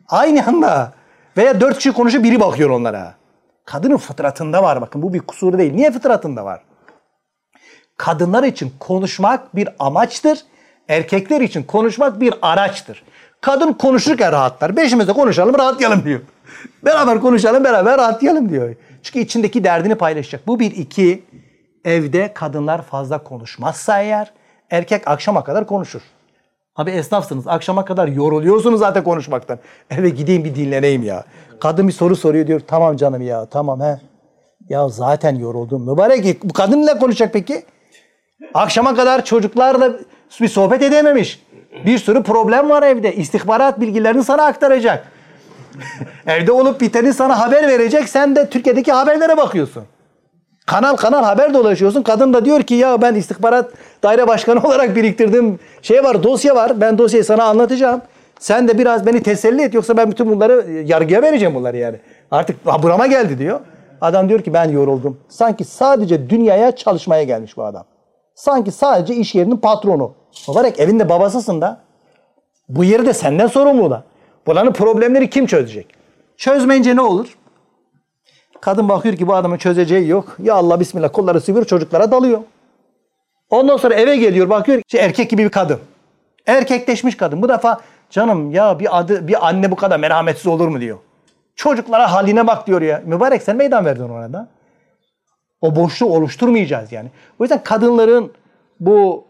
Aynı 0.09 0.47
anda. 0.47 0.93
Veya 1.37 1.61
dört 1.61 1.77
kişi 1.77 1.93
konuşuyor, 1.93 2.25
biri 2.25 2.41
bakıyor 2.41 2.71
onlara. 2.71 3.15
Kadının 3.65 3.97
fıtratında 3.97 4.63
var 4.63 4.81
bakın. 4.81 5.03
Bu 5.03 5.15
bir 5.15 5.21
kusur 5.21 5.59
değil. 5.59 5.75
Niye 5.75 5.91
fıtratında 5.91 6.45
var? 6.45 6.61
Kadınlar 7.97 8.43
için 8.43 8.73
konuşmak 8.81 9.57
bir 9.57 9.69
amaçtır. 9.79 10.39
Erkekler 10.89 11.41
için 11.41 11.63
konuşmak 11.63 12.21
bir 12.21 12.35
araçtır. 12.43 13.05
Kadın 13.41 13.73
konuşurken 13.73 14.33
rahatlar. 14.33 14.77
Beşimiz 14.77 15.09
de 15.09 15.13
konuşalım, 15.13 15.59
rahatlayalım 15.59 16.05
diyor. 16.05 16.21
Beraber 16.85 17.21
konuşalım, 17.21 17.65
beraber 17.65 17.99
rahatlayalım 17.99 18.51
diyor. 18.51 18.75
Çünkü 19.03 19.19
içindeki 19.19 19.65
derdini 19.65 19.95
paylaşacak. 19.95 20.47
Bu 20.47 20.61
bir 20.61 20.71
iki. 20.71 21.25
Evde 21.85 22.33
kadınlar 22.35 22.83
fazla 22.83 23.19
konuşmazsa 23.19 24.03
eğer 24.03 24.33
erkek 24.73 25.09
akşama 25.09 25.45
kadar 25.45 25.67
konuşur. 25.67 26.01
Abi 26.77 26.91
esnafsınız. 26.91 27.49
Akşama 27.49 27.85
kadar 27.85 28.09
yoruluyorsunuz 28.09 28.81
zaten 28.81 29.05
konuşmaktan. 29.05 29.59
Eve 29.91 30.09
gideyim 30.09 30.45
bir 30.45 30.55
dinleneyim 30.55 31.03
ya. 31.03 31.25
Kadın 31.61 31.89
bir 31.89 31.93
soru 31.93 32.17
soruyor 32.17 32.47
diyor. 32.47 32.61
Tamam 32.67 32.97
canım 32.97 33.23
ya 33.23 33.47
tamam 33.47 33.81
he. 33.81 34.01
Ya 34.69 34.89
zaten 34.89 35.37
yoruldum. 35.37 35.91
Mübarek 35.91 36.43
bu 36.45 36.53
kadın 36.53 36.87
ne 36.87 36.99
konuşacak 36.99 37.33
peki? 37.33 37.65
Akşama 38.55 38.95
kadar 38.95 39.25
çocuklarla 39.25 39.93
bir 40.41 40.49
sohbet 40.49 40.83
edememiş. 40.83 41.43
Bir 41.87 41.99
sürü 41.99 42.23
problem 42.23 42.71
var 42.71 42.83
evde. 42.83 43.15
İstihbarat 43.15 43.81
bilgilerini 43.81 44.25
sana 44.25 44.45
aktaracak. 44.45 45.09
Evde 46.27 46.53
olup 46.53 46.81
biteni 46.81 47.15
sana 47.15 47.39
haber 47.39 47.69
verecek. 47.69 48.09
Sen 48.09 48.37
de 48.37 48.51
Türkiye'deki 48.51 48.93
haberlere 48.93 49.37
bakıyorsun. 49.37 49.85
Kanal 50.67 50.97
kanal 50.97 51.25
haber 51.25 51.55
dolaşıyorsun. 51.55 52.03
Kadın 52.03 52.33
da 52.33 52.45
diyor 52.45 52.63
ki 52.63 52.75
ya 52.75 53.03
ben 53.03 53.15
istihbarat 53.15 53.71
daire 54.03 54.29
başkanı 54.29 54.61
olarak 54.67 54.97
biriktirdim. 54.97 55.59
Şey 55.83 56.05
var 56.05 56.23
dosya 56.23 56.55
var. 56.55 56.81
Ben 56.81 56.99
dosyayı 56.99 57.25
sana 57.25 57.45
anlatacağım. 57.45 58.03
Sen 58.39 58.69
de 58.69 58.79
biraz 58.79 59.07
beni 59.07 59.23
teselli 59.23 59.63
et 59.63 59.75
yoksa 59.75 59.97
ben 59.97 60.11
bütün 60.11 60.31
bunları 60.31 60.71
yargıya 60.87 61.23
vereceğim 61.23 61.55
bunları 61.55 61.77
yani. 61.77 61.97
Artık 62.31 62.67
burama 62.83 63.07
geldi 63.07 63.39
diyor. 63.39 63.61
Adam 64.01 64.29
diyor 64.29 64.41
ki 64.41 64.55
ben 64.55 64.71
yoruldum. 64.71 65.21
Sanki 65.29 65.65
sadece 65.65 66.31
dünyaya 66.31 66.77
çalışmaya 66.77 67.23
gelmiş 67.23 67.57
bu 67.57 67.65
adam. 67.65 67.85
Sanki 68.35 68.71
sadece 68.71 69.15
iş 69.15 69.35
yerinin 69.35 69.57
patronu. 69.57 70.15
Olarak 70.49 70.81
evinde 70.81 71.09
babasısın 71.09 71.61
da. 71.61 71.81
Bu 72.69 72.85
yeri 72.85 73.07
de 73.07 73.13
senden 73.13 73.47
sorumlu 73.47 73.91
da. 73.91 74.05
Bunların 74.47 74.73
problemleri 74.73 75.31
kim 75.31 75.47
çözecek? 75.47 75.87
Çözmeyince 76.37 76.97
ne 76.97 77.01
olur? 77.01 77.37
Kadın 78.61 78.89
bakıyor 78.89 79.17
ki 79.17 79.27
bu 79.27 79.35
adamın 79.35 79.57
çözeceği 79.57 80.09
yok. 80.09 80.37
Ya 80.43 80.55
Allah 80.55 80.81
bismillah 80.81 81.13
kolları 81.13 81.41
sıvır 81.41 81.65
çocuklara 81.65 82.11
dalıyor. 82.11 82.41
Ondan 83.53 83.77
sonra 83.77 83.95
eve 83.95 84.17
geliyor 84.17 84.51
bakıyor 84.51 84.83
ki 84.83 84.99
erkek 84.99 85.31
gibi 85.31 85.45
bir 85.45 85.49
kadın. 85.49 85.79
Erkekleşmiş 86.47 87.17
kadın. 87.17 87.43
Bu 87.43 87.49
defa 87.49 87.81
canım 88.11 88.51
ya 88.51 88.79
bir 88.79 88.99
adı 88.99 89.29
bir 89.29 89.49
anne 89.49 89.71
bu 89.71 89.77
kadar 89.77 89.99
merhametsiz 89.99 90.47
olur 90.47 90.69
mu 90.69 90.81
diyor. 90.81 90.99
Çocuklara 91.57 92.13
haline 92.13 92.47
bak 92.47 92.67
diyor 92.67 92.83
ya. 92.83 93.03
Mübarek 93.07 93.43
sen 93.43 93.57
meydan 93.57 93.85
verdin 93.85 94.09
ona 94.09 94.33
da. 94.33 94.49
O 95.61 95.77
boşluğu 95.77 96.15
oluşturmayacağız 96.15 96.93
yani. 96.93 97.09
O 97.39 97.45
yüzden 97.45 97.63
kadınların 97.63 98.33
bu 98.81 99.25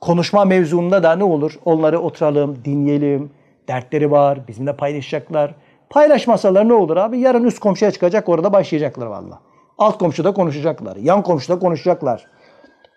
konuşma 0.00 0.44
mevzuunda 0.44 1.02
da 1.02 1.16
ne 1.16 1.24
olur? 1.24 1.58
Onları 1.64 1.98
oturalım, 1.98 2.58
dinleyelim. 2.64 3.30
Dertleri 3.68 4.10
var, 4.10 4.38
bizimle 4.48 4.76
paylaşacaklar. 4.76 5.54
Paylaşmasalar 5.90 6.68
ne 6.68 6.72
olur 6.72 6.96
abi? 6.96 7.18
Yarın 7.18 7.44
üst 7.44 7.58
komşuya 7.58 7.90
çıkacak 7.90 8.28
orada 8.28 8.52
başlayacaklar 8.52 9.06
valla. 9.06 9.40
Alt 9.78 9.98
komşuda 9.98 10.32
konuşacaklar. 10.34 10.96
Yan 10.96 11.22
komşuda 11.22 11.58
konuşacaklar. 11.58 12.26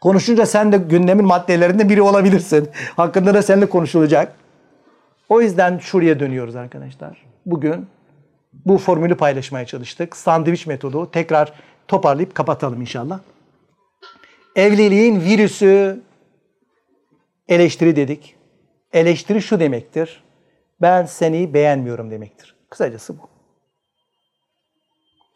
Konuşunca 0.01 0.45
sen 0.45 0.71
de 0.71 0.77
gündemin 0.77 1.25
maddelerinde 1.25 1.89
biri 1.89 2.01
olabilirsin. 2.01 2.69
Hakkında 2.95 3.33
da 3.33 3.41
seninle 3.41 3.65
konuşulacak. 3.65 4.35
O 5.29 5.41
yüzden 5.41 5.77
şuraya 5.77 6.19
dönüyoruz 6.19 6.55
arkadaşlar. 6.55 7.25
Bugün 7.45 7.87
bu 8.65 8.77
formülü 8.77 9.17
paylaşmaya 9.17 9.65
çalıştık. 9.65 10.15
Sandviç 10.15 10.67
metodu 10.67 11.11
tekrar 11.11 11.53
toparlayıp 11.87 12.35
kapatalım 12.35 12.81
inşallah. 12.81 13.19
Evliliğin 14.55 15.21
virüsü 15.21 16.01
eleştiri 17.47 17.95
dedik. 17.95 18.35
Eleştiri 18.93 19.41
şu 19.41 19.59
demektir. 19.59 20.23
Ben 20.81 21.05
seni 21.05 21.53
beğenmiyorum 21.53 22.11
demektir. 22.11 22.55
Kısacası 22.69 23.17
bu. 23.19 23.29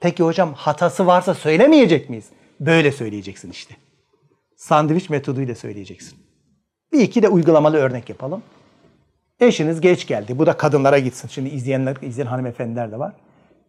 Peki 0.02 0.24
hocam 0.24 0.54
hatası 0.54 1.08
varsa 1.08 1.34
söylemeyecek 1.34 2.10
miyiz? 2.10 2.26
Böyle 2.60 2.92
söyleyeceksin 2.92 3.52
işte. 3.52 3.76
Sandviç 4.60 5.10
metoduyla 5.10 5.56
söyleyeceksin. 5.56 6.20
Bir 6.94 7.00
iki 7.00 7.24
de 7.24 7.30
uygulamalı 7.30 7.78
örnek 7.78 8.10
yapalım. 8.10 8.44
Eşiniz 9.40 9.82
geç 9.82 10.08
geldi. 10.08 10.40
Bu 10.40 10.46
da 10.46 10.58
kadınlara 10.58 11.00
gitsin. 11.00 11.28
Şimdi 11.28 11.50
izleyenler, 11.50 11.96
izleyen 12.02 12.28
hanımefendiler 12.28 12.92
de 12.92 13.00
var. 13.00 13.14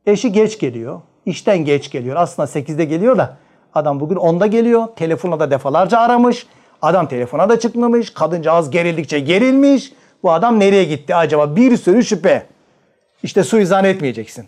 Eşi 0.06 0.32
geç 0.32 0.58
geliyor. 0.58 1.00
İşten 1.26 1.58
geç 1.58 1.90
geliyor. 1.90 2.16
Aslında 2.16 2.48
8'de 2.48 2.84
geliyor 2.84 3.18
da 3.18 3.36
adam 3.74 4.00
bugün 4.00 4.16
10'da 4.16 4.46
geliyor. 4.46 4.86
Telefona 4.96 5.40
da 5.40 5.50
defalarca 5.50 5.98
aramış. 5.98 6.46
Adam 6.82 7.08
telefona 7.08 7.48
da 7.48 7.58
çıkmamış. 7.58 8.10
Kadıncağız 8.10 8.70
gerildikçe 8.70 9.20
gerilmiş. 9.20 9.92
Bu 10.22 10.32
adam 10.32 10.60
nereye 10.60 10.84
gitti 10.84 11.14
acaba? 11.14 11.56
Bir 11.56 11.76
sürü 11.76 12.04
şüphe. 12.04 12.46
İşte 13.22 13.44
suizan 13.44 13.84
etmeyeceksin. 13.84 14.46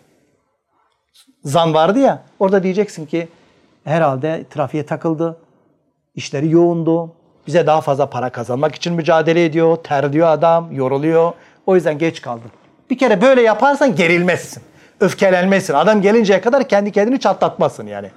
Zan 1.43 1.73
vardı 1.73 1.99
ya. 1.99 2.23
Orada 2.39 2.63
diyeceksin 2.63 3.05
ki 3.05 3.27
herhalde 3.83 4.45
trafiğe 4.49 4.85
takıldı. 4.85 5.37
İşleri 6.15 6.49
yoğundu. 6.51 7.11
Bize 7.47 7.67
daha 7.67 7.81
fazla 7.81 8.09
para 8.09 8.29
kazanmak 8.29 8.75
için 8.75 8.93
mücadele 8.93 9.45
ediyor. 9.45 9.75
Terliyor 9.75 10.27
adam, 10.27 10.71
yoruluyor. 10.71 11.33
O 11.65 11.75
yüzden 11.75 11.97
geç 11.97 12.21
kaldı. 12.21 12.43
Bir 12.89 12.97
kere 12.97 13.21
böyle 13.21 13.41
yaparsan 13.41 13.95
gerilmezsin. 13.95 14.63
Öfkelenmezsin. 14.99 15.73
Adam 15.73 16.01
gelinceye 16.01 16.41
kadar 16.41 16.67
kendi 16.67 16.91
kendini 16.91 17.19
çatlatmasın 17.19 17.87
yani. 17.87 18.09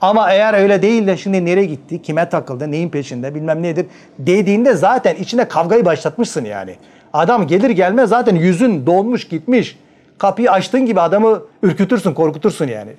Ama 0.00 0.32
eğer 0.32 0.54
öyle 0.54 0.82
değil 0.82 1.06
de 1.06 1.16
şimdi 1.16 1.44
nereye 1.44 1.64
gitti, 1.64 2.02
kime 2.02 2.28
takıldı, 2.28 2.70
neyin 2.70 2.88
peşinde 2.88 3.34
bilmem 3.34 3.62
nedir 3.62 3.86
dediğinde 4.18 4.74
zaten 4.74 5.14
içine 5.14 5.48
kavgayı 5.48 5.84
başlatmışsın 5.84 6.44
yani. 6.44 6.76
Adam 7.12 7.46
gelir 7.46 7.70
gelmez 7.70 8.08
zaten 8.08 8.36
yüzün 8.36 8.86
dolmuş 8.86 9.28
gitmiş. 9.28 9.78
Kapıyı 10.18 10.50
açtığın 10.50 10.86
gibi 10.86 11.00
adamı 11.00 11.42
ürkütürsün, 11.62 12.14
korkutursun 12.14 12.66
yani. 12.66 12.90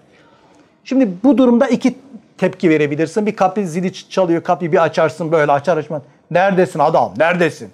Şimdi 0.84 1.10
bu 1.24 1.38
durumda 1.38 1.68
iki 1.68 1.96
tepki 2.44 2.70
verebilirsin. 2.70 3.26
Bir 3.26 3.36
kapı 3.36 3.68
zili 3.68 3.94
çalıyor, 3.94 4.44
kapıyı 4.44 4.72
bir 4.72 4.84
açarsın 4.84 5.32
böyle 5.32 5.52
açar 5.52 5.78
açmaz. 5.78 6.02
Neredesin 6.32 6.80
adam, 6.80 7.14
neredesin? 7.18 7.74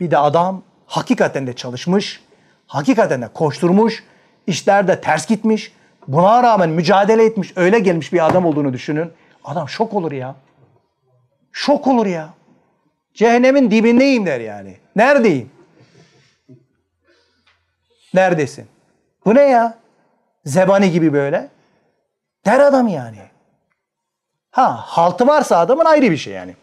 Bir 0.00 0.10
de 0.10 0.18
adam 0.18 0.62
hakikaten 0.86 1.46
de 1.46 1.52
çalışmış, 1.52 2.22
hakikaten 2.66 3.22
de 3.22 3.28
koşturmuş, 3.34 4.04
işlerde 4.46 5.00
ters 5.00 5.26
gitmiş. 5.26 5.72
Buna 6.08 6.42
rağmen 6.42 6.70
mücadele 6.70 7.24
etmiş, 7.24 7.52
öyle 7.56 7.78
gelmiş 7.78 8.12
bir 8.12 8.26
adam 8.26 8.46
olduğunu 8.46 8.72
düşünün. 8.72 9.12
Adam 9.44 9.68
şok 9.68 9.94
olur 9.94 10.12
ya. 10.12 10.34
Şok 11.52 11.86
olur 11.86 12.06
ya. 12.06 12.28
Cehennemin 13.14 13.70
dibindeyim 13.70 14.26
der 14.26 14.40
yani. 14.40 14.76
Neredeyim? 14.96 15.50
Neredesin? 18.14 18.66
Bu 19.24 19.34
ne 19.34 19.42
ya? 19.42 19.78
Zebani 20.44 20.90
gibi 20.90 21.12
böyle. 21.12 21.55
Der 22.46 22.60
adam 22.60 22.88
yani. 22.88 23.18
Ha 24.50 24.76
haltı 24.76 25.26
varsa 25.26 25.58
adamın 25.58 25.84
ayrı 25.84 26.10
bir 26.10 26.16
şey 26.16 26.34
yani. 26.34 26.56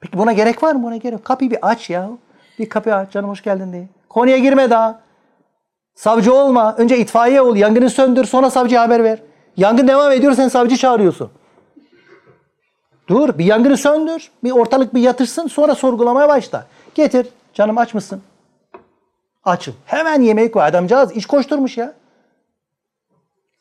Peki 0.00 0.18
buna 0.18 0.32
gerek 0.32 0.62
var 0.62 0.74
mı? 0.74 0.82
Buna 0.82 0.96
gerek. 0.96 1.24
Kapıyı 1.24 1.50
bir 1.50 1.58
aç 1.62 1.90
ya. 1.90 2.10
Bir 2.58 2.68
kapıyı 2.68 2.94
aç 2.96 3.12
canım 3.12 3.30
hoş 3.30 3.42
geldin 3.42 3.72
diye. 3.72 3.88
Konuya 4.08 4.38
girme 4.38 4.70
daha. 4.70 5.00
Savcı 5.94 6.34
olma. 6.34 6.74
Önce 6.78 6.98
itfaiye 6.98 7.40
ol. 7.40 7.56
Yangını 7.56 7.90
söndür. 7.90 8.24
Sonra 8.24 8.50
savcıya 8.50 8.82
haber 8.82 9.04
ver. 9.04 9.18
Yangın 9.56 9.88
devam 9.88 10.12
ediyor. 10.12 10.32
Sen 10.32 10.48
savcı 10.48 10.76
çağırıyorsun. 10.76 11.30
Dur. 13.08 13.38
Bir 13.38 13.44
yangını 13.44 13.76
söndür. 13.76 14.30
Bir 14.44 14.50
ortalık 14.50 14.94
bir 14.94 15.00
yatırsın. 15.00 15.46
Sonra 15.46 15.74
sorgulamaya 15.74 16.28
başla. 16.28 16.66
Getir. 16.94 17.28
Canım 17.54 17.78
aç 17.78 17.94
mısın? 17.94 18.22
Açım. 19.44 19.74
Hemen 19.86 20.22
yemeği 20.22 20.50
koy. 20.50 20.62
Adamcağız 20.62 21.16
iş 21.16 21.26
koşturmuş 21.26 21.76
ya. 21.78 21.99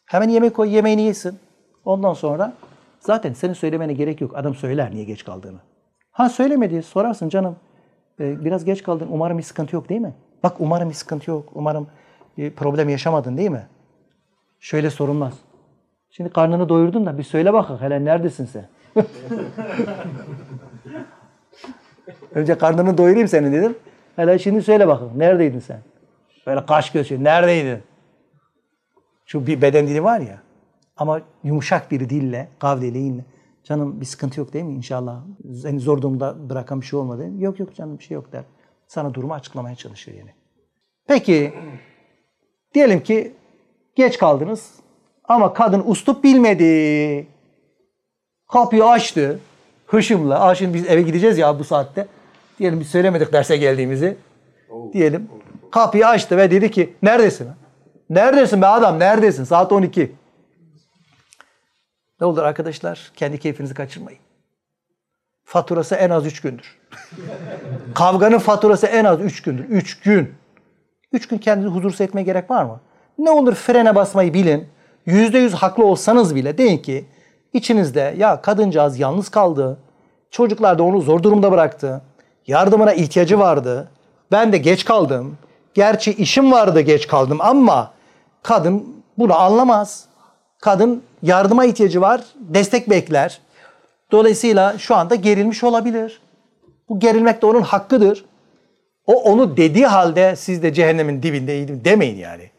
Hemen 0.10 0.30
yemek 0.30 0.54
koy. 0.54 0.70
Yemeğini 0.76 1.02
yesin. 1.02 1.40
Ondan 1.86 2.14
sonra 2.14 2.54
zaten 3.00 3.34
senin 3.34 3.54
söylemene 3.54 3.94
gerek 3.94 4.22
yok. 4.22 4.38
Adam 4.38 4.56
söyler 4.56 4.92
niye 4.92 5.04
geç 5.04 5.26
kaldığını. 5.26 5.60
Ha 6.12 6.30
söylemedi. 6.30 6.84
Sorarsın 6.84 7.30
canım. 7.30 7.56
e, 8.20 8.46
biraz 8.46 8.66
geç 8.66 8.84
kaldın. 8.84 9.08
Umarım 9.12 9.38
bir 9.38 9.44
sıkıntı 9.44 9.76
yok 9.76 9.90
değil 9.90 10.02
mi? 10.02 10.14
Bak 10.44 10.56
umarım 10.60 10.90
bir 10.90 10.94
sıkıntı 10.94 11.30
yok. 11.32 11.50
Umarım 11.54 11.88
bir 12.38 12.52
problem 12.52 12.90
yaşamadın 12.90 13.38
değil 13.38 13.50
mi? 13.50 13.68
Şöyle 14.60 14.90
sorulmaz. 14.90 15.34
Şimdi 16.10 16.30
karnını 16.30 16.70
doyurdun 16.70 17.06
da 17.06 17.18
bir 17.18 17.24
söyle 17.24 17.54
bakalım. 17.54 17.82
Hele 17.82 18.06
neredesin 18.06 18.46
sen? 18.46 18.68
Önce 22.36 22.58
karnını 22.58 22.98
doyurayım 22.98 23.28
senin 23.28 23.54
dedim. 23.54 23.78
Hele 24.16 24.40
şimdi 24.40 24.62
söyle 24.62 24.88
bakalım. 24.88 25.20
Neredeydin 25.20 25.60
sen? 25.60 25.80
Böyle 26.48 26.66
kaş 26.66 26.92
göz. 26.92 27.12
Neredeydin? 27.12 27.89
Şu 29.32 29.48
bir 29.48 29.62
beden 29.62 29.88
dili 29.88 30.04
var 30.04 30.20
ya. 30.20 30.42
Ama 30.98 31.22
yumuşak 31.44 31.92
bir 31.92 32.10
dille, 32.10 32.48
kavleliğinle. 32.60 33.26
Canım 33.64 34.02
bir 34.02 34.06
sıkıntı 34.06 34.40
yok 34.40 34.54
değil 34.54 34.66
mi 34.66 34.74
inşallah? 34.74 35.22
Seni 35.62 35.80
zor 35.80 36.02
durumda 36.02 36.50
bırakan 36.50 36.82
bir 36.82 36.86
şey 36.86 37.00
olmadı. 37.00 37.30
Yok 37.38 37.60
yok 37.60 37.76
canım 37.76 38.00
bir 38.00 38.04
şey 38.04 38.16
yok 38.16 38.32
der. 38.32 38.44
Sana 38.88 39.14
durumu 39.14 39.34
açıklamaya 39.34 39.76
çalışır 39.76 40.14
yani. 40.14 40.30
Peki 41.08 41.54
diyelim 42.74 43.04
ki 43.04 43.34
geç 43.96 44.18
kaldınız 44.18 44.74
ama 45.24 45.54
kadın 45.54 45.84
uslup 45.86 46.24
bilmedi. 46.24 47.28
Kapıyı 48.52 48.86
açtı 48.86 49.40
hışımla. 49.88 50.40
Aa 50.40 50.56
şimdi 50.56 50.74
biz 50.74 50.88
eve 50.88 51.02
gideceğiz 51.02 51.38
ya 51.38 51.60
bu 51.60 51.64
saatte. 51.64 52.08
Diyelim 52.60 52.80
biz 52.80 52.88
söylemedik 52.88 53.34
derse 53.34 53.58
geldiğimizi. 53.58 54.18
Diyelim 54.94 55.30
kapıyı 55.72 56.08
açtı 56.08 56.38
ve 56.38 56.52
dedi 56.52 56.72
ki 56.72 56.94
neredesin? 57.02 57.48
Neredesin 58.10 58.62
be 58.62 58.68
adam 58.68 59.00
neredesin? 59.00 59.44
Saat 59.44 59.72
12. 59.72 60.12
Ne 62.22 62.28
olur 62.28 62.44
arkadaşlar 62.44 63.12
kendi 63.16 63.40
keyfinizi 63.40 63.74
kaçırmayın. 63.74 64.20
Faturası 65.44 65.96
en 65.96 66.10
az 66.10 66.26
3 66.26 66.42
gündür. 66.42 66.78
Kavganın 67.96 68.40
faturası 68.40 68.88
en 68.88 69.06
az 69.06 69.22
3 69.22 69.42
gündür. 69.42 69.64
3 69.64 70.00
gün. 70.00 70.34
3 71.12 71.28
gün 71.28 71.38
kendinizi 71.38 71.76
huzursuz 71.76 72.02
etmeye 72.02 72.24
gerek 72.24 72.52
var 72.52 72.64
mı? 72.64 72.80
Ne 73.18 73.30
olur 73.30 73.56
frene 73.56 73.96
basmayı 73.96 74.34
bilin. 74.34 74.68
%100 75.08 75.52
haklı 75.52 75.86
olsanız 75.86 76.36
bile 76.36 76.58
deyin 76.58 76.78
ki 76.78 77.06
içinizde 77.54 78.16
ya 78.18 78.42
kadıncağız 78.42 79.00
yalnız 79.00 79.30
kaldı. 79.30 79.78
Çocuklar 80.32 80.80
da 80.80 80.84
onu 80.84 81.02
zor 81.02 81.24
durumda 81.24 81.52
bıraktı. 81.52 82.02
Yardımına 82.48 82.94
ihtiyacı 82.94 83.40
vardı. 83.40 83.92
Ben 84.32 84.54
de 84.54 84.58
geç 84.58 84.86
kaldım. 84.86 85.38
Gerçi 85.74 86.14
işim 86.14 86.52
vardı 86.52 86.82
geç 86.82 87.08
kaldım 87.08 87.38
ama 87.42 87.92
kadın 88.44 89.04
bunu 89.18 89.36
anlamaz. 89.36 90.06
Kadın 90.62 91.04
yardıma 91.24 91.66
ihtiyacı 91.66 92.02
var, 92.02 92.22
destek 92.36 92.90
bekler. 92.90 93.42
Dolayısıyla 94.12 94.78
şu 94.78 94.96
anda 94.96 95.16
gerilmiş 95.16 95.64
olabilir. 95.64 96.22
Bu 96.90 97.00
gerilmek 97.00 97.42
de 97.42 97.46
onun 97.46 97.62
hakkıdır. 97.62 98.26
O 99.06 99.14
onu 99.14 99.58
dediği 99.58 99.86
halde 99.86 100.36
siz 100.36 100.64
de 100.64 100.74
cehennemin 100.74 101.24
dibindeydim 101.24 101.86
demeyin 101.86 102.18
yani. 102.18 102.50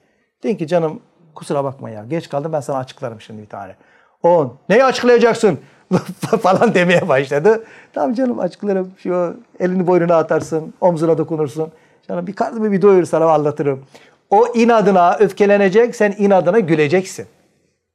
Deyin 0.43 0.57
ki 0.57 0.67
canım 0.67 1.01
kusura 1.35 1.65
bakma 1.65 1.91
ya 1.91 2.05
geç 2.05 2.29
kaldım 2.29 2.53
ben 2.53 2.61
sana 2.61 2.79
açıklarım 2.79 3.21
şimdi 3.21 3.43
bir 3.43 3.49
tane. 3.49 3.77
O 4.23 4.57
neyi 4.69 4.85
açıklayacaksın 4.85 5.59
falan 6.43 6.75
demeye 6.75 7.09
başladı. 7.09 7.65
Tamam 7.93 8.15
canım 8.15 8.39
açıklarım. 8.39 8.93
Şu 8.99 9.37
elini 9.61 9.87
boynuna 9.87 10.17
atarsın, 10.17 10.75
omzuna 10.81 11.19
dokunursun. 11.19 11.73
Canım 12.09 12.27
bir 12.27 12.33
karnımı 12.33 12.73
bir 12.73 12.83
doyur 12.83 13.05
sana 13.05 13.25
anlatırım. 13.33 13.85
O 14.31 14.47
inadına 14.55 15.17
öfkelenecek, 15.17 15.97
sen 15.97 16.15
inadına 16.19 16.59
güleceksin. 16.61 17.27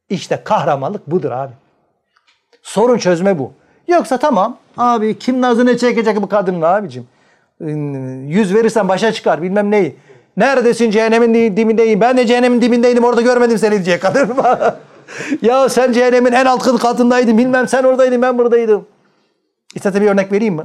İşte 0.08 0.40
kahramanlık 0.44 1.06
budur 1.06 1.30
abi. 1.30 1.52
Sorun 2.62 2.98
çözme 2.98 3.38
bu. 3.38 3.52
Yoksa 3.88 4.18
tamam 4.18 4.58
abi 4.76 5.18
kim 5.18 5.40
nazını 5.40 5.78
çekecek 5.78 6.22
bu 6.22 6.28
kadının 6.28 6.62
abicim. 6.62 7.06
Yüz 8.28 8.54
verirsen 8.54 8.88
başa 8.88 9.12
çıkar 9.12 9.42
bilmem 9.42 9.70
neyi. 9.70 9.96
Neredesin 10.36 10.90
cehennemin 10.90 11.56
dibindeyim. 11.56 12.00
Ben 12.00 12.16
de 12.16 12.26
cehennemin 12.26 12.60
dibindeydim 12.60 13.04
orada 13.04 13.22
görmedim 13.22 13.58
seni 13.58 13.72
diyecek 13.72 14.02
kadın. 14.02 14.30
ya 15.42 15.68
sen 15.68 15.92
cehennemin 15.92 16.32
en 16.32 16.44
alt 16.44 16.78
katındaydın 16.78 17.38
bilmem 17.38 17.68
sen 17.68 17.84
oradaydın 17.84 18.22
ben 18.22 18.38
buradaydım. 18.38 18.86
İstersen 19.74 20.02
bir 20.02 20.06
örnek 20.06 20.32
vereyim 20.32 20.54
mi? 20.54 20.62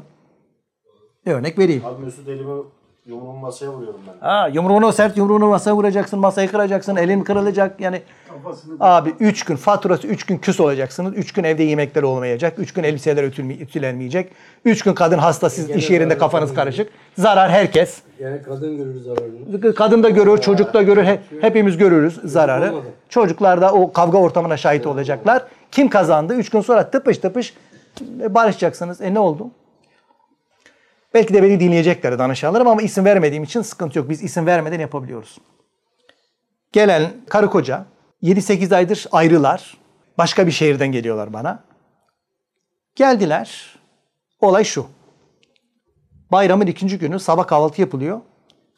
Bir 1.26 1.32
örnek 1.32 1.60
vereyim. 1.60 1.86
Abi 1.86 2.06
Mesut 2.06 2.28
elimi 2.28 2.64
yumruğumu 3.06 3.40
masaya 3.40 3.72
vuruyorum 3.72 4.00
ben. 4.08 4.28
Ha, 4.28 4.48
yumruğunu 4.54 4.94
sert 4.94 5.18
yumruğunu 5.18 5.48
masaya 5.48 5.74
vuracaksın, 5.76 6.20
masayı 6.20 6.52
kıracaksın, 6.52 6.96
elin 6.96 7.24
kırılacak. 7.24 7.80
Yani 7.80 8.02
abi 8.80 9.14
3 9.20 9.44
gün 9.46 9.56
faturası 9.56 10.08
3 10.08 10.26
gün 10.26 10.38
küs 10.38 10.60
olacaksınız. 10.60 11.14
3 11.18 11.32
gün 11.34 11.44
evde 11.44 11.64
yemekler 11.64 12.04
olmayacak. 12.04 12.54
3 12.58 12.74
gün 12.74 12.84
elbiseler 12.84 13.24
ütülme- 13.24 13.60
ütülenmeyecek. 13.62 14.32
3 14.66 14.82
gün 14.84 14.94
kadın 14.94 15.18
hasta 15.18 15.50
siz 15.50 15.70
iş 15.70 15.90
yerinde 15.90 16.18
kafanız 16.18 16.54
karışık. 16.54 16.90
Zarar 17.18 17.50
herkes. 17.52 18.02
Yani 18.20 18.42
kadın 18.44 18.78
görür 18.78 19.00
zararını. 19.02 19.76
Kadın 19.76 20.04
da 20.04 20.10
görür, 20.10 20.38
çocuk 20.38 20.74
da 20.74 20.82
görür. 20.82 21.04
he- 21.04 21.20
hepimiz 21.42 21.78
görürüz 21.78 22.20
zararı. 22.24 22.74
Çocuklar 23.10 23.62
da 23.62 23.74
o 23.74 23.92
kavga 23.94 24.18
ortamına 24.18 24.58
şahit 24.58 24.88
olacaklar. 24.88 25.44
Kim 25.72 25.90
kazandı? 25.90 26.34
3 26.36 26.50
gün 26.50 26.62
sonra 26.62 26.90
tıpış 26.90 27.18
tıpış 27.18 27.54
e, 28.22 28.34
barışacaksınız. 28.34 29.02
E 29.02 29.14
ne 29.14 29.20
oldu? 29.20 29.48
Belki 31.14 31.34
de 31.34 31.44
beni 31.44 31.60
dinleyecekler 31.60 32.20
danışanlarım 32.20 32.68
ama 32.68 32.82
isim 32.82 33.06
vermediğim 33.06 33.44
için 33.44 33.62
sıkıntı 33.62 34.00
yok. 34.00 34.10
Biz 34.10 34.24
isim 34.24 34.46
vermeden 34.46 34.80
yapabiliyoruz. 34.80 35.38
Gelen 36.72 37.12
karı 37.30 37.50
koca 37.50 37.86
7-8 38.24 38.76
aydır 38.76 39.08
ayrılar. 39.12 39.78
Başka 40.18 40.48
bir 40.48 40.52
şehirden 40.52 40.92
geliyorlar 40.92 41.34
bana. 41.34 41.64
Geldiler. 42.96 43.80
Olay 44.40 44.64
şu. 44.64 44.88
Bayramın 46.32 46.68
ikinci 46.68 47.00
günü 47.00 47.20
sabah 47.20 47.48
kahvaltı 47.48 47.82
yapılıyor. 47.82 48.22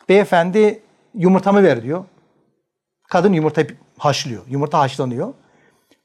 Beyefendi 0.09 0.81
yumurtamı 1.13 1.63
ver 1.63 1.83
diyor. 1.83 2.05
Kadın 3.09 3.33
yumurta 3.33 3.61
haşlıyor. 3.97 4.41
Yumurta 4.47 4.79
haşlanıyor. 4.79 5.33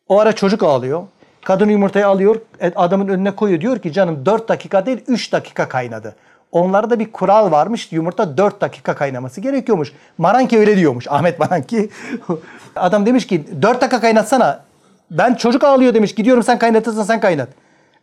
O 0.08 0.20
ara 0.20 0.32
çocuk 0.32 0.62
ağlıyor. 0.62 1.06
Kadın 1.48 1.68
yumurtayı 1.68 2.06
alıyor, 2.06 2.40
e, 2.60 2.72
adamın 2.76 3.08
önüne 3.08 3.30
koyuyor. 3.30 3.60
Diyor 3.60 3.78
ki 3.78 3.92
canım 3.92 4.26
4 4.26 4.48
dakika 4.48 4.86
değil 4.86 5.04
3 5.06 5.32
dakika 5.32 5.68
kaynadı. 5.68 6.16
Onlarda 6.52 6.98
bir 6.98 7.12
kural 7.12 7.50
varmış. 7.50 7.92
Yumurta 7.92 8.36
4 8.36 8.60
dakika 8.60 8.94
kaynaması 8.94 9.40
gerekiyormuş. 9.40 9.92
Maranki 10.18 10.58
öyle 10.58 10.76
diyormuş. 10.76 11.06
Ahmet 11.08 11.38
Maranki. 11.38 11.90
Adam 12.76 13.06
demiş 13.06 13.26
ki 13.26 13.62
4 13.62 13.80
dakika 13.80 14.00
kaynatsana. 14.00 14.64
Ben 15.10 15.34
çocuk 15.34 15.64
ağlıyor 15.64 15.94
demiş. 15.94 16.14
Gidiyorum 16.14 16.42
sen 16.42 16.58
kaynatırsın 16.58 17.02
sen 17.02 17.20
kaynat. 17.20 17.48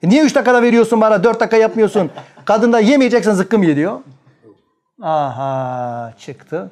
E 0.04 0.10
niye 0.10 0.24
3 0.24 0.36
dakikada 0.36 0.62
veriyorsun 0.62 1.02
bana 1.02 1.24
4 1.24 1.40
dakika 1.40 1.58
yapmıyorsun? 1.58 2.12
Kadın 2.46 2.74
da 2.74 2.80
yemeyeceksen 2.80 3.34
zıkkım 3.34 3.64
ye 3.64 3.76
diyor. 3.76 4.00
Aha 5.02 6.14
çıktı. 6.20 6.72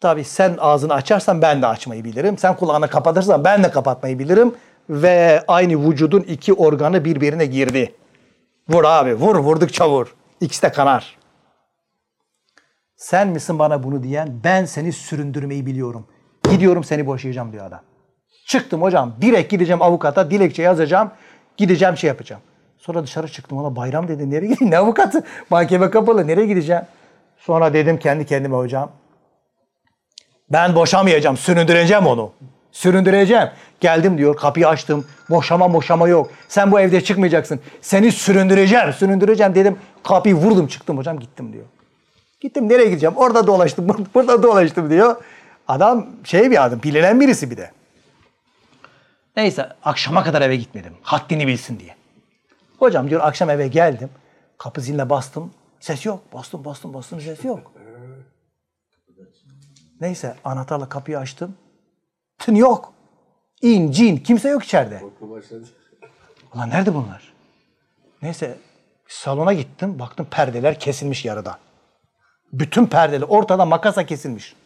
Tabii 0.00 0.24
sen 0.24 0.56
ağzını 0.58 0.94
açarsan 0.94 1.42
ben 1.42 1.62
de 1.62 1.66
açmayı 1.66 2.04
bilirim. 2.04 2.38
Sen 2.38 2.56
kulağını 2.56 2.88
kapatırsan 2.88 3.44
ben 3.44 3.64
de 3.64 3.70
kapatmayı 3.70 4.18
bilirim. 4.18 4.54
Ve 4.88 5.44
aynı 5.48 5.90
vücudun 5.90 6.20
iki 6.20 6.52
organı 6.52 7.04
birbirine 7.04 7.46
girdi. 7.46 7.94
Vur 8.68 8.84
abi 8.84 9.14
vur 9.14 9.36
vurdukça 9.36 9.90
vur. 9.90 10.14
İkisi 10.40 10.62
de 10.62 10.72
kanar. 10.72 11.16
Sen 12.96 13.28
misin 13.28 13.58
bana 13.58 13.82
bunu 13.82 14.02
diyen? 14.02 14.40
Ben 14.44 14.64
seni 14.64 14.92
süründürmeyi 14.92 15.66
biliyorum. 15.66 16.06
Gidiyorum 16.50 16.84
seni 16.84 17.06
boşayacağım 17.06 17.52
diyor 17.52 17.66
adam. 17.66 17.80
Çıktım 18.46 18.82
hocam. 18.82 19.14
Direkt 19.20 19.50
gideceğim 19.50 19.82
avukata 19.82 20.30
dilekçe 20.30 20.62
yazacağım. 20.62 21.10
Gideceğim 21.56 21.96
şey 21.96 22.08
yapacağım. 22.08 22.42
Sonra 22.78 23.02
dışarı 23.02 23.28
çıktım 23.28 23.58
ona 23.58 23.76
bayram 23.76 24.08
dedi. 24.08 24.30
Nereye 24.30 24.46
gideyim? 24.46 24.70
Ne 24.70 24.78
avukatı? 24.78 25.24
Mahkeme 25.50 25.90
kapalı. 25.90 26.26
Nereye 26.26 26.46
gideceğim? 26.46 26.82
Sonra 27.38 27.72
dedim 27.74 27.98
kendi 27.98 28.26
kendime 28.26 28.56
hocam. 28.56 28.90
Ben 30.52 30.74
boşamayacağım. 30.74 31.36
Süründüreceğim 31.36 32.06
onu. 32.06 32.32
Süründüreceğim. 32.74 33.48
Geldim 33.80 34.18
diyor. 34.18 34.36
Kapıyı 34.36 34.68
açtım. 34.68 35.06
Boşama 35.30 35.72
boşama 35.74 36.08
yok. 36.08 36.30
Sen 36.48 36.72
bu 36.72 36.80
evde 36.80 37.04
çıkmayacaksın. 37.04 37.60
Seni 37.80 38.12
süründüreceğim. 38.12 38.92
Süründüreceğim 38.92 39.54
dedim. 39.54 39.78
Kapıyı 40.02 40.34
vurdum 40.34 40.66
çıktım 40.66 40.98
hocam 40.98 41.18
gittim 41.18 41.52
diyor. 41.52 41.64
Gittim 42.40 42.68
nereye 42.68 42.86
gideceğim? 42.88 43.16
Orada 43.16 43.46
dolaştım. 43.46 43.88
bur- 43.88 44.06
Burada 44.14 44.42
dolaştım 44.42 44.90
diyor. 44.90 45.16
Adam 45.68 46.06
şey 46.24 46.50
bir 46.50 46.64
adam. 46.64 46.82
Bilinen 46.82 47.20
birisi 47.20 47.50
bir 47.50 47.56
de. 47.56 47.70
Neyse 49.36 49.68
akşama 49.84 50.24
kadar 50.24 50.42
eve 50.42 50.56
gitmedim. 50.56 50.92
Haddini 51.02 51.46
bilsin 51.46 51.78
diye. 51.78 51.94
Hocam 52.78 53.10
diyor 53.10 53.20
akşam 53.24 53.50
eve 53.50 53.68
geldim. 53.68 54.10
Kapı 54.58 54.80
ziline 54.80 55.10
bastım. 55.10 55.50
Ses 55.80 56.06
yok. 56.06 56.20
Bastım 56.32 56.64
bastım 56.64 56.94
bastım 56.94 57.20
ses 57.20 57.44
yok. 57.44 57.72
Neyse 60.00 60.34
anahtarla 60.44 60.88
kapıyı 60.88 61.18
açtım. 61.18 61.54
Tın 62.44 62.54
yok. 62.54 62.92
İn, 63.62 63.90
cin, 63.90 64.16
kimse 64.16 64.48
yok 64.48 64.64
içeride. 64.64 65.02
Ulan 66.54 66.70
nerede 66.70 66.94
bunlar? 66.94 67.32
Neyse 68.22 68.58
salona 69.08 69.52
gittim. 69.52 69.98
Baktım 69.98 70.26
perdeler 70.30 70.78
kesilmiş 70.78 71.24
yarıda. 71.24 71.58
Bütün 72.52 72.86
perdeler 72.86 73.26
ortada 73.28 73.64
makasa 73.64 74.06
kesilmiş. 74.06 74.56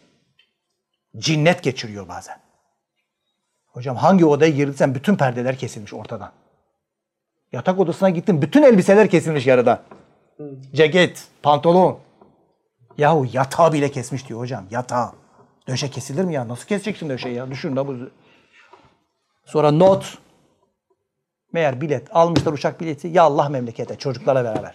Cinnet 1.16 1.62
geçiriyor 1.62 2.08
bazen. 2.08 2.40
Hocam 3.66 3.96
hangi 3.96 4.26
odaya 4.26 4.50
girdiysen 4.50 4.94
bütün 4.94 5.16
perdeler 5.16 5.56
kesilmiş 5.56 5.94
ortadan. 5.94 6.32
Yatak 7.52 7.78
odasına 7.78 8.10
gittim. 8.10 8.42
Bütün 8.42 8.62
elbiseler 8.62 9.10
kesilmiş 9.10 9.46
yarıda. 9.46 9.82
Ceket, 10.74 11.26
pantolon. 11.42 11.98
Yahu 12.98 13.26
yatağı 13.32 13.72
bile 13.72 13.90
kesmiş 13.90 14.28
diyor 14.28 14.40
hocam. 14.40 14.64
Yatağı. 14.70 15.12
Döşe 15.68 15.90
kesilir 15.90 16.24
mi 16.24 16.34
ya? 16.34 16.48
Nasıl 16.48 16.66
keseceksin 16.66 17.08
döşeyi 17.08 17.34
ya? 17.34 17.50
Düşün 17.50 17.76
da 17.76 17.86
bu. 17.86 17.96
Sonra 19.44 19.70
not. 19.70 20.18
Meğer 21.52 21.80
bilet. 21.80 22.16
Almışlar 22.16 22.52
uçak 22.52 22.80
bileti. 22.80 23.08
Ya 23.08 23.22
Allah 23.22 23.48
memlekete. 23.48 23.98
Çocuklarla 23.98 24.44
beraber. 24.44 24.74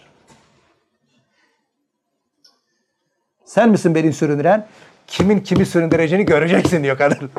Sen 3.44 3.68
misin 3.70 3.94
beni 3.94 4.12
süründüren? 4.12 4.66
Kimin 5.06 5.40
kimi 5.40 5.66
süründüreceğini 5.66 6.26
göreceksin 6.26 6.82
diyor 6.82 6.98
kadın. 6.98 7.30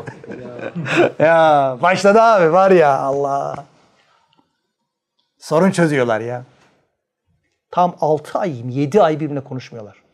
ya 1.20 1.78
başladı 1.82 2.22
abi 2.22 2.54
var 2.54 2.72
ya 2.72 2.98
Allah. 3.00 3.66
Sorun 5.38 5.72
çözüyorlar 5.72 6.22
ya. 6.22 6.44
Tam 7.72 7.96
6 8.02 8.40
ay, 8.40 8.80
7 8.80 9.02
ay 9.02 9.20
birbirine 9.20 9.42
konuşmuyorlar. 9.42 10.05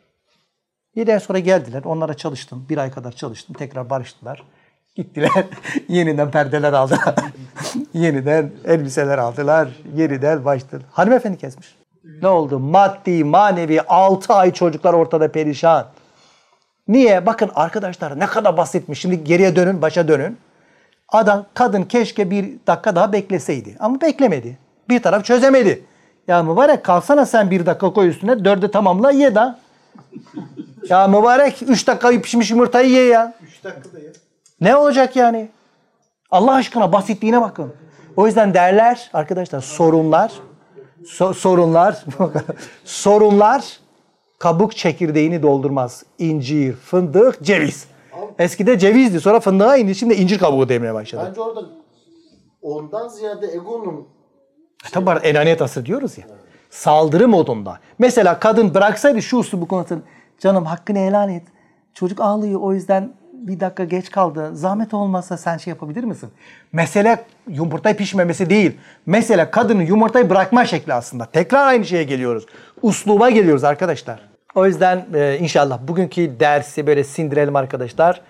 7 0.96 1.14
ay 1.14 1.20
sonra 1.20 1.40
geldiler. 1.40 1.82
Onlara 1.86 2.14
çalıştım. 2.14 2.66
Bir 2.70 2.78
ay 2.78 2.92
kadar 2.92 3.12
çalıştım. 3.12 3.56
Tekrar 3.60 3.90
barıştılar. 3.90 4.44
Gittiler. 4.96 5.46
Yeniden 5.88 6.32
perdeler 6.32 6.74
aldılar. 6.74 7.16
Yeniden 7.94 8.52
elbiseler 8.66 9.18
aldılar. 9.18 9.70
Yeniden 9.96 10.46
başladı. 10.46 10.84
Hanımefendi 10.92 11.38
kesmiş. 11.38 11.76
Ne 12.22 12.28
oldu? 12.28 12.60
Maddi, 12.60 13.24
manevi 13.24 13.82
6 13.82 14.34
ay 14.34 14.54
çocuklar 14.54 14.94
ortada 14.94 15.32
perişan. 15.32 15.88
Niye? 16.88 17.26
Bakın 17.26 17.52
arkadaşlar 17.56 18.20
ne 18.20 18.26
kadar 18.26 18.58
basitmiş. 18.58 19.00
Şimdi 19.00 19.24
geriye 19.24 19.56
dönün, 19.56 19.82
başa 19.82 20.08
dönün. 20.08 20.38
Adam, 21.10 21.46
kadın 21.54 21.84
keşke 21.84 22.32
bir 22.32 22.50
dakika 22.68 22.96
daha 22.96 23.14
bekleseydi. 23.14 23.76
Ama 23.80 24.02
beklemedi. 24.02 24.58
Bir 24.90 25.02
taraf 25.02 25.26
çözemedi. 25.26 25.86
Ya 26.28 26.44
mübarek 26.44 26.86
kalsana 26.86 27.26
sen 27.26 27.52
bir 27.52 27.66
dakika 27.66 27.94
koy 27.94 28.08
üstüne. 28.08 28.46
Dörde 28.46 28.72
tamamla 28.72 29.12
ye 29.12 29.36
da. 29.36 29.60
Ya 30.90 31.08
mübarek 31.08 31.62
üç 31.62 31.88
dakika 31.88 32.22
pişmiş 32.22 32.52
yumurtayı 32.52 32.90
ye 32.90 33.06
ya. 33.06 33.34
Üç 33.44 33.64
dakikada 33.64 34.00
ya. 34.00 34.12
Ne 34.62 34.76
olacak 34.76 35.16
yani? 35.16 35.50
Allah 36.32 36.54
aşkına 36.54 36.94
basitliğine 36.94 37.42
bakın. 37.42 37.74
O 38.18 38.28
yüzden 38.28 38.54
derler 38.54 39.10
arkadaşlar 39.14 39.62
sorunlar 39.62 40.32
so- 41.04 41.34
sorunlar 41.34 42.06
sorunlar 42.86 43.80
kabuk 44.40 44.76
çekirdeğini 44.76 45.44
doldurmaz. 45.44 46.04
İncir, 46.20 46.74
fındık, 46.74 47.44
ceviz. 47.44 47.88
Eskide 48.40 48.80
cevizdi 48.80 49.22
sonra 49.22 49.40
fındığa 49.40 49.78
indi 49.78 49.96
şimdi 49.96 50.14
incir 50.14 50.40
kabuğu 50.40 50.70
demeye 50.70 50.94
başladı. 50.94 51.26
Bence 51.30 51.42
orada 51.42 51.62
ondan 52.62 53.08
ziyade 53.08 53.48
egonun 53.48 54.08
Tabi 54.92 55.06
var 55.06 55.20
enaniyet 55.24 55.62
asır 55.62 55.86
diyoruz 55.86 56.18
ya. 56.18 56.24
Saldırı 56.70 57.28
modunda. 57.28 57.80
Mesela 58.00 58.40
kadın 58.40 58.74
bıraksaydı 58.74 59.22
şu 59.22 59.40
üslubu 59.40 59.68
konusunu. 59.68 60.02
Canım 60.42 60.66
hakkını 60.66 60.98
helal 60.98 61.30
et. 61.30 61.44
Çocuk 61.94 62.22
ağlıyor 62.22 62.60
o 62.62 62.74
yüzden 62.74 63.14
bir 63.34 63.60
dakika 63.60 63.84
geç 63.84 64.12
kaldı. 64.12 64.50
Zahmet 64.54 64.94
olmasa 64.94 65.38
sen 65.38 65.58
şey 65.58 65.72
yapabilir 65.72 66.04
misin? 66.04 66.30
Mesele 66.74 67.26
yumurtayı 67.48 67.98
pişmemesi 67.98 68.50
değil. 68.50 68.78
Mesele 69.06 69.52
kadının 69.52 69.82
yumurtayı 69.82 70.30
bırakma 70.30 70.66
şekli 70.66 70.94
aslında. 70.94 71.26
Tekrar 71.26 71.68
aynı 71.68 71.86
şeye 71.86 72.04
geliyoruz. 72.04 72.46
Usluba 72.82 73.30
geliyoruz 73.30 73.64
arkadaşlar. 73.64 74.20
O 74.56 74.66
yüzden 74.66 75.06
e, 75.14 75.38
inşallah 75.38 75.80
bugünkü 75.88 76.40
dersi 76.40 76.88
böyle 76.88 77.04
sindirelim 77.04 77.56
arkadaşlar. 77.56 78.22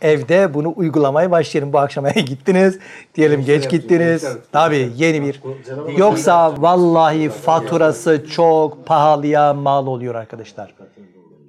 Evde 0.00 0.54
bunu 0.54 0.72
uygulamaya 0.76 1.30
başlayalım. 1.30 1.72
Bu 1.72 1.78
akşam 1.78 2.06
eve 2.06 2.20
gittiniz. 2.20 2.78
Diyelim 3.14 3.44
geç 3.44 3.70
gittiniz. 3.70 4.24
Tabii 4.52 4.92
yeni 4.96 5.22
bir. 5.22 5.42
Yoksa 5.96 6.62
vallahi 6.62 7.28
faturası 7.28 8.26
çok 8.30 8.86
pahalıya 8.86 9.54
mal 9.54 9.86
oluyor 9.86 10.14
arkadaşlar. 10.14 10.74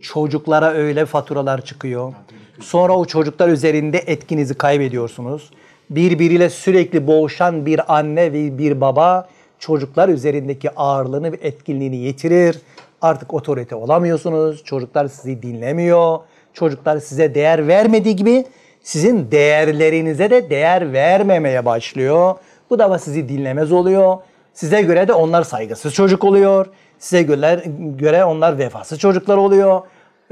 Çocuklara 0.02 0.72
öyle 0.72 1.06
faturalar 1.06 1.66
çıkıyor. 1.66 2.14
Sonra 2.60 2.94
o 2.94 3.06
çocuklar 3.06 3.50
üzerinde 3.50 3.98
etkinizi 3.98 4.54
kaybediyorsunuz. 4.54 5.52
Birbiriyle 5.90 6.50
sürekli 6.50 7.08
boğuşan 7.08 7.66
bir 7.66 7.98
anne 7.98 8.34
ve 8.34 8.58
bir 8.58 8.82
baba 8.82 9.30
çocuklar 9.60 10.10
üzerindeki 10.10 10.72
ağırlığını 10.76 11.32
ve 11.32 11.38
etkinliğini 11.42 11.96
yitirir. 11.96 12.58
Artık 13.02 13.34
otorite 13.34 13.76
olamıyorsunuz. 13.76 14.64
Çocuklar 14.64 15.08
sizi 15.08 15.42
dinlemiyor. 15.42 16.20
Çocuklar 16.54 16.98
size 16.98 17.36
değer 17.36 17.68
vermediği 17.68 18.16
gibi 18.16 18.46
sizin 18.84 19.32
değerlerinize 19.32 20.30
de 20.30 20.50
değer 20.50 20.94
vermemeye 20.94 21.66
başlıyor. 21.66 22.36
Bu 22.70 22.80
da 22.80 23.00
sizi 23.00 23.30
dinlemez 23.30 23.72
oluyor. 23.72 24.18
Size 24.54 24.82
göre 24.82 25.08
de 25.08 25.14
onlar 25.14 25.44
saygısız 25.44 25.94
çocuk 25.94 26.24
oluyor. 26.24 26.66
Size 27.02 27.22
göre, 27.22 27.64
göre 27.98 28.26
onlar 28.26 28.58
vefasız 28.58 29.00
çocuklar 29.00 29.38
oluyor. 29.38 29.82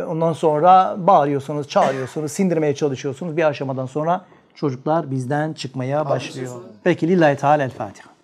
Ondan 0.08 0.34
sonra 0.34 0.96
bağırıyorsunuz, 0.98 1.68
çağırıyorsunuz, 1.68 2.32
sindirmeye 2.32 2.76
çalışıyorsunuz. 2.76 3.38
Bir 3.38 3.44
aşamadan 3.44 3.86
sonra 3.86 4.26
çocuklar 4.56 5.12
bizden 5.12 5.54
çıkmaya 5.54 6.10
başlıyor. 6.10 6.52
Peki 6.84 7.08
lillahi 7.08 7.36
teala 7.36 7.64
el 7.64 7.70
Fatiha. 7.70 8.10